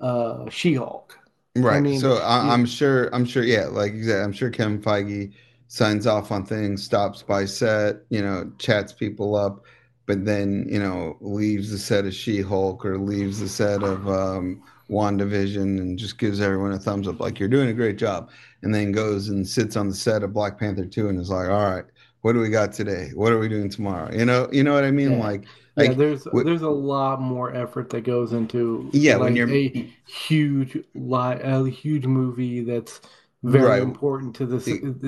[0.00, 1.17] uh She Hulk.
[1.62, 1.76] Right.
[1.76, 5.32] I mean, so I, am sure I'm sure yeah like exactly I'm sure Kevin Feige
[5.68, 9.64] signs off on things, stops by set, you know, chats people up,
[10.06, 14.08] but then, you know, leaves the set of She Hulk or leaves the set of
[14.08, 18.30] um, WandaVision and just gives everyone a thumbs up, like, you're doing a great job.
[18.62, 21.48] And then goes and sits on the set of Black Panther 2 and is like,
[21.48, 21.84] all right,
[22.22, 23.10] what do we got today?
[23.14, 24.12] What are we doing tomorrow?
[24.12, 25.12] You know, you know what I mean?
[25.12, 25.24] Yeah.
[25.24, 25.44] Like,
[25.78, 29.92] yeah, there's there's a lot more effort that goes into yeah like when you're a
[30.06, 33.00] huge li- a huge movie that's
[33.42, 33.82] very right.
[33.82, 34.58] important to the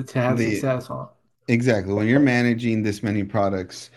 [0.07, 1.09] to have the, success on.
[1.47, 1.93] Exactly.
[1.93, 3.89] When you're managing this many products,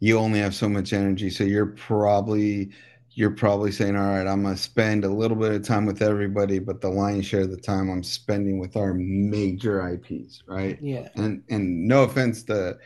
[0.00, 1.30] you only have so much energy.
[1.30, 2.70] So you're probably
[3.14, 6.58] you're probably saying, all right, I'm gonna spend a little bit of time with everybody,
[6.58, 10.78] but the lion's share of the time I'm spending with our major IPs, right?
[10.80, 11.08] Yeah.
[11.14, 12.78] And and no offense to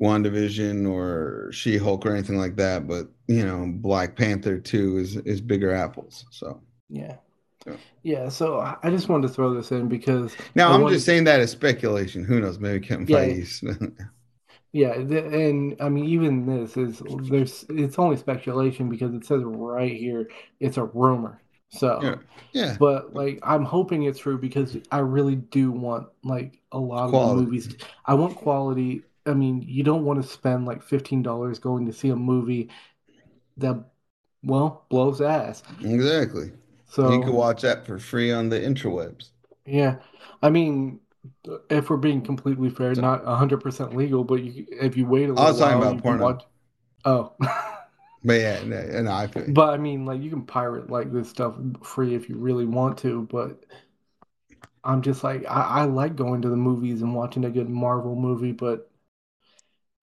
[0.00, 5.40] WandaVision or She-Hulk or anything like that, but you know, Black Panther 2 is is
[5.40, 6.24] bigger apples.
[6.30, 7.16] So yeah.
[8.02, 10.94] Yeah, so I just wanted to throw this in because now I am wanted...
[10.94, 12.24] just saying that as speculation.
[12.24, 12.58] Who knows?
[12.58, 13.18] Maybe Kevin yeah.
[13.18, 14.08] Feige.
[14.72, 19.94] yeah, and I mean, even this is there's it's only speculation because it says right
[19.94, 20.30] here
[20.60, 21.42] it's a rumor.
[21.70, 22.14] So yeah,
[22.52, 22.76] yeah.
[22.78, 27.30] But like, I'm hoping it's true because I really do want like a lot quality.
[27.30, 27.76] of the movies.
[28.06, 29.02] I want quality.
[29.28, 32.70] I mean, you don't want to spend like fifteen dollars going to see a movie
[33.58, 33.76] that
[34.42, 35.62] well blows ass.
[35.82, 36.52] Exactly.
[36.86, 39.30] So you can watch that for free on the interwebs.
[39.66, 39.96] Yeah,
[40.42, 41.00] I mean,
[41.68, 45.32] if we're being completely fair, not hundred percent legal, but you, if you wait a
[45.32, 46.24] little, I was talking while, about porno.
[46.24, 46.44] Watch...
[47.04, 47.32] Oh.
[48.24, 49.44] but yeah, no, no, I feel.
[49.48, 52.96] But I mean, like you can pirate like this stuff free if you really want
[52.98, 53.64] to, but
[54.82, 58.16] I'm just like I, I like going to the movies and watching a good Marvel
[58.16, 58.87] movie, but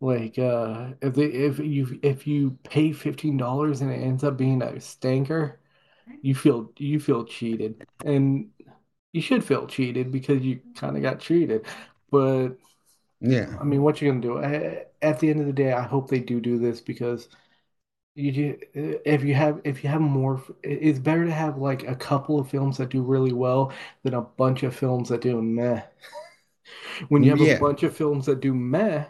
[0.05, 4.37] like uh if they if you if you pay fifteen dollars and it ends up
[4.37, 5.57] being a stanker
[6.21, 8.49] you feel you feel cheated, and
[9.13, 11.65] you should feel cheated because you kind of got cheated.
[12.11, 12.49] But
[13.21, 14.39] yeah, I mean, what you gonna do?
[15.01, 17.29] At the end of the day, I hope they do do this because
[18.15, 22.39] you if you have if you have more, it's better to have like a couple
[22.39, 23.71] of films that do really well
[24.03, 25.81] than a bunch of films that do meh.
[27.09, 27.53] when you have yeah.
[27.53, 29.05] a bunch of films that do meh,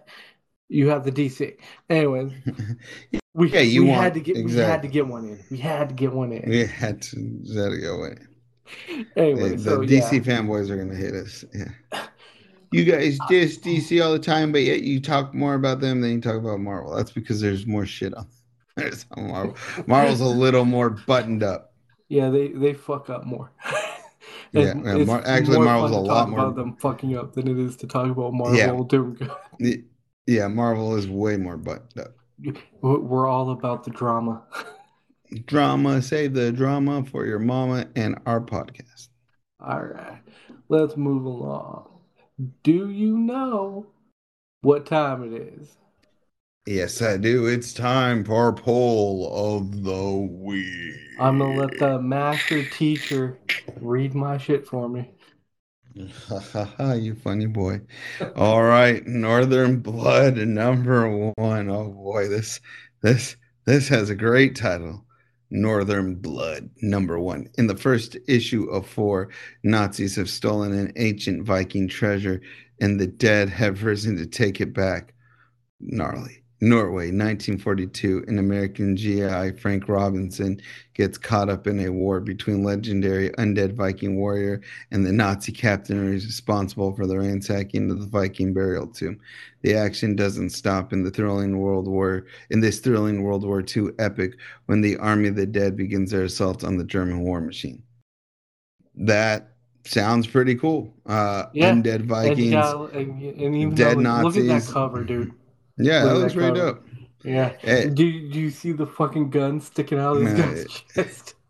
[0.69, 1.57] you have the DC.
[1.89, 2.33] Anyway,
[3.33, 4.55] we, yeah, you we want, had to get exactly.
[4.55, 5.43] we had to get one in.
[5.51, 6.49] We had to get one in.
[6.49, 7.17] We had to,
[7.55, 8.27] had to go in.
[9.15, 10.19] Anyway, the, so, DC yeah.
[10.19, 11.45] fanboys are gonna hit us.
[11.53, 12.07] Yeah.
[12.71, 16.13] You guys diss DC all the time, but yet you talk more about them than
[16.13, 16.95] you talk about Marvel.
[16.95, 18.27] That's because there's more shit on.
[18.75, 19.55] There's on Marvel.
[19.85, 21.73] Marvel's a little more buttoned up.
[22.09, 23.51] Yeah, they they fuck up more.
[24.51, 27.75] yeah, yeah Mar- actually, Marvel's a lot more about them fucking up than it is
[27.77, 28.81] to talk about Marvel yeah.
[28.89, 29.85] doing good.
[30.27, 32.15] Yeah, Marvel is way more buttoned up.
[32.81, 34.43] We're all about the drama.
[35.45, 39.09] drama, save the drama for your mama and our podcast.
[39.59, 40.21] All right,
[40.69, 41.89] let's move along.
[42.63, 43.85] Do you know
[44.61, 45.77] what time it is?
[46.67, 47.45] Yes, I do.
[47.45, 50.95] It's time for poll of the week.
[51.19, 53.37] I'm gonna let the master teacher
[53.79, 55.14] read my shit for me.
[56.97, 57.79] you funny boy.
[58.35, 61.69] All right, Northern Blood number one.
[61.69, 62.59] Oh boy, this
[63.01, 65.05] this this has a great title.
[65.51, 67.47] Northern Blood number one.
[67.57, 69.29] In the first issue of four,
[69.63, 72.41] Nazis have stolen an ancient Viking treasure,
[72.81, 75.13] and the dead have risen to take it back.
[75.79, 76.44] Gnarly.
[76.65, 80.59] Norway, 1942, an American GI, Frank Robinson,
[80.95, 86.09] gets caught up in a war between legendary undead Viking warrior and the Nazi captain
[86.09, 89.19] responsible for the ransacking of the Viking burial tomb.
[89.61, 93.89] The action doesn't stop in the thrilling World War in this thrilling World War II
[93.99, 94.33] epic
[94.65, 97.83] when the Army of the Dead begins their assault on the German war machine.
[98.95, 99.51] That
[99.83, 100.91] sounds pretty cool.
[101.05, 101.73] Uh, yeah.
[101.73, 102.55] Undead Vikings,
[102.95, 104.47] and, and, and dead though, Nazis.
[104.47, 105.31] Look at that cover, dude.
[105.77, 106.85] Yeah, that looks really dope.
[107.23, 107.53] Yeah.
[107.59, 107.89] Hey.
[107.89, 111.33] Do, do you see the fucking gun sticking out of this guy's chest?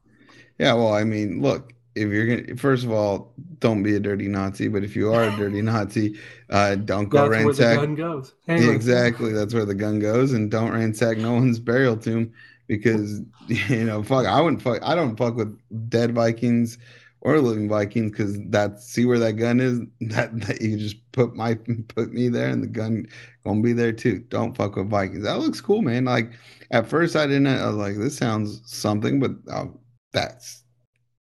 [0.57, 4.29] Yeah, well, I mean, look, if you're gonna first of all, don't be a dirty
[4.29, 6.17] Nazi, but if you are a dirty Nazi,
[6.49, 7.77] uh, don't go that's ransack.
[7.77, 8.33] Where the gun goes.
[8.47, 8.73] Anyway.
[8.73, 12.31] Exactly, that's where the gun goes, and don't ransack no one's burial tomb
[12.67, 15.57] because you know, fuck, I wouldn't fuck, I don't fuck with
[15.89, 16.77] dead Vikings
[17.25, 19.81] or living Vikings because that see where that gun is.
[20.15, 21.55] That, that you just put my
[21.87, 23.07] put me there, and the gun
[23.43, 24.19] gonna be there too.
[24.29, 25.23] Don't fuck with Vikings.
[25.23, 26.05] That looks cool, man.
[26.05, 26.31] Like
[26.69, 27.47] at first I didn't.
[27.47, 29.65] I was like, this sounds something, but uh,
[30.13, 30.63] that's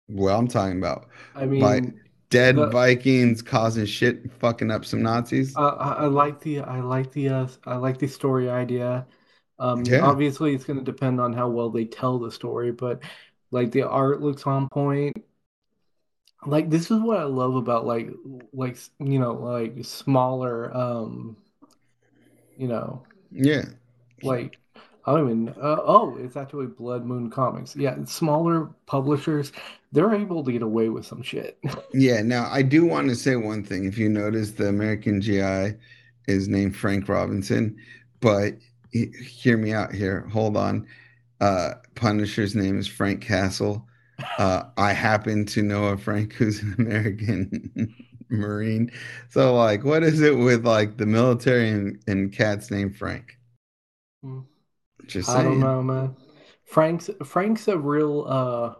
[0.07, 1.09] what I'm talking about.
[1.35, 1.99] I mean,
[2.30, 5.55] dead the, Vikings causing shit, fucking up some Nazis.
[5.57, 9.05] Uh, I, I, like the I like the uh, I like the story idea.
[9.59, 10.05] Um, yeah.
[10.05, 13.03] Obviously, it's going to depend on how well they tell the story, but
[13.51, 15.17] like the art looks on point
[16.45, 18.10] like this is what I love about like
[18.53, 21.36] like you know like smaller um
[22.57, 23.66] you know yeah.
[24.24, 24.57] like
[25.06, 27.76] I don't even uh, oh it's actually Blood Moon Comics.
[27.76, 29.52] Yeah smaller publishers
[29.91, 31.57] they're able to get away with some shit.
[31.94, 33.86] Yeah now I do want to say one thing.
[33.86, 35.78] If you notice the American GI
[36.28, 37.78] is named Frank Robinson
[38.22, 38.53] but
[38.91, 40.22] hear me out here.
[40.32, 40.88] Hold on.
[41.41, 43.86] Uh Punisher's name is Frank Castle
[44.37, 47.93] uh, I happen to know a Frank who's an American
[48.29, 48.91] Marine.
[49.29, 53.37] So, like, what is it with like the military and, and cats named Frank?
[54.23, 54.41] Hmm.
[55.07, 56.15] Just I don't know, man.
[56.65, 58.73] Frank's Frank's a real uh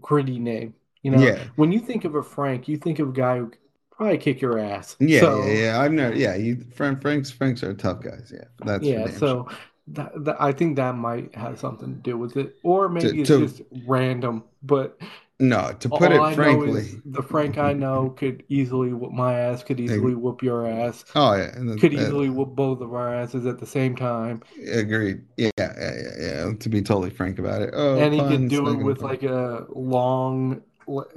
[0.00, 0.74] gritty name.
[1.02, 1.44] You know, yeah.
[1.56, 3.52] when you think of a Frank, you think of a guy who
[3.90, 4.96] probably kick your ass.
[5.00, 5.80] Yeah, so, yeah, yeah.
[5.80, 6.14] I've never.
[6.14, 8.32] Yeah, you Frank Franks Franks are tough guys.
[8.32, 9.10] Yeah, that's yeah.
[9.10, 9.58] So sure
[9.88, 13.20] that, that, I think that might have something to do with it, or maybe to,
[13.20, 14.44] it's to, just random.
[14.62, 14.98] But
[15.38, 19.62] no, to put it I frankly, the Frank I know could easily whoop my ass,
[19.62, 21.04] could easily whoop your ass.
[21.14, 24.42] Oh yeah, could uh, easily whoop both of our asses at the same time.
[24.72, 25.22] Agreed.
[25.36, 26.10] Yeah, yeah, yeah.
[26.20, 26.52] yeah.
[26.58, 27.70] To be totally frank about it.
[27.72, 30.62] Oh, and he could do it with like a long.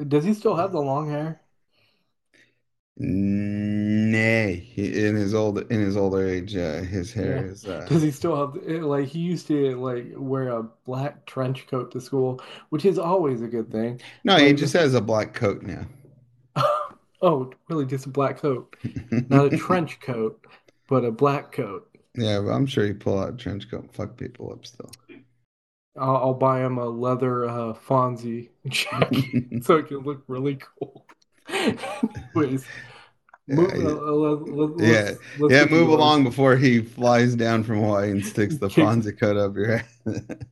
[0.07, 1.41] Does he still have the long hair?
[2.99, 7.51] Nay, in his old in his older age, uh, his hair yeah.
[7.51, 7.65] is.
[7.65, 7.85] Uh...
[7.87, 11.91] Does he still have eh, like he used to like wear a black trench coat
[11.91, 14.01] to school, which is always a good thing.
[14.23, 15.85] No, like, he just has a black coat now.
[17.21, 17.85] oh, really?
[17.85, 18.75] Just a black coat,
[19.29, 20.43] not a trench coat,
[20.87, 21.87] but a black coat.
[22.15, 24.89] Yeah, but I'm sure he pull out a trench coat and fuck people up still.
[25.97, 31.05] I'll, I'll buy him a leather uh, Fonzie jacket so it can look really cool.
[31.49, 32.65] Anyways,
[33.49, 35.65] Move, yeah, uh, let, yeah, let's, let's yeah.
[35.69, 39.77] Move along before he flies down from Hawaii and sticks the Fonzie cut up your
[40.05, 40.45] head.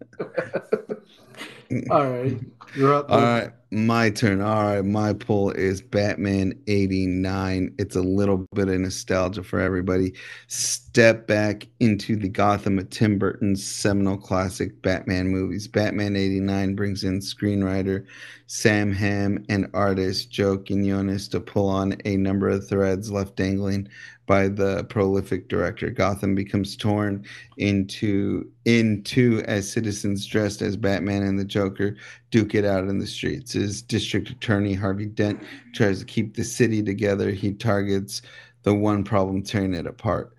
[1.91, 2.39] All right,
[2.75, 3.11] you're up.
[3.11, 4.41] All right, my turn.
[4.41, 7.73] All right, my pull is Batman 89.
[7.77, 10.13] It's a little bit of nostalgia for everybody.
[10.47, 15.67] Step back into the Gotham of Tim Burton's seminal classic Batman movies.
[15.67, 18.05] Batman 89 brings in screenwriter
[18.47, 23.89] Sam Hamm and artist Joe Quinones to pull on a number of threads left dangling
[24.27, 25.89] by the prolific director.
[25.89, 27.25] Gotham becomes torn
[27.57, 31.95] into into as citizens dressed as Batman and the Joker
[32.31, 33.53] duke it out in the streets.
[33.53, 35.41] His district attorney Harvey Dent
[35.73, 37.31] tries to keep the city together.
[37.31, 38.21] He targets
[38.63, 40.35] the one problem tearing it apart,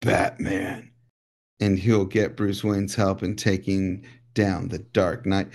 [0.00, 0.90] Batman,
[1.60, 4.04] and he'll get Bruce Wayne's help in taking
[4.34, 5.48] down the Dark Knight.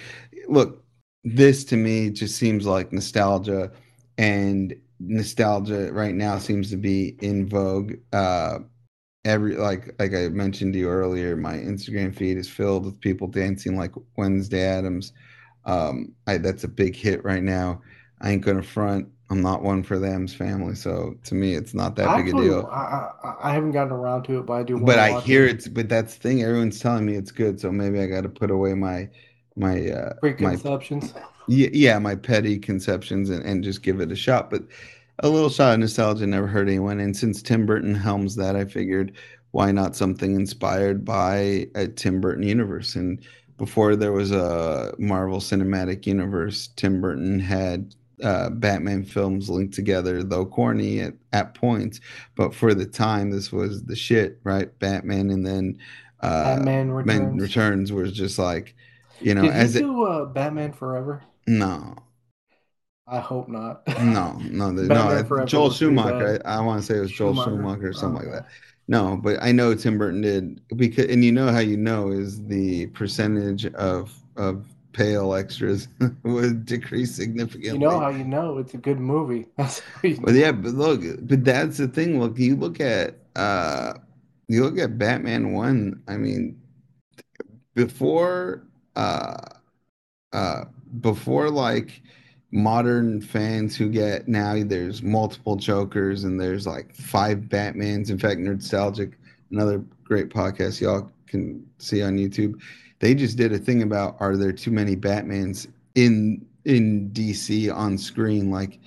[0.47, 0.84] Look,
[1.23, 3.72] this to me just seems like nostalgia
[4.18, 7.93] and nostalgia right now seems to be in vogue.
[8.11, 8.60] Uh,
[9.26, 13.27] every like like I mentioned to you earlier, my Instagram feed is filled with people
[13.27, 15.14] dancing like Wednesday Addams.
[15.65, 17.81] Um, I, that's a big hit right now.
[18.22, 19.07] I ain't gonna front.
[19.30, 22.69] I'm not one for them's family, so to me, it's not that big a deal.
[22.72, 24.80] I, I, I haven't gotten around to it, but I do.
[24.80, 25.56] But I hear it.
[25.56, 25.68] it's.
[25.68, 26.44] But that's the thing.
[26.44, 29.10] Everyone's telling me it's good, so maybe I got to put away my
[29.56, 31.14] my uh, preconceptions.
[31.14, 34.49] My, yeah, yeah, my petty conceptions and, and just give it a shot.
[34.49, 34.64] But
[35.19, 36.99] a little shot of nostalgia never hurt anyone.
[36.99, 39.14] And since Tim Burton helms that, I figured
[39.52, 42.95] why not something inspired by a Tim Burton universe?
[42.95, 43.23] And
[43.58, 50.24] before there was a Marvel Cinematic Universe, Tim Burton had uh, Batman films linked together,
[50.24, 52.00] though corny at, at points.
[52.36, 54.78] But for the time, this was the shit, right?
[54.80, 55.78] Batman, and then
[56.22, 57.34] uh, Batman Returns.
[57.34, 58.76] Returns was just like,
[59.22, 59.82] you know, Did as it.
[59.82, 61.24] do uh, Batman Forever?
[61.48, 61.96] No,
[63.08, 63.88] I hope not.
[63.96, 65.24] no, no, no.
[65.46, 66.42] Joel Schumacher.
[66.46, 67.36] I, I want to say it was Joel Schumacher.
[67.36, 68.44] Schumacher or something like Okay.
[68.44, 68.48] that.
[68.88, 72.43] No, but I know Tim Burton did because, and you know how you know is
[72.45, 75.88] the percentage of of pale extras
[76.23, 77.73] would decrease significantly.
[77.73, 79.47] You know how you know it's a good movie.
[79.57, 82.19] That's how you But yeah, but look, but that's the thing.
[82.19, 83.93] Look, you look at uh
[84.47, 86.60] you look at Batman one, I mean
[87.76, 88.64] before
[88.95, 89.38] uh
[90.34, 90.65] uh
[91.01, 92.01] before like
[92.54, 98.12] modern fans who get now there's multiple Jokers and there's like five Batmans.
[98.12, 99.18] In fact, Nostalgic,
[99.52, 102.62] another great podcast y'all can see on YouTube.
[103.00, 107.98] They just did a thing about are there too many Batmans in in DC on
[107.98, 108.80] screen like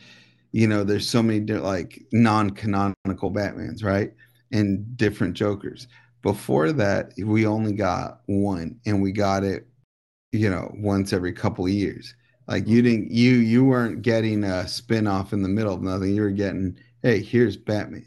[0.53, 4.15] you know there's so many like non-canonical batmans right
[4.53, 5.87] and different jokers
[6.23, 9.67] before that we only got one and we got it
[10.33, 12.15] you know once every couple of years
[12.48, 16.14] like you didn't you you weren't getting a spin-off in the middle of nothing.
[16.14, 18.06] You were getting hey here's batman.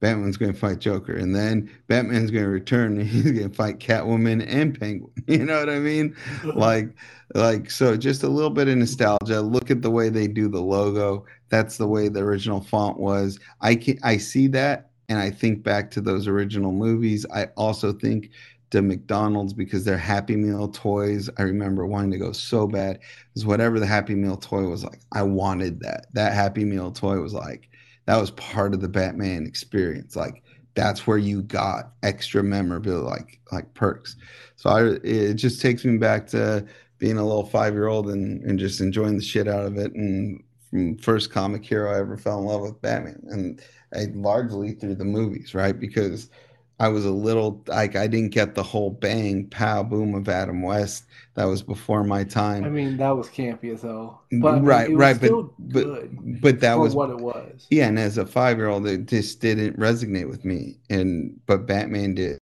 [0.00, 3.54] Batman's going to fight joker and then batman's going to return and he's going to
[3.54, 5.12] fight catwoman and penguin.
[5.26, 6.14] You know what i mean?
[6.44, 6.94] Like
[7.34, 9.40] like so just a little bit of nostalgia.
[9.40, 11.24] Look at the way they do the logo.
[11.48, 13.38] That's the way the original font was.
[13.60, 17.26] I can i see that and i think back to those original movies.
[17.34, 18.30] I also think
[18.70, 22.98] to mcdonald's because their happy meal toys i remember wanting to go so bad
[23.32, 27.20] because whatever the happy meal toy was like i wanted that that happy meal toy
[27.20, 27.68] was like
[28.06, 30.42] that was part of the batman experience like
[30.74, 34.16] that's where you got extra memorabilia like like perks
[34.56, 36.66] so i it just takes me back to
[36.98, 39.94] being a little five year old and, and just enjoying the shit out of it.
[39.94, 43.62] And from first comic hero I ever fell in love with Batman, and
[43.94, 45.78] I largely through the movies, right?
[45.78, 46.30] Because
[46.78, 50.62] I was a little like I didn't get the whole bang pow boom of Adam
[50.62, 51.04] West.
[51.34, 52.64] That was before my time.
[52.64, 54.22] I mean, that was campy as hell.
[54.32, 57.10] Mm, but I mean, right, it right, but still but good but that was what
[57.10, 57.66] it was.
[57.70, 57.88] yeah.
[57.88, 60.78] And as a five year old, it just didn't resonate with me.
[60.90, 62.38] And but Batman did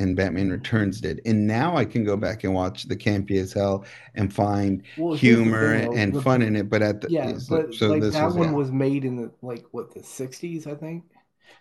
[0.00, 1.20] and Batman Returns did.
[1.26, 3.84] And now I can go back and watch the campy as hell
[4.14, 6.68] and find Well, humor thing, and the- fun in it.
[6.70, 8.54] But at the Yeah, so, but so like that was, one yeah.
[8.54, 11.04] was made in the like what the '60s, I think.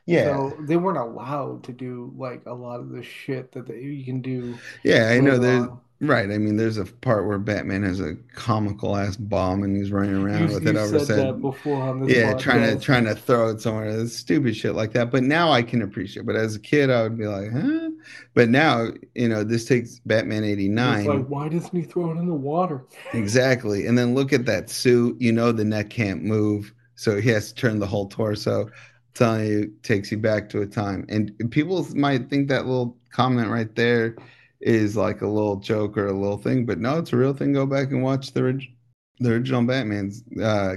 [0.10, 3.80] Yeah, So they weren't allowed to do like a lot of the shit that they,
[3.82, 4.58] you can do.
[4.84, 5.10] yeah.
[5.10, 5.80] I know there's on.
[6.02, 6.30] right.
[6.32, 10.16] I mean, there's a part where Batman has a comical ass bomb and he's running
[10.16, 11.42] around You, with you it over said his head.
[11.42, 13.90] before on this Yeah, trying to trying to throw it somewhere.
[13.90, 15.12] It's stupid shit like that.
[15.12, 16.26] But now I can appreciate.
[16.26, 17.90] But as a kid, I would be like, huh?
[18.34, 21.06] But now, you know, this takes Batman It's '89.
[21.06, 22.86] like, why doesn't he throw it in the water?
[23.14, 23.86] Exactly.
[23.86, 25.18] And then look at that suit.
[25.22, 28.70] You know the neck can't move, so he has to turn the whole torso.
[29.14, 31.06] Telling you, takes you back to a time.
[31.10, 34.16] And people might think that little comment right there
[34.62, 37.54] is like a little joke or a little thing, but no, it's a real thing.
[37.54, 38.74] Go back and watch the orig-
[39.20, 40.24] the original Batman's.
[40.42, 40.76] Uh,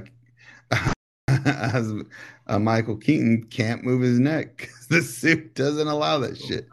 [1.29, 1.93] as
[2.47, 4.69] uh, Michael Keaton can't move his neck.
[4.89, 6.69] the suit doesn't allow that shit.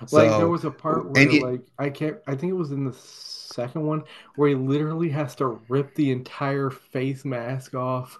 [0.00, 2.84] Like So- there was a part where like I can't I think it was in
[2.84, 4.02] the second one
[4.36, 8.18] where he literally has to rip the entire face mask off.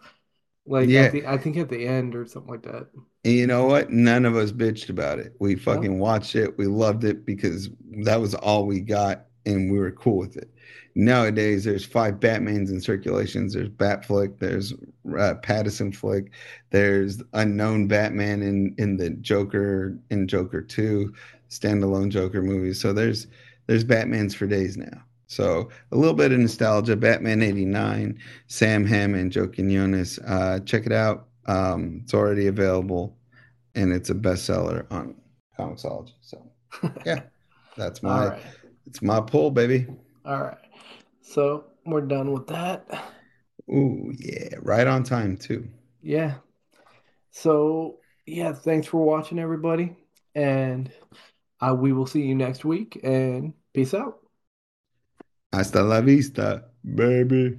[0.67, 1.03] Like Yeah.
[1.03, 2.89] at the, I think at the end or something like that.
[3.25, 3.91] And you know what?
[3.91, 5.35] None of us bitched about it.
[5.39, 6.57] We fucking watched it.
[6.59, 7.71] We loved it because
[8.05, 10.51] that was all we got and we were cool with it.
[10.95, 13.55] Nowadays, there's five Batmans in circulations.
[13.55, 16.31] There's Batfleck, there's uh, Pattinson Flick,
[16.71, 21.13] there's unknown Batman in in the Joker in Joker 2
[21.51, 22.81] standalone Joker movies.
[22.81, 23.27] So there's
[23.67, 25.03] there's Batmans for days now.
[25.27, 26.97] So a little bit of nostalgia.
[26.97, 30.19] Batman '89, Sam Hammond, Joe Quinones.
[30.21, 31.29] Uh, check it out.
[31.47, 33.17] Um, it's already available,
[33.75, 35.15] and it's a bestseller on
[35.59, 36.13] Comixology.
[36.21, 36.51] So
[37.07, 37.21] yeah,
[37.77, 38.43] that's my right.
[38.87, 39.87] it's my pull, baby.
[40.25, 40.59] All right.
[41.23, 42.87] So we're done with that.
[43.71, 45.69] Ooh yeah, right on time too.
[46.03, 46.35] Yeah.
[47.31, 49.97] So yeah, thanks for watching everybody.
[50.35, 50.91] And
[51.61, 54.19] uh, we will see you next week and peace out.
[55.55, 57.59] Hasta la vista, baby.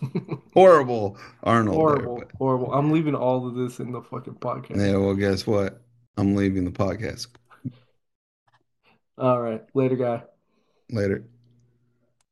[0.54, 1.76] Horrible Arnold.
[1.76, 2.72] horrible, but- horrible.
[2.74, 4.76] I'm leaving all of this in the fucking podcast.
[4.76, 5.80] yeah, well, guess what?
[6.16, 7.28] I'm leaving the podcast
[9.18, 9.62] All right.
[9.74, 10.22] Later, guy.
[10.90, 11.24] later.